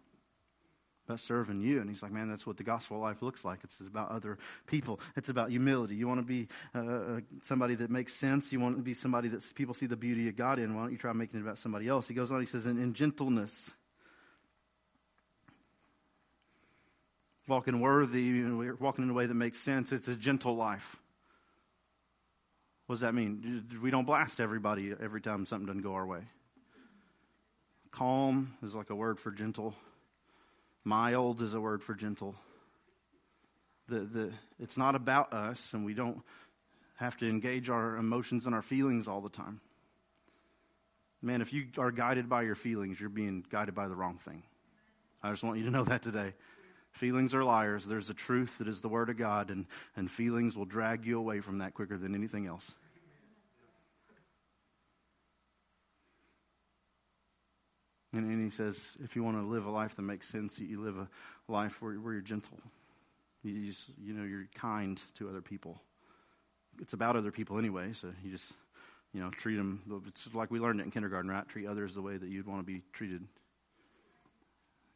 about 1.08 1.20
serving 1.20 1.62
you. 1.62 1.80
And 1.80 1.90
he's 1.90 2.02
like, 2.02 2.12
man, 2.12 2.30
that's 2.30 2.48
what 2.48 2.58
the 2.58 2.64
gospel 2.64 3.00
life 3.00 3.22
looks 3.22 3.46
like. 3.46 3.60
It's 3.64 3.80
about 3.80 4.12
other 4.12 4.38
people. 4.68 5.00
It's 5.16 5.30
about 5.30 5.50
humility. 5.50 5.96
You 5.96 6.08
want 6.08 6.20
to 6.20 6.26
be 6.26 6.48
uh, 6.74 6.80
uh, 6.80 7.20
somebody 7.44 7.76
that 7.76 7.90
makes 7.90 8.14
sense. 8.14 8.52
You 8.52 8.60
want 8.60 8.78
to 8.78 8.82
be 8.82 8.94
somebody 8.94 9.30
that 9.30 9.44
people 9.56 9.74
see 9.74 9.86
the 9.86 9.96
beauty 9.96 10.28
of 10.28 10.36
God 10.36 10.60
in. 10.60 10.76
Why 10.76 10.84
don't 10.84 10.92
you 10.92 10.98
try 10.98 11.14
making 11.14 11.40
it 11.40 11.44
about 11.44 11.58
somebody 11.58 11.88
else? 11.88 12.08
He 12.08 12.14
goes 12.14 12.32
on, 12.32 12.40
he 12.40 12.46
says, 12.46 12.66
in, 12.66 12.80
in 12.80 12.94
gentleness. 12.94 13.74
Walking 17.48 17.80
worthy, 17.80 18.44
walking 18.80 19.04
in 19.04 19.12
a 19.12 19.14
way 19.14 19.28
that 19.28 19.36
makes 19.36 19.60
sense. 19.60 19.92
It's 19.92 20.08
a 20.08 20.16
gentle 20.16 20.56
life. 20.56 20.96
What 22.88 22.96
does 22.96 23.02
that 23.02 23.14
mean? 23.14 23.68
We 23.82 23.92
don't 23.92 24.06
blast 24.06 24.40
everybody 24.40 24.94
every 25.00 25.22
time 25.22 25.46
something 25.46 25.68
doesn't 25.68 25.82
go 25.82 25.94
our 25.94 26.06
way. 26.06 26.22
Calm 27.92 28.56
is 28.64 28.76
like 28.76 28.90
a 28.90 28.96
word 28.96 29.20
for 29.20 29.32
gentle. 29.32 29.76
Mild 30.86 31.42
is 31.42 31.56
a 31.56 31.60
word 31.60 31.84
for 31.84 31.96
gentle. 31.96 32.36
The, 33.90 34.00
the, 34.00 34.32
it's 34.60 34.78
not 34.78 34.96
about 34.96 35.34
us, 35.34 35.74
and 35.74 35.84
we 35.84 35.96
don't 35.96 36.22
have 36.96 37.18
to 37.18 37.30
engage 37.30 37.70
our 37.70 37.98
emotions 37.98 38.46
and 38.46 38.56
our 38.56 38.62
feelings 38.62 39.08
all 39.08 39.20
the 39.20 39.30
time. 39.30 39.60
Man, 41.22 41.42
if 41.42 41.54
you 41.54 41.66
are 41.80 41.92
guided 41.92 42.30
by 42.30 42.44
your 42.44 42.56
feelings, 42.56 43.00
you're 43.00 43.10
being 43.10 43.44
guided 43.50 43.74
by 43.74 43.88
the 43.88 43.96
wrong 43.96 44.20
thing. 44.20 44.44
I 45.24 45.32
just 45.32 45.44
want 45.44 45.58
you 45.58 45.66
to 45.66 45.72
know 45.72 45.84
that 45.84 46.04
today. 46.04 46.34
Feelings 46.92 47.34
are 47.34 47.44
liars. 47.44 47.84
There's 47.84 48.10
a 48.12 48.14
truth 48.14 48.60
that 48.60 48.68
is 48.68 48.82
the 48.82 48.88
Word 48.88 49.10
of 49.10 49.18
God, 49.18 49.50
and, 49.50 49.66
and 49.96 50.10
feelings 50.10 50.56
will 50.56 50.66
drag 50.66 51.06
you 51.06 51.18
away 51.18 51.42
from 51.42 51.58
that 51.58 51.74
quicker 51.74 51.98
than 51.98 52.14
anything 52.14 52.46
else. 52.46 52.76
And, 58.16 58.32
and 58.32 58.42
he 58.42 58.50
says, 58.50 58.96
if 59.04 59.18
you 59.18 59.24
want 59.24 59.38
to 59.38 59.46
live 59.46 59.66
a 59.66 59.70
life 59.70 59.98
that 59.98 60.04
makes 60.04 60.28
sense, 60.28 60.58
you 60.58 60.82
live 60.82 60.98
a 60.98 61.08
life 61.52 61.82
where, 61.82 61.96
where 61.96 62.14
you're 62.14 62.22
gentle. 62.22 62.58
You, 63.44 63.66
just, 63.66 63.90
you 64.02 64.14
know, 64.14 64.24
you're 64.24 64.48
kind 64.56 65.02
to 65.16 65.28
other 65.28 65.42
people. 65.42 65.82
It's 66.82 66.94
about 66.94 67.18
other 67.18 67.32
people 67.32 67.60
anyway, 67.60 67.92
so 67.92 68.14
you 68.24 68.32
just, 68.32 68.54
you 69.14 69.22
know, 69.22 69.32
treat 69.32 69.58
them. 69.58 70.04
It's 70.08 70.34
like 70.34 70.50
we 70.50 70.60
learned 70.60 70.80
it 70.80 70.84
in 70.84 70.92
kindergarten, 70.92 71.30
right? 71.30 71.48
Treat 71.48 71.68
others 71.68 71.94
the 71.94 72.02
way 72.02 72.16
that 72.16 72.30
you'd 72.30 72.48
want 72.48 72.62
to 72.62 72.66
be 72.66 72.84
treated. 72.94 73.22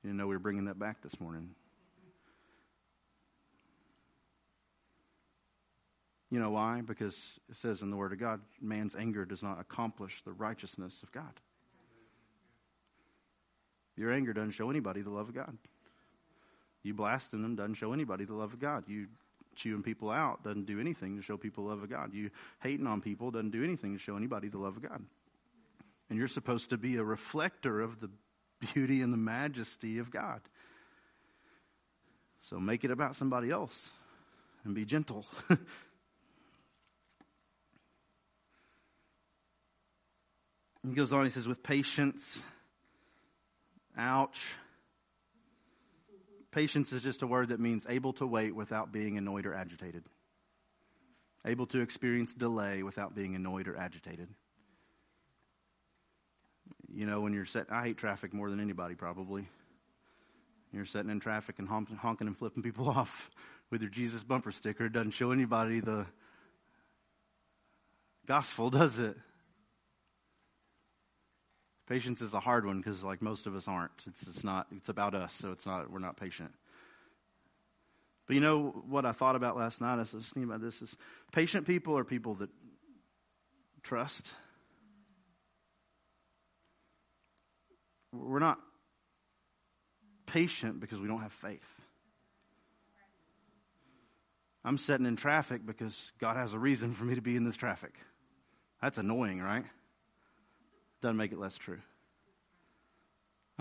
You 0.03 0.13
know, 0.13 0.25
we 0.25 0.35
were 0.35 0.39
bringing 0.39 0.65
that 0.65 0.79
back 0.79 1.01
this 1.01 1.19
morning. 1.19 1.49
You 6.31 6.39
know 6.39 6.51
why? 6.51 6.81
Because 6.81 7.39
it 7.49 7.57
says 7.57 7.81
in 7.81 7.89
the 7.89 7.97
Word 7.97 8.13
of 8.13 8.19
God, 8.19 8.39
man's 8.61 8.95
anger 8.95 9.25
does 9.25 9.43
not 9.43 9.59
accomplish 9.59 10.21
the 10.21 10.31
righteousness 10.31 11.03
of 11.03 11.11
God. 11.11 11.33
Your 13.99 14.13
anger 14.13 14.31
doesn't 14.31 14.51
show 14.51 14.69
anybody 14.69 15.01
the 15.01 15.09
love 15.09 15.27
of 15.27 15.35
God. 15.35 15.57
You 16.83 16.93
blasting 16.93 17.41
them 17.41 17.57
doesn't 17.57 17.73
show 17.73 17.91
anybody 17.91 18.23
the 18.23 18.33
love 18.33 18.53
of 18.53 18.59
God. 18.59 18.85
You 18.87 19.07
chewing 19.55 19.83
people 19.83 20.09
out 20.09 20.41
doesn't 20.41 20.67
do 20.67 20.79
anything 20.79 21.17
to 21.17 21.21
show 21.21 21.35
people 21.35 21.65
the 21.65 21.71
love 21.71 21.83
of 21.83 21.89
God. 21.89 22.13
You 22.13 22.29
hating 22.63 22.87
on 22.87 23.01
people 23.01 23.29
doesn't 23.29 23.49
do 23.51 23.61
anything 23.61 23.91
to 23.91 23.99
show 23.99 24.15
anybody 24.15 24.47
the 24.47 24.57
love 24.57 24.77
of 24.77 24.83
God. 24.83 25.03
And 26.09 26.17
you're 26.17 26.29
supposed 26.29 26.69
to 26.69 26.77
be 26.77 26.95
a 26.95 27.03
reflector 27.03 27.81
of 27.81 27.99
the 27.99 28.09
beauty 28.73 29.01
and 29.01 29.11
the 29.11 29.17
majesty 29.17 29.99
of 29.99 30.11
God. 30.11 30.39
So 32.39 32.57
make 32.57 32.85
it 32.85 32.91
about 32.91 33.17
somebody 33.17 33.51
else 33.51 33.91
and 34.63 34.73
be 34.73 34.85
gentle. 34.85 35.25
He 40.87 40.95
goes 40.95 41.11
on, 41.11 41.23
he 41.23 41.29
says, 41.29 41.47
with 41.47 41.61
patience. 41.61 42.41
Ouch. 43.99 44.55
Patience 46.51 46.93
is 46.93 47.03
just 47.03 47.21
a 47.21 47.27
word 47.27 47.49
that 47.49 47.59
means 47.59 47.85
able 47.89 48.13
to 48.13 48.25
wait 48.25 48.55
without 48.55 48.93
being 48.93 49.17
annoyed 49.17 49.45
or 49.45 49.53
agitated. 49.53 50.05
Able 51.45 51.67
to 51.67 51.81
experience 51.81 52.33
delay 52.33 52.81
without 52.81 53.13
being 53.13 53.35
annoyed 53.35 53.67
or 53.67 53.75
agitated. 53.75 54.29
You 56.91 57.05
know, 57.05 57.19
when 57.19 57.33
you're 57.33 57.45
set, 57.45 57.67
I 57.69 57.83
hate 57.83 57.97
traffic 57.97 58.33
more 58.33 58.49
than 58.49 58.61
anybody 58.61 58.95
probably. 58.95 59.49
You're 60.71 60.85
sitting 60.85 61.11
in 61.11 61.19
traffic 61.19 61.59
and 61.59 61.67
honking 61.67 62.27
and 62.27 62.37
flipping 62.37 62.63
people 62.63 62.87
off 62.97 63.29
with 63.69 63.81
your 63.81 63.91
Jesus 63.91 64.23
bumper 64.23 64.53
sticker. 64.53 64.85
It 64.85 64.93
doesn't 64.93 65.11
show 65.11 65.31
anybody 65.31 65.81
the 65.81 66.05
gospel, 68.25 68.69
does 68.69 68.97
it? 68.97 69.17
Patience 71.89 72.21
is 72.21 72.35
a 72.35 72.39
hard 72.39 72.67
one 72.67 72.77
because, 72.77 73.03
like 73.03 73.19
most 73.19 73.47
of 73.47 73.55
us, 73.55 73.67
aren't. 73.67 73.91
It's, 74.05 74.21
it's 74.21 74.43
not. 74.43 74.67
It's 74.71 74.89
about 74.89 75.15
us, 75.15 75.33
so 75.33 75.51
it's 75.51 75.65
not. 75.65 75.89
We're 75.91 75.97
not 75.97 76.17
patient. 76.17 76.51
But 78.27 78.35
you 78.35 78.41
know 78.41 78.83
what 78.87 79.07
I 79.07 79.11
thought 79.11 79.35
about 79.35 79.57
last 79.57 79.81
night? 79.81 79.95
I 79.95 79.97
was 79.97 80.11
thinking 80.11 80.43
about 80.43 80.61
this: 80.61 80.83
is 80.83 80.95
patient 81.31 81.65
people 81.65 81.97
are 81.97 82.03
people 82.03 82.35
that 82.35 82.51
trust. 83.81 84.35
We're 88.13 88.37
not 88.37 88.59
patient 90.27 90.79
because 90.79 90.99
we 90.99 91.07
don't 91.07 91.21
have 91.21 91.33
faith. 91.33 91.81
I'm 94.63 94.77
sitting 94.77 95.07
in 95.07 95.15
traffic 95.15 95.65
because 95.65 96.11
God 96.19 96.37
has 96.37 96.53
a 96.53 96.59
reason 96.59 96.91
for 96.91 97.05
me 97.05 97.15
to 97.15 97.21
be 97.21 97.35
in 97.35 97.45
this 97.45 97.55
traffic. 97.55 97.95
That's 98.79 98.99
annoying, 98.99 99.41
right? 99.41 99.65
Doesn't 101.01 101.17
make 101.17 101.31
it 101.31 101.39
less 101.39 101.57
true. 101.57 101.79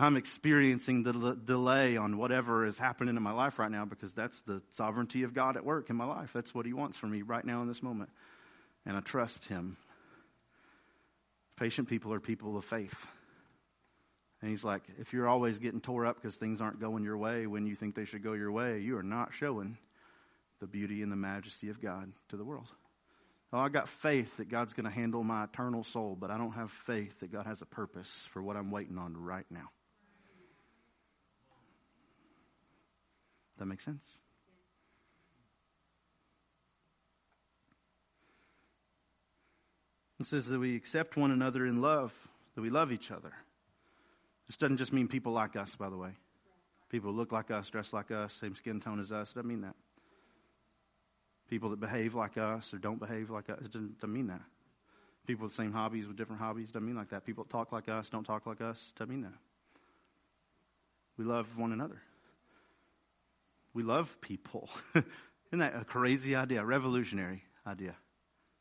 I'm 0.00 0.16
experiencing 0.16 1.02
the 1.02 1.34
delay 1.34 1.96
on 1.96 2.18
whatever 2.18 2.64
is 2.64 2.78
happening 2.78 3.16
in 3.16 3.22
my 3.22 3.32
life 3.32 3.58
right 3.58 3.70
now 3.70 3.84
because 3.84 4.14
that's 4.14 4.42
the 4.42 4.62
sovereignty 4.70 5.24
of 5.24 5.34
God 5.34 5.56
at 5.56 5.64
work 5.64 5.90
in 5.90 5.96
my 5.96 6.04
life. 6.04 6.32
That's 6.32 6.54
what 6.54 6.66
He 6.66 6.72
wants 6.72 6.96
for 6.96 7.08
me 7.08 7.22
right 7.22 7.44
now 7.44 7.62
in 7.62 7.68
this 7.68 7.82
moment. 7.82 8.10
And 8.86 8.96
I 8.96 9.00
trust 9.00 9.46
Him. 9.46 9.76
Patient 11.56 11.88
people 11.88 12.12
are 12.12 12.20
people 12.20 12.56
of 12.56 12.64
faith. 12.64 13.08
And 14.40 14.50
He's 14.50 14.62
like, 14.62 14.82
if 15.00 15.12
you're 15.12 15.28
always 15.28 15.58
getting 15.58 15.80
tore 15.80 16.06
up 16.06 16.14
because 16.22 16.36
things 16.36 16.60
aren't 16.60 16.80
going 16.80 17.02
your 17.02 17.16
way 17.16 17.48
when 17.48 17.66
you 17.66 17.74
think 17.74 17.96
they 17.96 18.04
should 18.04 18.22
go 18.22 18.34
your 18.34 18.52
way, 18.52 18.78
you 18.78 18.96
are 18.96 19.02
not 19.02 19.34
showing 19.34 19.78
the 20.60 20.68
beauty 20.68 21.02
and 21.02 21.10
the 21.10 21.16
majesty 21.16 21.70
of 21.70 21.80
God 21.80 22.12
to 22.28 22.36
the 22.36 22.44
world. 22.44 22.70
Oh, 23.52 23.58
I 23.58 23.70
got 23.70 23.88
faith 23.88 24.36
that 24.36 24.50
God's 24.50 24.74
going 24.74 24.84
to 24.84 24.90
handle 24.90 25.24
my 25.24 25.44
eternal 25.44 25.82
soul, 25.82 26.16
but 26.18 26.30
I 26.30 26.36
don't 26.36 26.52
have 26.52 26.70
faith 26.70 27.20
that 27.20 27.32
God 27.32 27.46
has 27.46 27.62
a 27.62 27.66
purpose 27.66 28.28
for 28.30 28.42
what 28.42 28.56
I'm 28.56 28.70
waiting 28.70 28.98
on 28.98 29.16
right 29.16 29.46
now. 29.50 29.70
That 33.56 33.66
makes 33.66 33.84
sense? 33.84 34.18
It 40.20 40.26
says 40.26 40.46
that 40.46 40.58
we 40.58 40.76
accept 40.76 41.16
one 41.16 41.30
another 41.30 41.64
in 41.64 41.80
love, 41.80 42.28
that 42.54 42.60
we 42.60 42.70
love 42.70 42.92
each 42.92 43.10
other. 43.10 43.32
This 44.46 44.56
doesn't 44.56 44.76
just 44.76 44.92
mean 44.92 45.08
people 45.08 45.32
like 45.32 45.56
us, 45.56 45.74
by 45.74 45.88
the 45.88 45.96
way. 45.96 46.10
People 46.88 47.12
look 47.12 47.32
like 47.32 47.50
us, 47.50 47.70
dress 47.70 47.92
like 47.92 48.10
us, 48.10 48.32
same 48.32 48.54
skin 48.54 48.80
tone 48.80 49.00
as 49.00 49.10
us. 49.10 49.30
It 49.30 49.34
doesn't 49.36 49.48
mean 49.48 49.62
that 49.62 49.74
people 51.48 51.70
that 51.70 51.80
behave 51.80 52.14
like 52.14 52.36
us 52.36 52.72
or 52.74 52.78
don't 52.78 53.00
behave 53.00 53.30
like 53.30 53.50
us. 53.50 53.58
It 53.60 53.72
doesn't, 53.72 54.00
doesn't 54.00 54.12
mean 54.12 54.28
that. 54.28 54.42
People 55.26 55.44
with 55.44 55.52
the 55.52 55.62
same 55.62 55.72
hobbies 55.72 56.06
with 56.06 56.16
different 56.16 56.40
hobbies 56.40 56.70
doesn't 56.70 56.86
mean 56.86 56.96
like 56.96 57.10
that. 57.10 57.24
People 57.24 57.44
that 57.44 57.50
talk 57.50 57.72
like 57.72 57.88
us 57.88 58.08
don't 58.08 58.24
talk 58.24 58.46
like 58.46 58.60
us 58.60 58.92
doesn't 58.96 59.10
mean 59.10 59.22
that. 59.22 59.34
We 61.16 61.24
love 61.24 61.58
one 61.58 61.72
another. 61.72 62.00
We 63.74 63.82
love 63.82 64.20
people. 64.20 64.68
Isn't 64.94 65.58
that 65.58 65.74
a 65.74 65.84
crazy 65.84 66.34
idea, 66.36 66.62
a 66.62 66.64
revolutionary 66.64 67.44
idea 67.66 67.94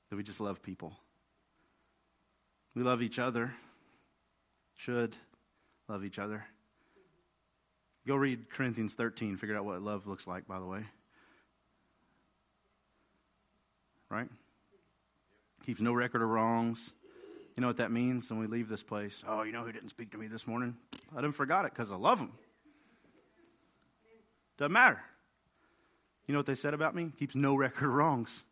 that 0.10 0.16
we 0.16 0.24
just 0.24 0.40
love 0.40 0.62
people? 0.62 0.94
We 2.76 2.84
love 2.84 3.02
each 3.02 3.20
other, 3.20 3.54
should 4.76 5.18
love 5.88 6.04
each 6.04 6.20
other. 6.20 6.46
Go 8.06 8.16
read 8.16 8.50
Corinthians 8.50 8.94
13, 8.94 9.38
figure 9.38 9.58
out 9.58 9.66
what 9.66 9.82
love 9.82 10.08
looks 10.08 10.28
like, 10.28 10.48
by 10.48 10.60
the 10.60 10.66
way 10.66 10.84
right? 14.10 14.28
Keeps 15.66 15.82
no 15.82 15.94
record 15.94 16.22
of 16.22 16.30
wrongs. 16.30 16.94
You 17.56 17.62
know 17.62 17.68
what 17.68 17.78
that 17.78 17.92
means 17.92 18.30
when 18.30 18.40
we 18.40 18.48
leave 18.48 18.70
this 18.70 18.84
place? 18.84 19.24
Oh, 19.28 19.44
you 19.44 19.52
know 19.52 19.64
who 19.64 19.72
didn't 19.72 19.90
speak 19.90 20.12
to 20.12 20.18
me 20.18 20.28
this 20.28 20.46
morning? 20.48 20.78
I 21.12 21.22
didn't 21.22 21.36
forgot 21.36 21.66
it 21.66 21.74
because 21.74 21.92
I 21.92 21.96
love 21.96 22.20
him. 22.20 22.32
Doesn't 24.58 24.72
matter. 24.72 25.02
You 26.28 26.34
know 26.34 26.40
what 26.40 26.46
they 26.46 26.56
said 26.56 26.74
about 26.74 26.94
me? 26.94 27.12
Keeps 27.18 27.36
no 27.36 27.56
record 27.56 27.88
of 27.88 27.94
wrongs. 27.94 28.44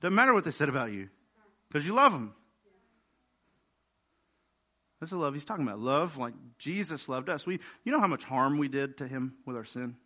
Doesn't 0.00 0.14
matter 0.14 0.32
what 0.32 0.44
they 0.44 0.50
said 0.50 0.68
about 0.68 0.92
you 0.92 1.08
because 1.68 1.86
you 1.86 1.92
love 1.92 2.12
them. 2.12 2.34
That's 5.00 5.10
the 5.10 5.18
love 5.18 5.34
he's 5.34 5.44
talking 5.44 5.66
about. 5.66 5.80
Love 5.80 6.16
like 6.16 6.34
Jesus 6.58 7.08
loved 7.08 7.28
us. 7.28 7.46
We, 7.46 7.58
you 7.84 7.92
know 7.92 8.00
how 8.00 8.06
much 8.06 8.24
harm 8.24 8.58
we 8.58 8.68
did 8.68 8.96
to 8.98 9.06
him 9.06 9.34
with 9.44 9.56
our 9.56 9.64
sin? 9.64 9.96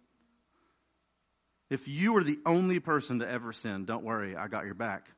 If 1.70 1.86
you 1.86 2.12
were 2.12 2.24
the 2.24 2.38
only 2.46 2.80
person 2.80 3.18
to 3.18 3.30
ever 3.30 3.52
sin, 3.52 3.84
don't 3.84 4.04
worry, 4.04 4.36
I 4.36 4.48
got 4.48 4.64
your 4.64 4.74
back. 4.74 5.10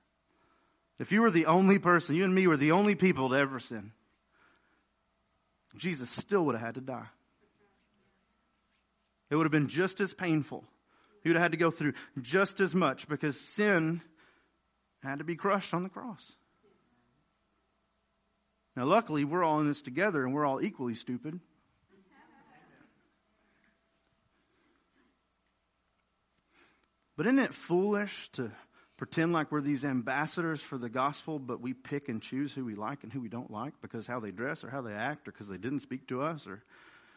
If 0.98 1.12
you 1.12 1.22
were 1.22 1.30
the 1.30 1.46
only 1.46 1.78
person, 1.78 2.16
you 2.16 2.24
and 2.24 2.34
me 2.34 2.46
were 2.46 2.56
the 2.56 2.72
only 2.72 2.94
people 2.94 3.30
to 3.30 3.36
ever 3.36 3.58
sin, 3.60 3.92
Jesus 5.76 6.10
still 6.10 6.44
would 6.46 6.56
have 6.56 6.64
had 6.64 6.74
to 6.74 6.80
die. 6.80 7.06
It 9.30 9.36
would 9.36 9.44
have 9.44 9.52
been 9.52 9.68
just 9.68 10.00
as 10.00 10.12
painful. 10.12 10.64
He 11.22 11.28
would 11.28 11.36
have 11.36 11.42
had 11.42 11.52
to 11.52 11.58
go 11.58 11.70
through 11.70 11.92
just 12.20 12.60
as 12.60 12.74
much 12.74 13.08
because 13.08 13.38
sin 13.40 14.00
had 15.02 15.18
to 15.18 15.24
be 15.24 15.36
crushed 15.36 15.72
on 15.72 15.82
the 15.82 15.88
cross. 15.88 16.32
Now, 18.76 18.84
luckily, 18.84 19.24
we're 19.24 19.44
all 19.44 19.60
in 19.60 19.66
this 19.66 19.82
together 19.82 20.24
and 20.24 20.34
we're 20.34 20.46
all 20.46 20.60
equally 20.60 20.94
stupid. 20.94 21.40
But 27.20 27.26
isn't 27.26 27.38
it 27.38 27.54
foolish 27.54 28.30
to 28.30 28.50
pretend 28.96 29.34
like 29.34 29.52
we're 29.52 29.60
these 29.60 29.84
ambassadors 29.84 30.62
for 30.62 30.78
the 30.78 30.88
gospel, 30.88 31.38
but 31.38 31.60
we 31.60 31.74
pick 31.74 32.08
and 32.08 32.22
choose 32.22 32.54
who 32.54 32.64
we 32.64 32.74
like 32.74 33.02
and 33.02 33.12
who 33.12 33.20
we 33.20 33.28
don't 33.28 33.50
like 33.50 33.74
because 33.82 34.06
how 34.06 34.20
they 34.20 34.30
dress 34.30 34.64
or 34.64 34.70
how 34.70 34.80
they 34.80 34.94
act 34.94 35.28
or 35.28 35.32
because 35.32 35.46
they 35.46 35.58
didn't 35.58 35.80
speak 35.80 36.06
to 36.08 36.22
us 36.22 36.46
or 36.46 36.62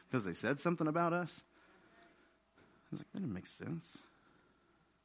because 0.10 0.26
they 0.26 0.34
said 0.34 0.60
something 0.60 0.88
about 0.88 1.14
us? 1.14 1.42
I 2.58 2.60
was 2.92 3.00
like, 3.00 3.12
that 3.14 3.20
doesn't 3.20 3.34
make 3.34 3.46
sense. 3.46 4.00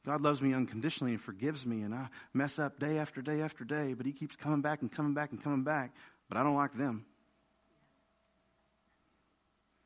God 0.05 0.19
loves 0.19 0.41
me 0.41 0.53
unconditionally 0.53 1.13
and 1.13 1.21
forgives 1.21 1.65
me, 1.65 1.81
and 1.83 1.95
I 1.95 2.09
mess 2.33 2.59
up 2.59 2.77
day 2.77 2.97
after 2.97 3.21
day 3.21 3.39
after 3.39 3.63
day, 3.63 3.93
but 3.93 4.05
He 4.05 4.11
keeps 4.11 4.35
coming 4.35 4.59
back 4.59 4.81
and 4.81 4.91
coming 4.91 5.13
back 5.13 5.31
and 5.31 5.41
coming 5.41 5.63
back, 5.63 5.95
but 6.27 6.37
I 6.37 6.43
don't 6.43 6.57
like 6.57 6.73
them. 6.73 7.05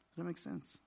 Does 0.10 0.24
that 0.24 0.24
make 0.24 0.40
sense? 0.40 0.80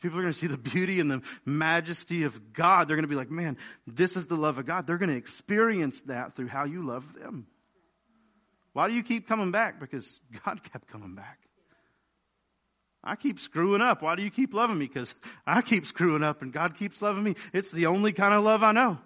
People 0.00 0.18
are 0.18 0.22
going 0.22 0.32
to 0.32 0.38
see 0.38 0.46
the 0.46 0.58
beauty 0.58 1.00
and 1.00 1.10
the 1.10 1.22
majesty 1.44 2.24
of 2.24 2.52
God. 2.52 2.88
They're 2.88 2.96
going 2.96 3.04
to 3.04 3.08
be 3.08 3.14
like, 3.14 3.30
man, 3.30 3.56
this 3.86 4.16
is 4.16 4.26
the 4.26 4.36
love 4.36 4.58
of 4.58 4.66
God. 4.66 4.86
They're 4.86 4.98
going 4.98 5.10
to 5.10 5.16
experience 5.16 6.02
that 6.02 6.34
through 6.34 6.48
how 6.48 6.64
you 6.64 6.84
love 6.84 7.14
them. 7.14 7.46
Why 8.72 8.88
do 8.88 8.94
you 8.94 9.02
keep 9.02 9.26
coming 9.26 9.50
back? 9.50 9.80
Because 9.80 10.20
God 10.44 10.62
kept 10.62 10.88
coming 10.88 11.14
back. 11.14 11.40
I 13.02 13.16
keep 13.16 13.38
screwing 13.38 13.80
up. 13.80 14.02
Why 14.02 14.16
do 14.16 14.22
you 14.22 14.30
keep 14.30 14.52
loving 14.52 14.78
me? 14.78 14.86
Because 14.86 15.14
I 15.46 15.62
keep 15.62 15.86
screwing 15.86 16.22
up 16.22 16.42
and 16.42 16.52
God 16.52 16.76
keeps 16.76 17.00
loving 17.00 17.22
me. 17.22 17.34
It's 17.52 17.70
the 17.70 17.86
only 17.86 18.12
kind 18.12 18.34
of 18.34 18.44
love 18.44 18.62
I 18.62 18.72
know. 18.72 18.98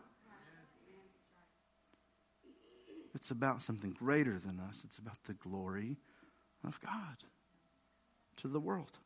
It's 3.14 3.30
about 3.30 3.62
something 3.62 3.92
greater 3.92 4.38
than 4.38 4.58
us, 4.58 4.82
it's 4.84 4.98
about 4.98 5.22
the 5.24 5.34
glory 5.34 5.98
of 6.66 6.80
God 6.80 7.16
to 8.38 8.48
the 8.48 8.60
world. 8.60 8.98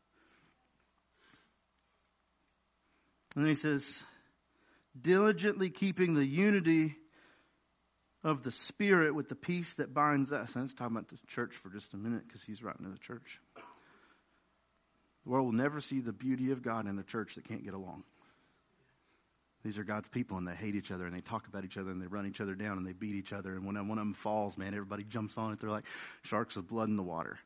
And 3.37 3.45
then 3.45 3.49
he 3.49 3.55
says, 3.55 4.03
diligently 4.99 5.69
keeping 5.69 6.15
the 6.15 6.25
unity 6.25 6.95
of 8.23 8.41
the 8.41 8.49
Spirit 8.49 9.13
with 9.13 9.29
the 9.29 9.35
peace 9.35 9.75
that 9.75 9.93
binds 9.93 10.31
us. 10.31 10.55
And 10.55 10.63
let's 10.63 10.73
talk 10.73 10.89
about 10.89 11.09
the 11.09 11.19
church 11.27 11.53
for 11.53 11.69
just 11.69 11.93
a 11.93 11.97
minute 11.97 12.23
because 12.27 12.43
he's 12.43 12.63
writing 12.63 12.83
to 12.85 12.91
the 12.91 12.97
church. 12.97 13.39
The 15.23 15.29
world 15.29 15.45
will 15.45 15.53
never 15.53 15.79
see 15.81 15.99
the 15.99 16.13
beauty 16.13 16.49
of 16.49 16.63
God 16.63 16.87
in 16.87 16.97
a 16.97 17.03
church 17.03 17.35
that 17.35 17.47
can't 17.47 17.63
get 17.63 17.75
along. 17.75 18.05
These 19.63 19.77
are 19.77 19.83
God's 19.83 20.09
people 20.09 20.39
and 20.39 20.47
they 20.47 20.55
hate 20.55 20.73
each 20.73 20.89
other 20.89 21.05
and 21.05 21.15
they 21.15 21.21
talk 21.21 21.45
about 21.45 21.63
each 21.63 21.77
other 21.77 21.91
and 21.91 22.01
they 22.01 22.07
run 22.07 22.25
each 22.25 22.41
other 22.41 22.55
down 22.55 22.79
and 22.79 22.87
they 22.87 22.93
beat 22.93 23.13
each 23.13 23.33
other. 23.33 23.53
And 23.53 23.67
when 23.67 23.75
one 23.87 23.99
of 23.99 24.03
them 24.03 24.13
falls, 24.13 24.57
man, 24.57 24.73
everybody 24.73 25.03
jumps 25.03 25.37
on 25.37 25.53
it. 25.53 25.59
They're 25.59 25.69
like 25.69 25.85
sharks 26.23 26.55
with 26.55 26.67
blood 26.67 26.89
in 26.89 26.95
the 26.95 27.03
water. 27.03 27.37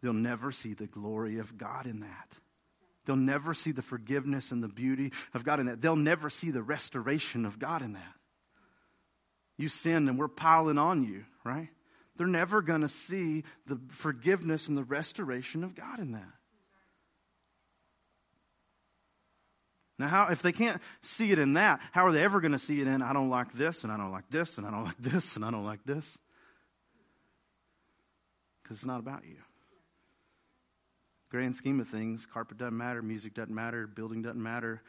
They'll 0.00 0.12
never 0.12 0.52
see 0.52 0.74
the 0.74 0.86
glory 0.86 1.38
of 1.40 1.58
God 1.58 1.86
in 1.86 2.00
that. 2.02 2.36
They'll 3.10 3.16
never 3.16 3.54
see 3.54 3.72
the 3.72 3.82
forgiveness 3.82 4.52
and 4.52 4.62
the 4.62 4.68
beauty 4.68 5.10
of 5.34 5.42
God 5.42 5.58
in 5.58 5.66
that. 5.66 5.82
They'll 5.82 5.96
never 5.96 6.30
see 6.30 6.52
the 6.52 6.62
restoration 6.62 7.44
of 7.44 7.58
God 7.58 7.82
in 7.82 7.94
that. 7.94 8.14
You 9.58 9.68
sinned 9.68 10.08
and 10.08 10.16
we're 10.16 10.28
piling 10.28 10.78
on 10.78 11.02
you, 11.02 11.24
right? 11.42 11.70
They're 12.16 12.28
never 12.28 12.62
going 12.62 12.82
to 12.82 12.88
see 12.88 13.42
the 13.66 13.80
forgiveness 13.88 14.68
and 14.68 14.78
the 14.78 14.84
restoration 14.84 15.64
of 15.64 15.74
God 15.74 15.98
in 15.98 16.12
that. 16.12 16.32
Now, 19.98 20.06
how, 20.06 20.28
if 20.28 20.40
they 20.40 20.52
can't 20.52 20.80
see 21.02 21.32
it 21.32 21.40
in 21.40 21.54
that, 21.54 21.80
how 21.90 22.06
are 22.06 22.12
they 22.12 22.22
ever 22.22 22.40
going 22.40 22.52
to 22.52 22.60
see 22.60 22.80
it 22.80 22.86
in, 22.86 23.02
I 23.02 23.12
don't 23.12 23.28
like 23.28 23.54
this, 23.54 23.82
and 23.82 23.92
I 23.92 23.96
don't 23.96 24.12
like 24.12 24.30
this, 24.30 24.56
and 24.56 24.64
I 24.64 24.70
don't 24.70 24.84
like 24.84 24.98
this, 25.00 25.34
and 25.34 25.44
I 25.44 25.50
don't 25.50 25.66
like 25.66 25.82
this? 25.84 26.16
Because 28.62 28.76
it's 28.76 28.86
not 28.86 29.00
about 29.00 29.24
you. 29.24 29.38
Grand 31.30 31.54
scheme 31.54 31.80
of 31.80 31.86
things, 31.86 32.26
carpet 32.26 32.58
doesn't 32.58 32.76
matter, 32.76 33.02
music 33.02 33.34
doesn't 33.34 33.54
matter, 33.54 33.86
building 33.86 34.20
doesn't 34.20 34.42
matter, 34.42 34.82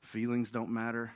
feelings 0.00 0.50
don't 0.50 0.70
matter. 0.70 1.12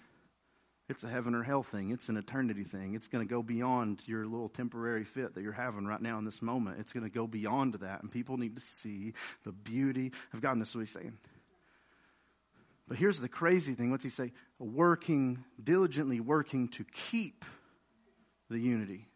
It's 0.88 1.04
a 1.04 1.08
heaven 1.08 1.34
or 1.34 1.44
hell 1.44 1.62
thing. 1.62 1.90
It's 1.90 2.08
an 2.08 2.16
eternity 2.16 2.64
thing. 2.64 2.94
It's 2.94 3.08
going 3.08 3.26
to 3.26 3.30
go 3.30 3.42
beyond 3.42 4.02
your 4.06 4.26
little 4.26 4.48
temporary 4.48 5.04
fit 5.04 5.34
that 5.34 5.42
you're 5.42 5.52
having 5.52 5.86
right 5.86 6.02
now 6.02 6.18
in 6.18 6.24
this 6.24 6.42
moment. 6.42 6.80
It's 6.80 6.92
going 6.92 7.04
to 7.04 7.10
go 7.10 7.26
beyond 7.26 7.74
that. 7.74 8.02
And 8.02 8.10
people 8.10 8.36
need 8.36 8.56
to 8.56 8.60
see 8.60 9.14
the 9.44 9.52
beauty 9.52 10.12
of 10.34 10.42
God. 10.42 10.52
And 10.52 10.60
this 10.60 10.70
is 10.70 10.74
what 10.74 10.80
he's 10.80 10.90
saying. 10.90 11.16
But 12.88 12.98
here's 12.98 13.20
the 13.20 13.28
crazy 13.28 13.74
thing. 13.74 13.90
What's 13.90 14.04
he 14.04 14.10
say? 14.10 14.32
Working, 14.58 15.44
diligently 15.62 16.20
working 16.20 16.68
to 16.70 16.84
keep 16.84 17.44
the 18.50 18.58
unity. 18.58 19.06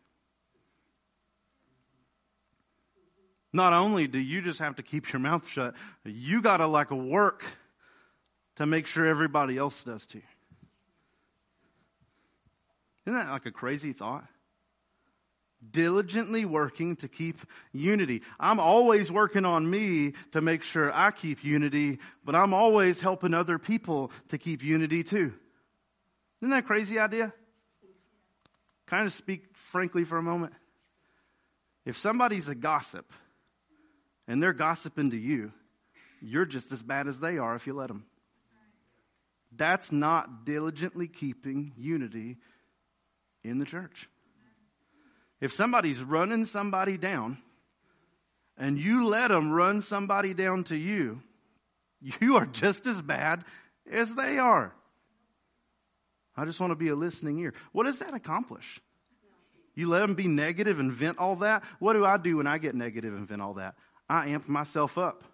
Not 3.56 3.72
only 3.72 4.06
do 4.06 4.18
you 4.18 4.42
just 4.42 4.58
have 4.58 4.76
to 4.76 4.82
keep 4.82 5.10
your 5.10 5.18
mouth 5.18 5.48
shut, 5.48 5.74
you 6.04 6.42
got 6.42 6.58
to 6.58 6.66
like 6.66 6.90
work 6.90 7.42
to 8.56 8.66
make 8.66 8.86
sure 8.86 9.06
everybody 9.06 9.56
else 9.56 9.82
does 9.82 10.06
too. 10.06 10.20
Isn't 13.06 13.18
that 13.18 13.30
like 13.30 13.46
a 13.46 13.50
crazy 13.50 13.92
thought? 13.92 14.26
Diligently 15.70 16.44
working 16.44 16.96
to 16.96 17.08
keep 17.08 17.38
unity. 17.72 18.20
I'm 18.38 18.60
always 18.60 19.10
working 19.10 19.46
on 19.46 19.68
me 19.68 20.12
to 20.32 20.42
make 20.42 20.62
sure 20.62 20.92
I 20.94 21.10
keep 21.10 21.42
unity, 21.42 21.98
but 22.22 22.34
I'm 22.34 22.52
always 22.52 23.00
helping 23.00 23.32
other 23.32 23.58
people 23.58 24.12
to 24.28 24.36
keep 24.36 24.62
unity 24.62 25.02
too. 25.02 25.32
Isn't 26.42 26.50
that 26.50 26.58
a 26.58 26.66
crazy 26.66 26.98
idea? 26.98 27.32
Kind 28.84 29.06
of 29.06 29.14
speak 29.14 29.56
frankly 29.56 30.04
for 30.04 30.18
a 30.18 30.22
moment. 30.22 30.52
If 31.86 31.96
somebody's 31.96 32.48
a 32.48 32.54
gossip 32.54 33.10
and 34.26 34.42
they're 34.42 34.52
gossiping 34.52 35.10
to 35.10 35.16
you, 35.16 35.52
you're 36.20 36.46
just 36.46 36.72
as 36.72 36.82
bad 36.82 37.08
as 37.08 37.20
they 37.20 37.38
are 37.38 37.54
if 37.54 37.66
you 37.66 37.74
let 37.74 37.88
them. 37.88 38.06
That's 39.54 39.92
not 39.92 40.44
diligently 40.44 41.08
keeping 41.08 41.72
unity 41.76 42.36
in 43.42 43.58
the 43.58 43.64
church. 43.64 44.08
If 45.40 45.52
somebody's 45.52 46.02
running 46.02 46.44
somebody 46.44 46.96
down 46.96 47.38
and 48.56 48.78
you 48.78 49.06
let 49.06 49.28
them 49.28 49.50
run 49.50 49.80
somebody 49.80 50.34
down 50.34 50.64
to 50.64 50.76
you, 50.76 51.22
you 52.20 52.36
are 52.36 52.46
just 52.46 52.86
as 52.86 53.02
bad 53.02 53.44
as 53.90 54.14
they 54.14 54.38
are. 54.38 54.74
I 56.36 56.44
just 56.44 56.60
want 56.60 56.70
to 56.70 56.76
be 56.76 56.88
a 56.88 56.94
listening 56.94 57.38
ear. 57.38 57.54
What 57.72 57.84
does 57.84 57.98
that 58.00 58.14
accomplish? 58.14 58.80
You 59.74 59.88
let 59.88 60.00
them 60.00 60.14
be 60.14 60.26
negative 60.26 60.80
and 60.80 60.90
vent 60.90 61.18
all 61.18 61.36
that? 61.36 61.62
What 61.78 61.92
do 61.94 62.04
I 62.04 62.16
do 62.16 62.38
when 62.38 62.46
I 62.46 62.58
get 62.58 62.74
negative 62.74 63.14
and 63.14 63.26
vent 63.26 63.42
all 63.42 63.54
that? 63.54 63.74
I 64.08 64.28
amp 64.28 64.48
myself 64.48 64.98
up. 64.98 65.24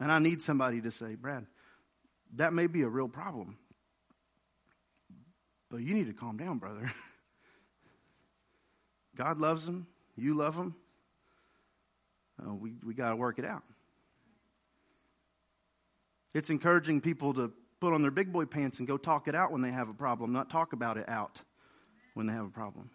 And 0.00 0.12
I 0.12 0.18
need 0.18 0.42
somebody 0.42 0.80
to 0.82 0.90
say, 0.90 1.16
Brad, 1.16 1.46
that 2.36 2.52
may 2.52 2.66
be 2.66 2.82
a 2.82 2.88
real 2.88 3.08
problem. 3.08 3.58
But 5.70 5.78
you 5.78 5.94
need 5.94 6.06
to 6.06 6.12
calm 6.12 6.36
down, 6.36 6.58
brother. 6.58 6.90
God 9.16 9.40
loves 9.40 9.68
him. 9.68 9.86
You 10.16 10.34
love 10.34 10.56
him. 10.56 10.74
Uh, 12.40 12.54
we 12.54 12.74
we 12.84 12.94
got 12.94 13.10
to 13.10 13.16
work 13.16 13.38
it 13.38 13.44
out. 13.44 13.62
It's 16.34 16.50
encouraging 16.50 17.00
people 17.00 17.34
to 17.34 17.52
put 17.80 17.92
on 17.92 18.02
their 18.02 18.10
big 18.10 18.32
boy 18.32 18.44
pants 18.44 18.78
and 18.78 18.86
go 18.86 18.96
talk 18.96 19.28
it 19.28 19.34
out 19.34 19.50
when 19.50 19.60
they 19.60 19.70
have 19.70 19.88
a 19.88 19.94
problem, 19.94 20.32
not 20.32 20.50
talk 20.50 20.72
about 20.72 20.96
it 20.96 21.08
out 21.08 21.42
when 22.14 22.26
they 22.26 22.32
have 22.32 22.46
a 22.46 22.50
problem. 22.50 22.90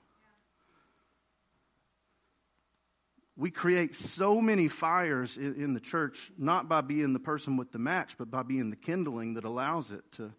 We 3.36 3.50
create 3.50 3.96
so 3.96 4.40
many 4.40 4.68
fires 4.68 5.38
in, 5.38 5.56
in 5.56 5.74
the 5.74 5.80
church, 5.80 6.32
not 6.38 6.70
by 6.70 6.82
being 6.82 7.14
the 7.14 7.20
person 7.20 7.58
with 7.58 7.72
the 7.72 7.80
match, 7.80 8.16
but 8.18 8.30
by 8.30 8.44
being 8.44 8.70
the 8.70 8.76
kindling 8.76 9.36
that 9.36 9.44
allows 9.44 9.92
it 9.92 10.04
to 10.14 10.32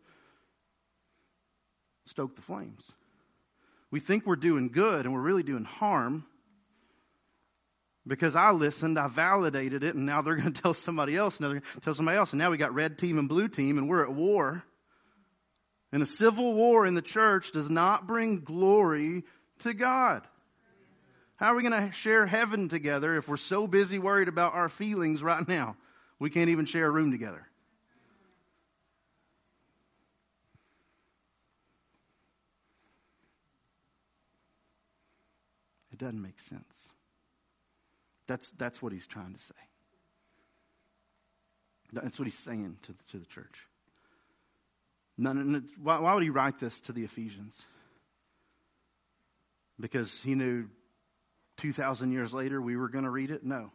stoke 2.07 2.37
the 2.37 2.43
flames. 2.43 2.93
We 3.91 4.01
think 4.01 4.27
we're 4.27 4.37
doing 4.37 4.69
good 4.69 5.07
and 5.07 5.15
we're 5.15 5.21
really 5.21 5.43
doing 5.43 5.65
harm 5.65 6.25
because 8.07 8.37
I 8.37 8.51
listened, 8.51 8.99
I 8.99 9.09
validated 9.09 9.83
it, 9.83 9.95
and 9.95 10.07
now 10.07 10.23
they're 10.23 10.37
going 10.37 10.53
to 10.53 10.63
tell 10.63 10.75
somebody 10.75 11.17
else, 11.17 11.39
and 11.39 11.45
they're 11.45 11.61
going 11.61 11.73
to 11.75 11.81
tell 11.81 11.95
somebody 11.95 12.19
else, 12.19 12.33
and 12.33 12.39
now 12.39 12.51
we 12.51 12.57
got 12.57 12.75
red 12.75 12.99
team 12.99 13.19
and 13.19 13.29
blue 13.29 13.49
team, 13.49 13.79
and 13.79 13.89
we're 13.89 14.03
at 14.03 14.13
war. 14.13 14.63
And 15.93 16.03
a 16.03 16.07
civil 16.07 16.55
war 16.55 16.87
in 16.87 16.95
the 16.95 17.03
church 17.03 17.53
does 17.53 17.71
not 17.71 18.07
bring 18.07 18.41
glory 18.41 19.23
to 19.61 19.73
God. 19.73 20.27
How 21.45 21.53
are 21.53 21.57
we 21.57 21.63
going 21.63 21.89
to 21.89 21.93
share 21.93 22.25
heaven 22.25 22.71
together 22.71 23.19
if 23.19 23.29
we're 23.29 23.37
so 23.37 23.67
busy 23.67 23.99
worried 23.99 24.29
about 24.29 24.55
our 24.55 24.71
feelings 24.71 25.23
right 25.23 25.47
now? 25.47 25.77
We 26.19 26.31
can't 26.31 26.49
even 26.49 26.65
share 26.65 26.87
a 26.87 26.91
room 26.91 27.11
together. 27.11 27.47
It 35.93 35.99
doesn't 35.99 36.23
make 36.23 36.41
sense. 36.41 36.89
That's, 38.27 38.51
that's 38.53 38.81
what 38.81 38.93
he's 38.93 39.07
trying 39.07 39.35
to 39.35 39.39
say. 39.39 39.55
That's 41.93 42.19
what 42.19 42.25
he's 42.25 42.39
saying 42.39 42.79
to 42.85 42.93
the, 42.93 43.03
to 43.11 43.19
the 43.19 43.27
church. 43.27 43.67
None, 45.19 45.67
why, 45.83 45.99
why 45.99 46.15
would 46.15 46.23
he 46.23 46.31
write 46.31 46.59
this 46.59 46.81
to 46.81 46.93
the 46.93 47.05
Ephesians? 47.05 47.67
Because 49.79 50.23
he 50.23 50.35
knew 50.35 50.69
2,000 51.57 52.13
years 52.13 52.35
later 52.35 52.61
we 52.61 52.77
were 52.77 52.89
going 52.89 53.05
to 53.05 53.11
read 53.11 53.31
it? 53.31 53.45
No. 53.45 53.71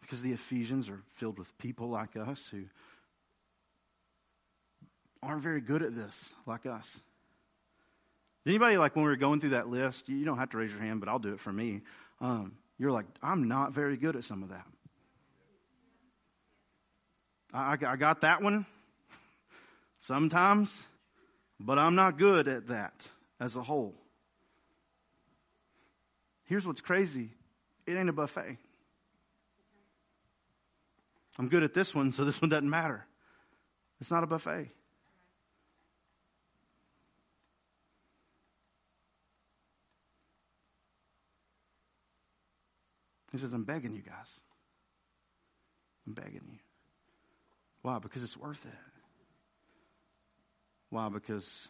Because 0.00 0.22
the 0.22 0.32
Ephesians 0.32 0.88
are 0.88 1.02
filled 1.08 1.38
with 1.38 1.56
people 1.58 1.88
like 1.88 2.16
us 2.16 2.48
who 2.48 2.64
aren't 5.22 5.42
very 5.42 5.60
good 5.60 5.82
at 5.82 5.94
this, 5.94 6.34
like 6.46 6.66
us. 6.66 7.00
Anybody 8.46 8.78
like 8.78 8.96
when 8.96 9.04
we 9.04 9.10
were 9.10 9.16
going 9.16 9.40
through 9.40 9.50
that 9.50 9.68
list, 9.68 10.08
you 10.08 10.24
don't 10.24 10.38
have 10.38 10.50
to 10.50 10.58
raise 10.58 10.72
your 10.72 10.80
hand, 10.80 11.00
but 11.00 11.08
I'll 11.08 11.18
do 11.18 11.34
it 11.34 11.40
for 11.40 11.52
me. 11.52 11.82
Um, 12.20 12.54
you're 12.78 12.92
like, 12.92 13.06
I'm 13.22 13.48
not 13.48 13.72
very 13.72 13.96
good 13.96 14.16
at 14.16 14.24
some 14.24 14.42
of 14.42 14.48
that. 14.48 14.66
I, 17.52 17.76
I 17.86 17.96
got 17.96 18.22
that 18.22 18.42
one 18.42 18.64
sometimes, 19.98 20.86
but 21.58 21.78
I'm 21.78 21.94
not 21.94 22.16
good 22.16 22.48
at 22.48 22.68
that 22.68 23.08
as 23.38 23.56
a 23.56 23.62
whole. 23.62 23.94
Here's 26.50 26.66
what's 26.66 26.80
crazy 26.80 27.30
it 27.86 27.94
ain't 27.94 28.08
a 28.08 28.12
buffet. 28.12 28.58
I'm 31.38 31.48
good 31.48 31.62
at 31.62 31.74
this 31.74 31.94
one, 31.94 32.10
so 32.10 32.24
this 32.24 32.42
one 32.42 32.48
doesn't 32.48 32.68
matter. 32.68 33.06
It's 34.00 34.10
not 34.10 34.24
a 34.24 34.26
buffet. 34.26 34.68
He 43.30 43.38
says, 43.38 43.52
I'm 43.52 43.62
begging 43.62 43.94
you 43.94 44.02
guys. 44.02 44.40
I'm 46.04 46.14
begging 46.14 46.42
you. 46.50 46.58
Why? 47.82 48.00
Because 48.00 48.24
it's 48.24 48.36
worth 48.36 48.66
it. 48.66 48.72
Why? 50.88 51.08
Because 51.10 51.68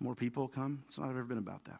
more 0.00 0.16
people 0.16 0.48
come. 0.48 0.82
It's 0.88 0.98
not 0.98 1.08
ever 1.08 1.22
been 1.22 1.38
about 1.38 1.64
that. 1.66 1.78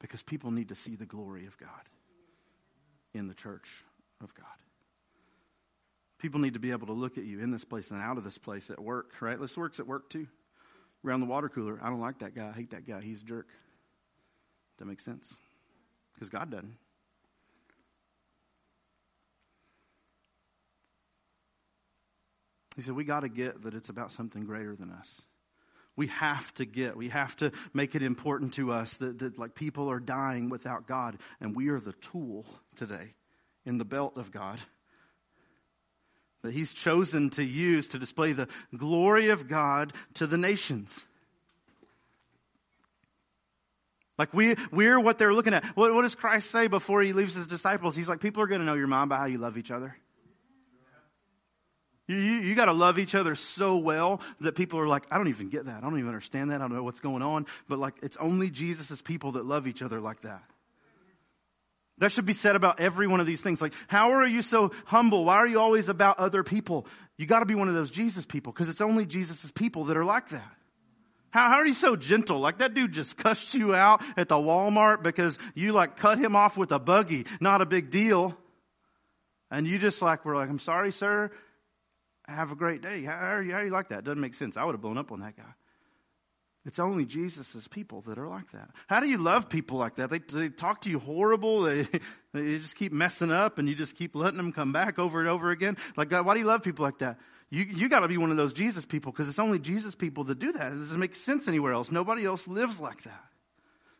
Because 0.00 0.22
people 0.22 0.50
need 0.50 0.68
to 0.68 0.74
see 0.74 0.96
the 0.96 1.06
glory 1.06 1.46
of 1.46 1.58
God 1.58 1.88
in 3.14 3.26
the 3.26 3.34
church 3.34 3.84
of 4.22 4.34
God. 4.34 4.46
People 6.18 6.40
need 6.40 6.54
to 6.54 6.60
be 6.60 6.72
able 6.72 6.86
to 6.88 6.92
look 6.92 7.16
at 7.16 7.24
you 7.24 7.40
in 7.40 7.50
this 7.50 7.64
place 7.64 7.90
and 7.90 8.00
out 8.00 8.18
of 8.18 8.24
this 8.24 8.38
place 8.38 8.70
at 8.70 8.80
work, 8.80 9.12
right? 9.20 9.40
This 9.40 9.56
works 9.56 9.78
at 9.78 9.86
work 9.86 10.10
too. 10.10 10.26
Around 11.04 11.20
the 11.20 11.26
water 11.26 11.48
cooler, 11.48 11.78
I 11.80 11.88
don't 11.88 12.00
like 12.00 12.18
that 12.18 12.34
guy. 12.34 12.48
I 12.48 12.52
hate 12.52 12.70
that 12.70 12.86
guy. 12.86 13.00
He's 13.00 13.22
a 13.22 13.24
jerk. 13.24 13.48
That 14.78 14.86
makes 14.86 15.04
sense? 15.04 15.36
Because 16.14 16.28
God 16.28 16.50
doesn't. 16.50 16.76
He 22.74 22.82
said, 22.82 22.94
We 22.94 23.04
got 23.04 23.20
to 23.20 23.28
get 23.28 23.62
that 23.62 23.74
it's 23.74 23.88
about 23.88 24.12
something 24.12 24.44
greater 24.44 24.74
than 24.74 24.90
us. 24.90 25.22
We 25.98 26.06
have 26.06 26.54
to 26.54 26.64
get, 26.64 26.96
we 26.96 27.08
have 27.08 27.34
to 27.38 27.50
make 27.74 27.96
it 27.96 28.04
important 28.04 28.54
to 28.54 28.70
us 28.70 28.96
that, 28.98 29.18
that 29.18 29.36
like 29.36 29.56
people 29.56 29.90
are 29.90 29.98
dying 29.98 30.48
without 30.48 30.86
God, 30.86 31.18
and 31.40 31.56
we 31.56 31.70
are 31.70 31.80
the 31.80 31.92
tool 31.94 32.46
today 32.76 33.14
in 33.66 33.78
the 33.78 33.84
belt 33.84 34.12
of 34.16 34.30
God 34.30 34.60
that 36.42 36.52
He's 36.52 36.72
chosen 36.72 37.30
to 37.30 37.42
use 37.42 37.88
to 37.88 37.98
display 37.98 38.30
the 38.30 38.46
glory 38.76 39.30
of 39.30 39.48
God 39.48 39.92
to 40.14 40.28
the 40.28 40.38
nations. 40.38 41.04
Like 44.18 44.32
we, 44.32 44.54
we're 44.70 45.00
what 45.00 45.18
they're 45.18 45.34
looking 45.34 45.52
at. 45.52 45.64
What, 45.76 45.92
what 45.92 46.02
does 46.02 46.14
Christ 46.14 46.52
say 46.52 46.68
before 46.68 47.02
he 47.02 47.12
leaves 47.12 47.34
his 47.34 47.48
disciples? 47.48 47.96
He's 47.96 48.08
like, 48.08 48.20
people 48.20 48.40
are 48.40 48.46
going 48.46 48.60
to 48.60 48.64
know 48.64 48.74
your 48.74 48.86
mind 48.86 49.10
by 49.10 49.16
how 49.16 49.26
you 49.26 49.38
love 49.38 49.58
each 49.58 49.72
other. 49.72 49.96
You, 52.08 52.16
you, 52.16 52.54
got 52.54 52.64
to 52.64 52.72
love 52.72 52.98
each 52.98 53.14
other 53.14 53.34
so 53.34 53.76
well 53.76 54.22
that 54.40 54.54
people 54.56 54.80
are 54.80 54.88
like, 54.88 55.04
I 55.10 55.18
don't 55.18 55.28
even 55.28 55.50
get 55.50 55.66
that. 55.66 55.76
I 55.76 55.80
don't 55.82 55.98
even 55.98 56.08
understand 56.08 56.50
that. 56.50 56.56
I 56.56 56.58
don't 56.58 56.72
know 56.72 56.82
what's 56.82 57.00
going 57.00 57.20
on. 57.20 57.46
But 57.68 57.78
like, 57.78 57.94
it's 58.02 58.16
only 58.16 58.48
Jesus' 58.48 59.02
people 59.02 59.32
that 59.32 59.44
love 59.44 59.66
each 59.66 59.82
other 59.82 60.00
like 60.00 60.22
that. 60.22 60.42
That 61.98 62.10
should 62.10 62.24
be 62.24 62.32
said 62.32 62.56
about 62.56 62.80
every 62.80 63.06
one 63.06 63.20
of 63.20 63.26
these 63.26 63.42
things. 63.42 63.60
Like, 63.60 63.74
how 63.88 64.12
are 64.12 64.26
you 64.26 64.40
so 64.40 64.72
humble? 64.86 65.24
Why 65.24 65.36
are 65.36 65.46
you 65.46 65.60
always 65.60 65.90
about 65.90 66.18
other 66.18 66.42
people? 66.42 66.86
You 67.18 67.26
got 67.26 67.40
to 67.40 67.46
be 67.46 67.54
one 67.54 67.68
of 67.68 67.74
those 67.74 67.90
Jesus 67.90 68.24
people 68.24 68.52
because 68.52 68.68
it's 68.68 68.80
only 68.80 69.04
Jesus' 69.04 69.50
people 69.50 69.84
that 69.86 69.96
are 69.96 70.04
like 70.04 70.30
that. 70.30 70.50
How, 71.30 71.50
how 71.50 71.56
are 71.56 71.66
you 71.66 71.74
so 71.74 71.94
gentle? 71.94 72.40
Like 72.40 72.58
that 72.58 72.72
dude 72.72 72.92
just 72.92 73.18
cussed 73.18 73.52
you 73.52 73.74
out 73.74 74.02
at 74.16 74.28
the 74.28 74.36
Walmart 74.36 75.02
because 75.02 75.38
you 75.54 75.72
like 75.72 75.96
cut 75.96 76.18
him 76.18 76.34
off 76.34 76.56
with 76.56 76.72
a 76.72 76.78
buggy. 76.78 77.26
Not 77.40 77.60
a 77.60 77.66
big 77.66 77.90
deal. 77.90 78.36
And 79.50 79.66
you 79.66 79.78
just 79.78 80.00
like, 80.00 80.24
we're 80.24 80.36
like, 80.36 80.48
I'm 80.48 80.58
sorry, 80.58 80.92
sir. 80.92 81.30
Have 82.28 82.52
a 82.52 82.54
great 82.54 82.82
day. 82.82 83.02
How, 83.04 83.14
are 83.14 83.42
you, 83.42 83.52
how 83.52 83.58
are 83.58 83.64
you 83.64 83.70
like 83.70 83.88
that? 83.88 84.04
Doesn't 84.04 84.20
make 84.20 84.34
sense. 84.34 84.56
I 84.58 84.64
would 84.64 84.72
have 84.72 84.82
blown 84.82 84.98
up 84.98 85.10
on 85.10 85.20
that 85.20 85.36
guy. 85.36 85.54
It's 86.66 86.78
only 86.78 87.06
Jesus' 87.06 87.66
people 87.66 88.02
that 88.02 88.18
are 88.18 88.28
like 88.28 88.50
that. 88.50 88.68
How 88.88 89.00
do 89.00 89.06
you 89.06 89.16
love 89.16 89.48
people 89.48 89.78
like 89.78 89.94
that? 89.94 90.10
They, 90.10 90.18
they 90.18 90.50
talk 90.50 90.82
to 90.82 90.90
you 90.90 90.98
horrible. 90.98 91.62
They, 92.34 92.42
they 92.42 92.58
just 92.58 92.76
keep 92.76 92.92
messing 92.92 93.32
up 93.32 93.56
and 93.56 93.66
you 93.66 93.74
just 93.74 93.96
keep 93.96 94.14
letting 94.14 94.36
them 94.36 94.52
come 94.52 94.70
back 94.70 94.98
over 94.98 95.18
and 95.18 95.28
over 95.28 95.50
again. 95.50 95.78
Like, 95.96 96.10
God, 96.10 96.26
why 96.26 96.34
do 96.34 96.40
you 96.40 96.46
love 96.46 96.62
people 96.62 96.84
like 96.84 96.98
that? 96.98 97.18
You, 97.48 97.64
you 97.64 97.88
got 97.88 98.00
to 98.00 98.08
be 98.08 98.18
one 98.18 98.30
of 98.30 98.36
those 98.36 98.52
Jesus 98.52 98.84
people 98.84 99.10
because 99.10 99.30
it's 99.30 99.38
only 99.38 99.58
Jesus 99.58 99.94
people 99.94 100.24
that 100.24 100.38
do 100.38 100.52
that. 100.52 100.72
It 100.72 100.76
doesn't 100.76 101.00
make 101.00 101.14
sense 101.14 101.48
anywhere 101.48 101.72
else. 101.72 101.90
Nobody 101.90 102.26
else 102.26 102.46
lives 102.46 102.82
like 102.82 103.02
that. 103.04 103.24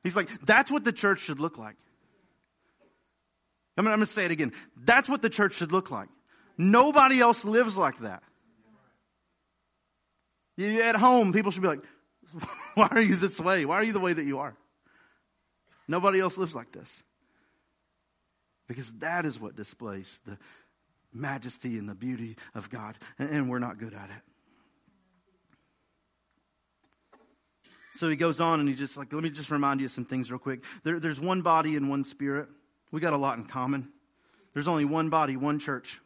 He's 0.04 0.14
like, 0.14 0.28
that's 0.42 0.70
what 0.70 0.84
the 0.84 0.92
church 0.92 1.20
should 1.20 1.40
look 1.40 1.56
like. 1.56 1.76
I'm 3.78 3.84
going 3.84 3.98
to 3.98 4.06
say 4.06 4.26
it 4.26 4.30
again. 4.30 4.52
That's 4.76 5.08
what 5.08 5.22
the 5.22 5.30
church 5.30 5.54
should 5.54 5.72
look 5.72 5.90
like. 5.90 6.08
Nobody 6.58 7.20
else 7.20 7.44
lives 7.44 7.76
like 7.76 7.98
that. 8.00 8.22
At 10.58 10.96
home, 10.96 11.32
people 11.32 11.52
should 11.52 11.62
be 11.62 11.68
like, 11.68 11.84
why 12.74 12.88
are 12.90 13.00
you 13.00 13.14
this 13.14 13.40
way? 13.40 13.64
Why 13.64 13.76
are 13.76 13.84
you 13.84 13.92
the 13.92 14.00
way 14.00 14.12
that 14.12 14.24
you 14.24 14.40
are? 14.40 14.56
Nobody 15.86 16.18
else 16.18 16.36
lives 16.36 16.54
like 16.54 16.72
this. 16.72 17.04
Because 18.66 18.92
that 18.94 19.24
is 19.24 19.40
what 19.40 19.56
displays 19.56 20.20
the 20.26 20.36
majesty 21.14 21.78
and 21.78 21.88
the 21.88 21.94
beauty 21.94 22.36
of 22.54 22.68
God, 22.68 22.96
and 23.18 23.48
we're 23.48 23.60
not 23.60 23.78
good 23.78 23.94
at 23.94 24.10
it. 24.10 24.22
So 27.94 28.08
he 28.08 28.16
goes 28.16 28.40
on 28.40 28.60
and 28.60 28.68
he 28.68 28.74
just 28.74 28.96
like, 28.96 29.12
let 29.12 29.22
me 29.22 29.30
just 29.30 29.50
remind 29.50 29.80
you 29.80 29.86
of 29.86 29.90
some 29.92 30.04
things 30.04 30.30
real 30.30 30.38
quick. 30.38 30.62
There, 30.84 31.00
there's 31.00 31.18
one 31.18 31.42
body 31.42 31.74
and 31.74 31.88
one 31.88 32.04
spirit. 32.04 32.48
We 32.92 33.00
got 33.00 33.12
a 33.12 33.16
lot 33.16 33.38
in 33.38 33.44
common. 33.44 33.88
There's 34.54 34.68
only 34.68 34.84
one 34.84 35.08
body, 35.08 35.36
one 35.36 35.58
church. 35.58 36.00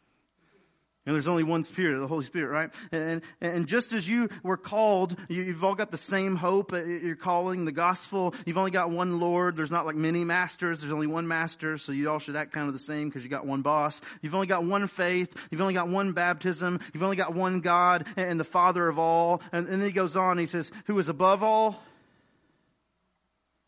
And 1.05 1.13
there's 1.13 1.27
only 1.27 1.43
one 1.43 1.65
Spirit, 1.65 1.99
the 1.99 2.07
Holy 2.07 2.23
Spirit, 2.23 2.49
right? 2.49 2.73
And, 2.93 3.21
and 3.41 3.67
just 3.67 3.91
as 3.91 4.07
you 4.07 4.29
were 4.41 4.55
called, 4.55 5.19
you've 5.27 5.61
all 5.61 5.75
got 5.75 5.91
the 5.91 5.97
same 5.97 6.37
hope. 6.37 6.71
Uh, 6.71 6.81
you're 6.81 7.17
calling 7.17 7.65
the 7.65 7.73
gospel. 7.73 8.33
You've 8.45 8.57
only 8.57 8.71
got 8.71 8.89
one 8.89 9.19
Lord. 9.19 9.57
There's 9.57 9.71
not 9.71 9.85
like 9.85 9.97
many 9.97 10.23
masters. 10.23 10.79
There's 10.79 10.93
only 10.93 11.07
one 11.07 11.27
master. 11.27 11.77
So 11.77 11.91
you 11.91 12.09
all 12.09 12.19
should 12.19 12.37
act 12.37 12.53
kind 12.53 12.67
of 12.67 12.73
the 12.73 12.79
same 12.79 13.09
because 13.09 13.25
you 13.25 13.29
got 13.29 13.45
one 13.45 13.61
boss. 13.61 13.99
You've 14.21 14.33
only 14.33 14.47
got 14.47 14.63
one 14.63 14.87
faith. 14.87 15.49
You've 15.51 15.61
only 15.61 15.73
got 15.73 15.89
one 15.89 16.13
baptism. 16.13 16.79
You've 16.93 17.03
only 17.03 17.17
got 17.17 17.33
one 17.33 17.59
God 17.59 18.07
and 18.15 18.39
the 18.39 18.45
Father 18.45 18.87
of 18.87 18.97
all. 18.97 19.41
And, 19.51 19.67
and 19.67 19.81
then 19.81 19.87
he 19.87 19.93
goes 19.93 20.15
on. 20.15 20.37
He 20.37 20.45
says, 20.45 20.71
who 20.85 20.97
is 20.99 21.09
above 21.09 21.43
all 21.43 21.83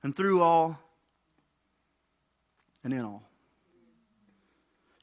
and 0.03 0.15
through 0.15 0.41
all 0.41 0.79
and 2.81 2.93
in 2.93 3.01
all. 3.01 3.23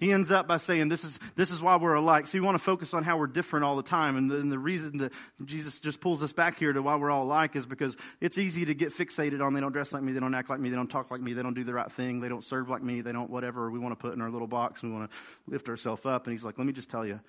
He 0.02 0.10
ends 0.10 0.32
up 0.32 0.48
by 0.48 0.56
saying, 0.56 0.88
this 0.88 1.04
is, 1.04 1.20
this 1.36 1.52
is 1.52 1.62
why 1.62 1.76
we're 1.76 1.94
alike. 1.94 2.26
So 2.26 2.36
you 2.36 2.42
want 2.42 2.56
to 2.56 2.64
focus 2.64 2.92
on 2.92 3.04
how 3.04 3.18
we're 3.18 3.28
different 3.28 3.64
all 3.64 3.76
the 3.76 3.84
time. 3.84 4.16
And 4.16 4.28
the, 4.28 4.34
and 4.38 4.50
the 4.50 4.58
reason 4.58 4.98
that 4.98 5.12
Jesus 5.44 5.78
just 5.78 6.00
pulls 6.00 6.24
us 6.24 6.32
back 6.32 6.58
here 6.58 6.72
to 6.72 6.82
why 6.82 6.96
we're 6.96 7.12
all 7.12 7.22
alike 7.22 7.54
is 7.54 7.66
because 7.66 7.96
it's 8.20 8.36
easy 8.36 8.64
to 8.64 8.74
get 8.74 8.90
fixated 8.90 9.40
on 9.40 9.54
they 9.54 9.60
don't 9.60 9.70
dress 9.70 9.92
like 9.92 10.02
me, 10.02 10.10
they 10.10 10.18
don't 10.18 10.34
act 10.34 10.50
like 10.50 10.58
me, 10.58 10.70
they 10.70 10.74
don't 10.74 10.90
talk 10.90 11.12
like 11.12 11.20
me, 11.20 11.34
they 11.34 11.42
don't 11.44 11.54
do 11.54 11.62
the 11.62 11.72
right 11.72 11.92
thing, 11.92 12.18
they 12.18 12.28
don't 12.28 12.42
serve 12.42 12.68
like 12.68 12.82
me, 12.82 13.00
they 13.00 13.12
don't 13.12 13.30
whatever 13.30 13.70
we 13.70 13.78
want 13.78 13.96
to 13.96 13.96
put 13.96 14.12
in 14.12 14.20
our 14.20 14.28
little 14.28 14.48
box. 14.48 14.82
We 14.82 14.90
want 14.90 15.08
to 15.08 15.16
lift 15.46 15.68
ourselves 15.68 16.04
up. 16.04 16.26
And 16.26 16.32
he's 16.32 16.42
like, 16.42 16.58
let 16.58 16.66
me 16.66 16.72
just 16.72 16.90
tell 16.90 17.06
you, 17.06 17.20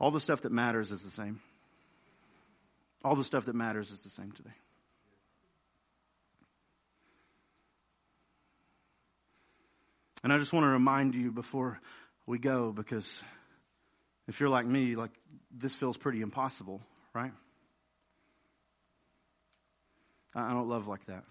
all 0.00 0.10
the 0.10 0.18
stuff 0.18 0.40
that 0.40 0.50
matters 0.50 0.90
is 0.90 1.04
the 1.04 1.12
same. 1.12 1.38
All 3.04 3.14
the 3.14 3.22
stuff 3.22 3.44
that 3.44 3.54
matters 3.54 3.92
is 3.92 4.02
the 4.02 4.10
same 4.10 4.32
today. 4.32 4.50
And 10.22 10.32
I 10.32 10.38
just 10.38 10.52
want 10.52 10.64
to 10.64 10.68
remind 10.68 11.14
you 11.14 11.32
before 11.32 11.80
we 12.30 12.38
go 12.38 12.70
because 12.72 13.22
if 14.28 14.38
you're 14.38 14.48
like 14.48 14.64
me, 14.64 14.94
like 14.94 15.10
this 15.50 15.74
feels 15.74 15.96
pretty 15.96 16.22
impossible, 16.22 16.80
right? 17.12 17.32
I 20.34 20.50
don't 20.52 20.68
love 20.68 20.86
like 20.86 21.04
that. 21.06 21.24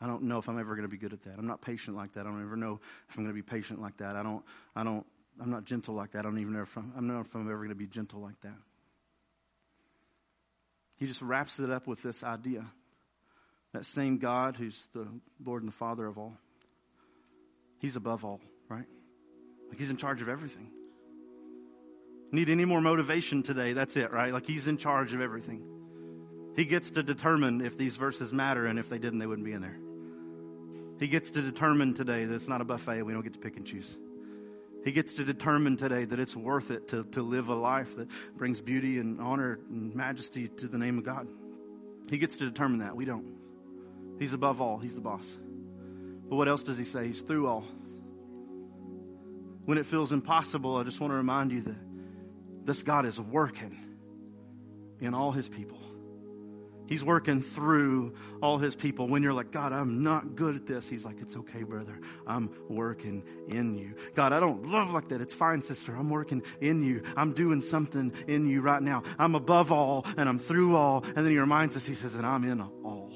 I 0.00 0.06
don't 0.06 0.22
know 0.22 0.38
if 0.38 0.48
I'm 0.48 0.58
ever 0.58 0.76
going 0.76 0.88
to 0.88 0.90
be 0.90 0.96
good 0.96 1.12
at 1.12 1.22
that. 1.22 1.34
I'm 1.36 1.46
not 1.46 1.60
patient 1.60 1.94
like 1.96 2.12
that. 2.12 2.20
I 2.20 2.30
don't 2.30 2.40
ever 2.40 2.56
know 2.56 2.80
if 3.08 3.18
I'm 3.18 3.24
going 3.24 3.34
to 3.36 3.42
be 3.42 3.42
patient 3.42 3.82
like 3.82 3.98
that. 3.98 4.16
I 4.16 4.22
don't, 4.22 4.42
I 4.74 4.82
don't, 4.82 5.04
I'm 5.40 5.50
not 5.50 5.64
gentle 5.64 5.94
like 5.94 6.12
that. 6.12 6.20
I 6.20 6.22
don't 6.22 6.38
even 6.38 6.54
know 6.54 6.62
if 6.62 6.76
I'm, 6.76 6.92
I 6.92 7.00
don't 7.00 7.08
know 7.08 7.20
if 7.20 7.34
I'm 7.34 7.42
ever 7.42 7.58
going 7.58 7.68
to 7.68 7.74
be 7.74 7.86
gentle 7.86 8.20
like 8.20 8.40
that. 8.42 8.56
He 10.96 11.06
just 11.06 11.20
wraps 11.20 11.60
it 11.60 11.70
up 11.70 11.86
with 11.86 12.02
this 12.02 12.24
idea. 12.24 12.64
That 13.74 13.84
same 13.84 14.16
God 14.18 14.56
who's 14.56 14.88
the 14.94 15.06
Lord 15.44 15.62
and 15.62 15.68
the 15.68 15.76
Father 15.76 16.06
of 16.06 16.16
all. 16.16 16.38
He's 17.78 17.96
above 17.96 18.24
all, 18.24 18.40
right? 18.68 18.86
Like 19.68 19.78
he's 19.78 19.90
in 19.90 19.96
charge 19.96 20.22
of 20.22 20.28
everything. 20.28 20.70
Need 22.30 22.50
any 22.50 22.64
more 22.64 22.80
motivation 22.80 23.42
today? 23.42 23.72
That's 23.72 23.96
it, 23.96 24.12
right? 24.12 24.32
Like 24.32 24.46
he's 24.46 24.68
in 24.68 24.76
charge 24.76 25.14
of 25.14 25.20
everything. 25.20 25.62
He 26.56 26.64
gets 26.64 26.90
to 26.92 27.02
determine 27.02 27.60
if 27.60 27.78
these 27.78 27.96
verses 27.96 28.32
matter, 28.32 28.66
and 28.66 28.78
if 28.78 28.88
they 28.88 28.98
didn't, 28.98 29.20
they 29.20 29.26
wouldn't 29.26 29.44
be 29.44 29.52
in 29.52 29.62
there. 29.62 29.78
He 30.98 31.06
gets 31.06 31.30
to 31.30 31.42
determine 31.42 31.94
today 31.94 32.24
that 32.24 32.34
it's 32.34 32.48
not 32.48 32.60
a 32.60 32.64
buffet. 32.64 33.02
We 33.02 33.12
don't 33.12 33.22
get 33.22 33.34
to 33.34 33.38
pick 33.38 33.56
and 33.56 33.64
choose. 33.64 33.96
He 34.84 34.92
gets 34.92 35.14
to 35.14 35.24
determine 35.24 35.76
today 35.76 36.04
that 36.04 36.18
it's 36.18 36.34
worth 36.34 36.70
it 36.70 36.88
to, 36.88 37.04
to 37.12 37.22
live 37.22 37.48
a 37.48 37.54
life 37.54 37.96
that 37.96 38.08
brings 38.36 38.60
beauty 38.60 38.98
and 38.98 39.20
honor 39.20 39.60
and 39.70 39.94
majesty 39.94 40.48
to 40.48 40.66
the 40.66 40.78
name 40.78 40.98
of 40.98 41.04
God. 41.04 41.28
He 42.10 42.18
gets 42.18 42.36
to 42.38 42.44
determine 42.44 42.80
that. 42.80 42.96
We 42.96 43.04
don't. 43.04 43.36
He's 44.18 44.32
above 44.32 44.60
all, 44.60 44.78
He's 44.78 44.94
the 44.94 45.00
boss. 45.00 45.36
But 46.28 46.36
what 46.36 46.48
else 46.48 46.62
does 46.62 46.78
he 46.78 46.84
say? 46.84 47.06
He's 47.06 47.22
through 47.22 47.46
all. 47.46 47.64
When 49.64 49.78
it 49.78 49.86
feels 49.86 50.12
impossible, 50.12 50.76
I 50.76 50.82
just 50.82 51.00
want 51.00 51.10
to 51.12 51.16
remind 51.16 51.52
you 51.52 51.62
that 51.62 51.76
this 52.64 52.82
God 52.82 53.06
is 53.06 53.20
working 53.20 53.76
in 55.00 55.14
all 55.14 55.32
his 55.32 55.48
people. 55.48 55.78
He's 56.86 57.04
working 57.04 57.42
through 57.42 58.14
all 58.40 58.56
his 58.56 58.74
people. 58.74 59.08
When 59.08 59.22
you're 59.22 59.34
like, 59.34 59.50
God, 59.50 59.74
I'm 59.74 60.02
not 60.02 60.36
good 60.36 60.56
at 60.56 60.66
this, 60.66 60.88
he's 60.88 61.04
like, 61.04 61.20
it's 61.20 61.36
okay, 61.36 61.62
brother. 61.62 62.00
I'm 62.26 62.50
working 62.70 63.24
in 63.46 63.74
you. 63.74 63.94
God, 64.14 64.32
I 64.32 64.40
don't 64.40 64.64
love 64.66 64.90
like 64.90 65.08
that. 65.08 65.20
It's 65.20 65.34
fine, 65.34 65.60
sister. 65.60 65.94
I'm 65.94 66.08
working 66.08 66.42
in 66.62 66.82
you. 66.82 67.02
I'm 67.14 67.34
doing 67.34 67.60
something 67.60 68.14
in 68.26 68.48
you 68.48 68.62
right 68.62 68.82
now. 68.82 69.02
I'm 69.18 69.34
above 69.34 69.70
all 69.70 70.06
and 70.16 70.28
I'm 70.28 70.38
through 70.38 70.76
all. 70.76 71.04
And 71.04 71.16
then 71.16 71.30
he 71.30 71.38
reminds 71.38 71.76
us, 71.76 71.84
he 71.84 71.92
says, 71.92 72.14
and 72.14 72.24
I'm 72.24 72.44
in 72.44 72.62
all. 72.62 73.12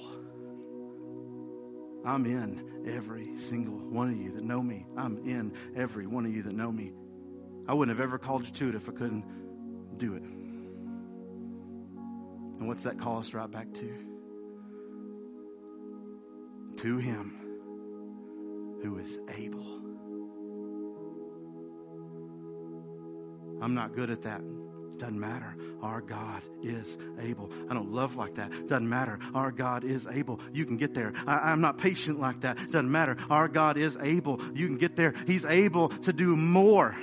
I'm 2.05 2.27
in 2.27 2.72
every 2.87 3.37
single 3.37 3.75
one 3.75 4.11
of 4.11 4.17
you 4.17 4.33
that 4.33 4.45
know 4.45 4.63
me. 4.63 4.87
I'm 4.97 5.19
in 5.27 5.53
every 5.77 6.07
one 6.07 6.27
of 6.27 6.35
you 6.35 6.43
that 6.43 6.55
know 6.55 6.71
me. 6.73 6.93
I 7.69 7.75
wouldn't 7.75 7.97
have 7.97 8.03
ever 8.03 8.19
called 8.19 8.45
you 8.47 8.53
to 8.53 8.69
it 8.71 8.75
if 8.75 8.89
I 8.89 8.93
couldn't 8.93 9.25
do 9.99 10.15
it. 10.15 10.23
And 12.59 12.69
what's 12.69 12.85
that 12.85 12.99
call 12.99 13.19
us 13.19 13.35
right 13.35 13.51
back 13.51 13.73
to? 13.75 13.93
To 16.77 16.99
Him 16.99 17.39
who 18.83 18.99
is 18.99 19.19
able. 19.37 19.81
I'm 23.61 23.75
not 23.75 23.95
good 23.95 24.11
at 24.11 24.23
that. 24.23 24.41
Doesn't 24.99 25.19
matter. 25.19 25.57
Our 25.83 26.01
God 26.01 26.43
is 26.63 26.97
able. 27.21 27.51
I 27.69 27.75
don't 27.75 27.93
love 27.93 28.17
like 28.17 28.35
that. 28.37 28.69
Doesn't 28.69 28.89
matter. 28.89 29.19
Our 29.35 29.51
God 29.51 29.85
is 29.85 30.07
able. 30.07 30.41
You 30.53 30.65
can 30.65 30.77
get 30.77 30.95
there. 30.95 31.13
I, 31.27 31.53
am 31.53 31.61
not 31.61 31.79
patient 31.79 32.21
like 32.21 32.41
that. 32.41 32.57
Doesn't 32.57 32.91
matter. 32.91 33.17
Our 33.31 33.49
God 33.49 33.77
is 33.77 33.97
able. 34.01 34.41
You 34.55 34.67
can 34.67 34.79
get 34.79 34.97
there. 34.97 35.15
He's 35.27 35.45
able 35.45 35.89
to 35.89 36.13
do 36.13 36.37
more. 36.37 36.95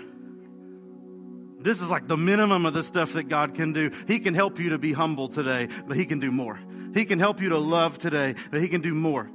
This 1.62 1.82
is 1.82 1.90
like 1.90 2.08
the 2.08 2.18
minimum 2.18 2.66
of 2.66 2.74
the 2.74 2.84
stuff 2.84 3.14
that 3.14 3.24
God 3.24 3.56
can 3.56 3.74
do. 3.74 3.92
He 4.08 4.20
can 4.20 4.34
help 4.34 4.60
you 4.60 4.70
to 4.70 4.78
be 4.78 4.94
humble 4.94 5.28
today, 5.28 5.68
but 5.88 5.98
He 5.98 6.06
can 6.06 6.20
do 6.20 6.32
more. 6.32 6.58
He 6.94 7.06
can 7.06 7.20
help 7.20 7.42
you 7.42 7.50
to 7.50 7.58
love 7.58 8.00
today, 8.00 8.36
but 8.50 8.62
He 8.62 8.70
can 8.70 8.82
do 8.82 8.94
more. 8.94 9.30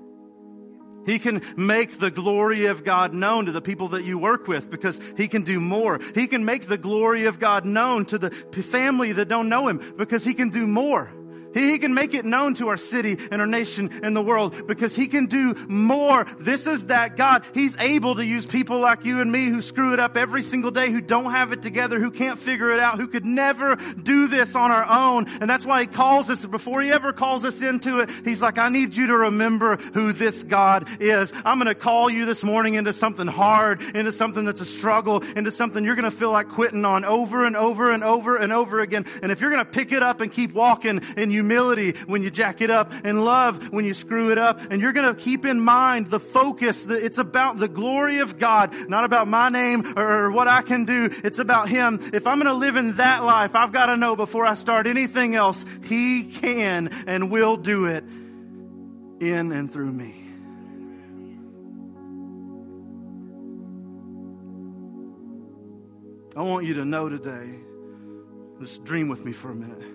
He 1.07 1.18
can 1.18 1.42
make 1.57 1.98
the 1.98 2.11
glory 2.11 2.66
of 2.66 2.84
God 2.84 3.14
known 3.14 3.46
to 3.46 3.52
the 3.52 3.61
people 3.61 3.88
that 3.88 4.05
you 4.05 4.18
work 4.18 4.48
with 4.48 4.70
because 4.70 4.98
He 5.16 5.28
can 5.28 5.42
do 5.42 5.61
more. 5.61 6.00
He 6.14 6.26
can 6.26 6.44
make 6.44 6.66
the 6.66 6.78
glory 6.78 7.26
of 7.26 7.38
God 7.38 7.64
known 7.64 8.05
to 8.07 8.18
the 8.18 8.30
family 8.30 9.12
that 9.12 9.28
don't 9.28 9.48
know 9.48 9.68
Him 9.68 9.94
because 9.96 10.24
He 10.24 10.34
can 10.34 10.50
do 10.50 10.66
more. 10.66 11.11
He 11.55 11.78
can 11.78 11.94
make 11.94 12.14
it 12.14 12.24
known 12.24 12.55
to 12.55 12.68
our 12.68 12.76
city 12.76 13.16
and 13.30 13.40
our 13.40 13.46
nation 13.46 13.90
and 14.02 14.14
the 14.14 14.22
world 14.22 14.66
because 14.66 14.94
he 14.94 15.07
can 15.07 15.26
do 15.26 15.55
more. 15.68 16.24
This 16.38 16.66
is 16.66 16.86
that 16.86 17.16
God. 17.16 17.44
He's 17.55 17.76
able 17.78 18.16
to 18.16 18.24
use 18.24 18.46
people 18.46 18.80
like 18.80 19.05
you 19.05 19.20
and 19.20 19.30
me 19.30 19.46
who 19.46 19.62
screw 19.62 19.92
it 19.92 20.00
up 20.00 20.16
every 20.16 20.42
single 20.42 20.70
day, 20.70 20.90
who 20.90 21.00
don't 21.00 21.30
have 21.30 21.52
it 21.52 21.62
together, 21.62 21.98
who 21.98 22.11
can't 22.11 22.38
figure 22.38 22.70
it 22.70 22.80
out, 22.80 22.98
who 22.98 23.09
could 23.09 23.24
never 23.24 23.76
do 23.76 24.26
this 24.28 24.55
on 24.55 24.70
our 24.70 24.84
own. 24.84 25.26
And 25.40 25.48
that's 25.48 25.64
why 25.64 25.82
he 25.82 25.86
calls 25.86 26.30
us, 26.30 26.44
before 26.44 26.82
he 26.82 26.90
ever 26.90 27.12
calls 27.12 27.44
us 27.44 27.62
into 27.62 28.00
it, 28.00 28.11
he's 28.24 28.42
like, 28.42 28.59
I 28.59 28.68
need 28.68 28.96
you 28.96 29.09
to 29.09 29.16
remember 29.16 29.76
who 29.76 30.12
this 30.12 30.42
God 30.42 30.88
is. 31.00 31.32
I'm 31.44 31.59
going 31.59 31.68
to 31.68 31.74
call 31.74 32.11
you 32.11 32.24
this 32.26 32.42
morning 32.42 32.74
into 32.74 32.92
something 32.92 33.26
hard, 33.26 33.82
into 33.82 34.12
something 34.12 34.44
that's 34.44 34.61
a 34.61 34.66
struggle, 34.66 35.22
into 35.36 35.50
something 35.50 35.84
you're 35.84 35.94
going 35.94 36.11
to 36.11 36.16
feel 36.16 36.30
like 36.30 36.48
quitting 36.48 36.84
on 36.84 37.05
over 37.05 37.44
and 37.44 37.57
over 37.57 37.90
and 37.90 38.02
over 38.02 38.36
and 38.36 38.52
over 38.52 38.80
again. 38.80 39.07
And 39.22 39.30
if 39.30 39.40
you're 39.40 39.50
going 39.50 39.64
to 39.64 39.70
pick 39.70 39.92
it 39.92 40.02
up 40.02 40.20
and 40.20 40.32
keep 40.32 40.52
walking 40.52 41.00
in 41.16 41.30
humility 41.45 41.92
when 42.07 42.22
you 42.22 42.30
jack 42.30 42.61
it 42.61 42.70
up 42.70 42.92
and 43.05 43.24
love 43.24 43.70
when 43.70 43.84
you 43.84 43.95
screw 43.95 44.32
it 44.32 44.38
up, 44.38 44.61
and 44.70 44.80
you're 44.80 44.92
going 44.92 45.14
to 45.14 45.20
keep 45.20 45.45
in 45.45 45.61
mind 45.61 46.07
the 46.07 46.20
focus 46.20 46.84
that 46.84 47.05
it's 47.05 47.18
about 47.18 47.59
the 47.59 47.68
glory 47.68 48.20
of 48.20 48.38
God, 48.38 48.74
not 48.88 49.05
about 49.05 49.28
my 49.28 49.49
name 49.49 49.99
or 49.99 50.30
what 50.30 50.49
I 50.49 50.62
can 50.62 50.84
do. 50.84 51.11
It's 51.22 51.38
about 51.38 51.68
Him. 51.68 52.01
If 52.12 52.26
I'm 52.26 52.38
going 52.38 52.47
to 52.47 52.55
live 52.55 52.76
in 52.76 52.97
that 52.97 53.24
life, 53.24 53.55
I've 53.55 53.72
got 53.72 53.86
to 53.86 53.97
know 53.97 54.16
before 54.16 54.47
I 54.47 54.55
start 54.55 54.86
anything 54.86 55.34
else, 55.34 55.64
He 55.84 56.24
can 56.24 56.88
and 57.07 57.30
will 57.30 57.57
do 57.57 57.86
it 57.86 58.05
in 59.20 59.53
and 59.53 59.72
through 59.72 59.92
me. 59.92 60.20
I 66.36 66.42
want 66.42 66.66
you 66.66 66.74
to 66.74 66.84
know 66.84 67.09
today, 67.09 67.55
just 68.59 68.84
dream 68.84 69.09
with 69.09 69.24
me 69.24 69.32
for 69.32 69.51
a 69.51 69.55
minute. 69.55 69.93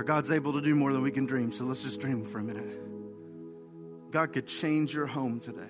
Our 0.00 0.04
God's 0.04 0.30
able 0.30 0.54
to 0.54 0.62
do 0.62 0.74
more 0.74 0.94
than 0.94 1.02
we 1.02 1.10
can 1.10 1.26
dream, 1.26 1.52
so 1.52 1.64
let's 1.64 1.82
just 1.82 2.00
dream 2.00 2.24
for 2.24 2.38
a 2.38 2.42
minute. 2.42 4.10
God 4.10 4.32
could 4.32 4.46
change 4.46 4.94
your 4.94 5.04
home 5.04 5.40
today 5.40 5.60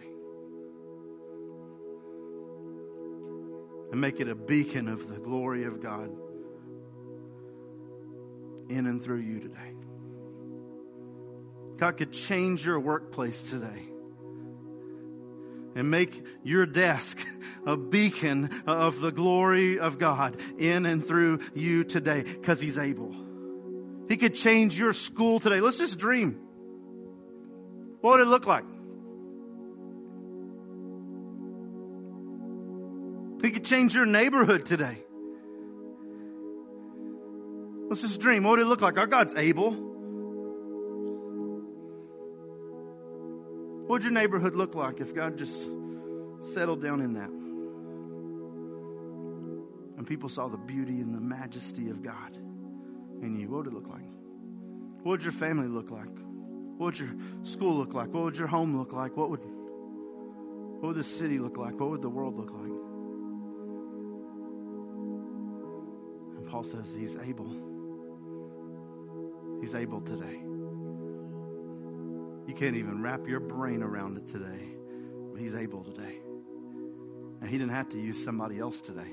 and 3.90 4.00
make 4.00 4.20
it 4.20 4.28
a 4.28 4.36
beacon 4.36 4.86
of 4.86 5.08
the 5.08 5.18
glory 5.18 5.64
of 5.64 5.82
God 5.82 6.12
in 8.68 8.86
and 8.86 9.02
through 9.02 9.18
you 9.18 9.40
today. 9.40 9.74
God 11.76 11.96
could 11.96 12.12
change 12.12 12.64
your 12.64 12.78
workplace 12.78 13.42
today 13.42 13.82
and 15.74 15.90
make 15.90 16.24
your 16.44 16.66
desk 16.66 17.18
a 17.66 17.76
beacon 17.76 18.62
of 18.68 19.00
the 19.00 19.10
glory 19.10 19.80
of 19.80 19.98
God 19.98 20.40
in 20.56 20.86
and 20.86 21.04
through 21.04 21.40
you 21.56 21.82
today 21.82 22.22
because 22.22 22.60
He's 22.60 22.78
able. 22.78 23.29
He 24.10 24.16
could 24.16 24.34
change 24.34 24.76
your 24.76 24.92
school 24.92 25.38
today. 25.38 25.60
Let's 25.60 25.78
just 25.78 26.00
dream. 26.00 26.36
What 28.00 28.18
would 28.18 28.22
it 28.22 28.28
look 28.28 28.44
like? 28.44 28.64
He 33.40 33.52
could 33.52 33.64
change 33.64 33.94
your 33.94 34.06
neighborhood 34.06 34.66
today. 34.66 34.98
Let's 37.88 38.02
just 38.02 38.20
dream. 38.20 38.42
What 38.42 38.50
would 38.50 38.58
it 38.58 38.66
look 38.66 38.80
like? 38.80 38.98
Our 38.98 39.06
God's 39.06 39.36
able. 39.36 39.70
What 43.80 43.90
would 43.90 44.02
your 44.02 44.12
neighborhood 44.12 44.56
look 44.56 44.74
like 44.74 45.00
if 45.00 45.14
God 45.14 45.38
just 45.38 45.70
settled 46.40 46.82
down 46.82 47.00
in 47.00 47.12
that? 47.12 47.30
And 49.98 50.04
people 50.04 50.28
saw 50.28 50.48
the 50.48 50.58
beauty 50.58 50.98
and 51.00 51.14
the 51.14 51.20
majesty 51.20 51.90
of 51.90 52.02
God 52.02 52.36
in 53.22 53.36
you. 53.36 53.48
What 53.48 53.58
would 53.58 53.66
it 53.68 53.74
look 53.74 53.88
like? 53.88 54.08
What 55.02 55.12
would 55.12 55.22
your 55.22 55.32
family 55.32 55.68
look 55.68 55.90
like? 55.90 56.10
What 56.76 56.86
would 56.86 56.98
your 56.98 57.10
school 57.42 57.76
look 57.76 57.94
like? 57.94 58.12
What 58.12 58.24
would 58.24 58.38
your 58.38 58.48
home 58.48 58.76
look 58.76 58.92
like? 58.92 59.16
What 59.16 59.30
would 59.30 59.40
what 60.80 60.88
would 60.88 60.96
the 60.96 61.04
city 61.04 61.38
look 61.38 61.58
like? 61.58 61.78
What 61.78 61.90
would 61.90 62.00
the 62.00 62.08
world 62.08 62.36
look 62.38 62.52
like? 62.52 62.72
And 66.38 66.46
Paul 66.48 66.62
says 66.64 66.94
he's 66.98 67.16
able. 67.16 67.50
He's 69.60 69.74
able 69.74 70.00
today. 70.00 70.40
You 72.46 72.54
can't 72.54 72.76
even 72.76 73.02
wrap 73.02 73.28
your 73.28 73.40
brain 73.40 73.82
around 73.82 74.16
it 74.16 74.26
today. 74.28 74.70
But 75.32 75.40
he's 75.42 75.54
able 75.54 75.84
today. 75.84 76.16
And 77.42 77.50
he 77.50 77.58
didn't 77.58 77.74
have 77.74 77.90
to 77.90 78.00
use 78.00 78.24
somebody 78.24 78.58
else 78.58 78.80
today. 78.80 79.12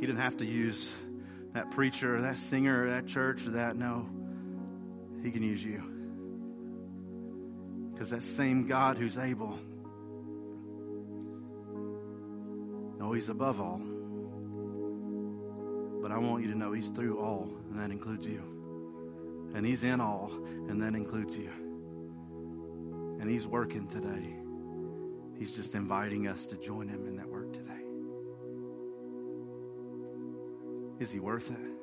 He 0.00 0.06
didn't 0.06 0.20
have 0.20 0.38
to 0.38 0.44
use 0.44 1.04
that 1.58 1.72
preacher 1.72 2.20
that 2.22 2.38
singer 2.38 2.90
that 2.90 3.08
church 3.08 3.44
or 3.44 3.50
that. 3.50 3.74
No. 3.76 4.08
He 5.24 5.32
can 5.32 5.42
use 5.42 5.64
you. 5.64 5.82
Because 7.92 8.10
that 8.10 8.22
same 8.22 8.68
God 8.68 8.96
who's 8.96 9.18
able, 9.18 9.58
no, 13.00 13.12
he's 13.12 13.28
above 13.28 13.60
all. 13.60 13.80
But 16.00 16.12
I 16.12 16.18
want 16.18 16.44
you 16.44 16.52
to 16.52 16.56
know 16.56 16.70
he's 16.72 16.90
through 16.90 17.18
all, 17.18 17.50
and 17.70 17.80
that 17.80 17.90
includes 17.90 18.24
you. 18.24 18.40
And 19.56 19.66
he's 19.66 19.82
in 19.82 20.00
all, 20.00 20.30
and 20.68 20.80
that 20.82 20.94
includes 20.94 21.36
you. 21.36 21.50
And 23.20 23.28
he's 23.28 23.48
working 23.48 23.88
today. 23.88 24.36
He's 25.36 25.56
just 25.56 25.74
inviting 25.74 26.28
us 26.28 26.46
to 26.46 26.56
join 26.56 26.86
him 26.88 27.08
in 27.08 27.16
that 27.16 27.28
work 27.28 27.37
Is 31.00 31.12
he 31.12 31.20
worth 31.20 31.50
it? 31.50 31.78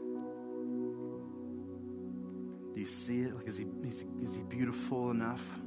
Do 2.74 2.82
you 2.82 2.88
see 2.88 3.22
it? 3.22 3.36
Like, 3.36 3.48
is 3.48 3.58
he, 3.58 3.66
is, 3.84 4.06
is 4.22 4.36
he 4.36 4.44
beautiful 4.44 5.12
enough? 5.12 5.60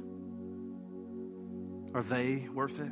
Are 1.95 2.03
they 2.03 2.47
worth 2.53 2.79
it? 2.79 2.91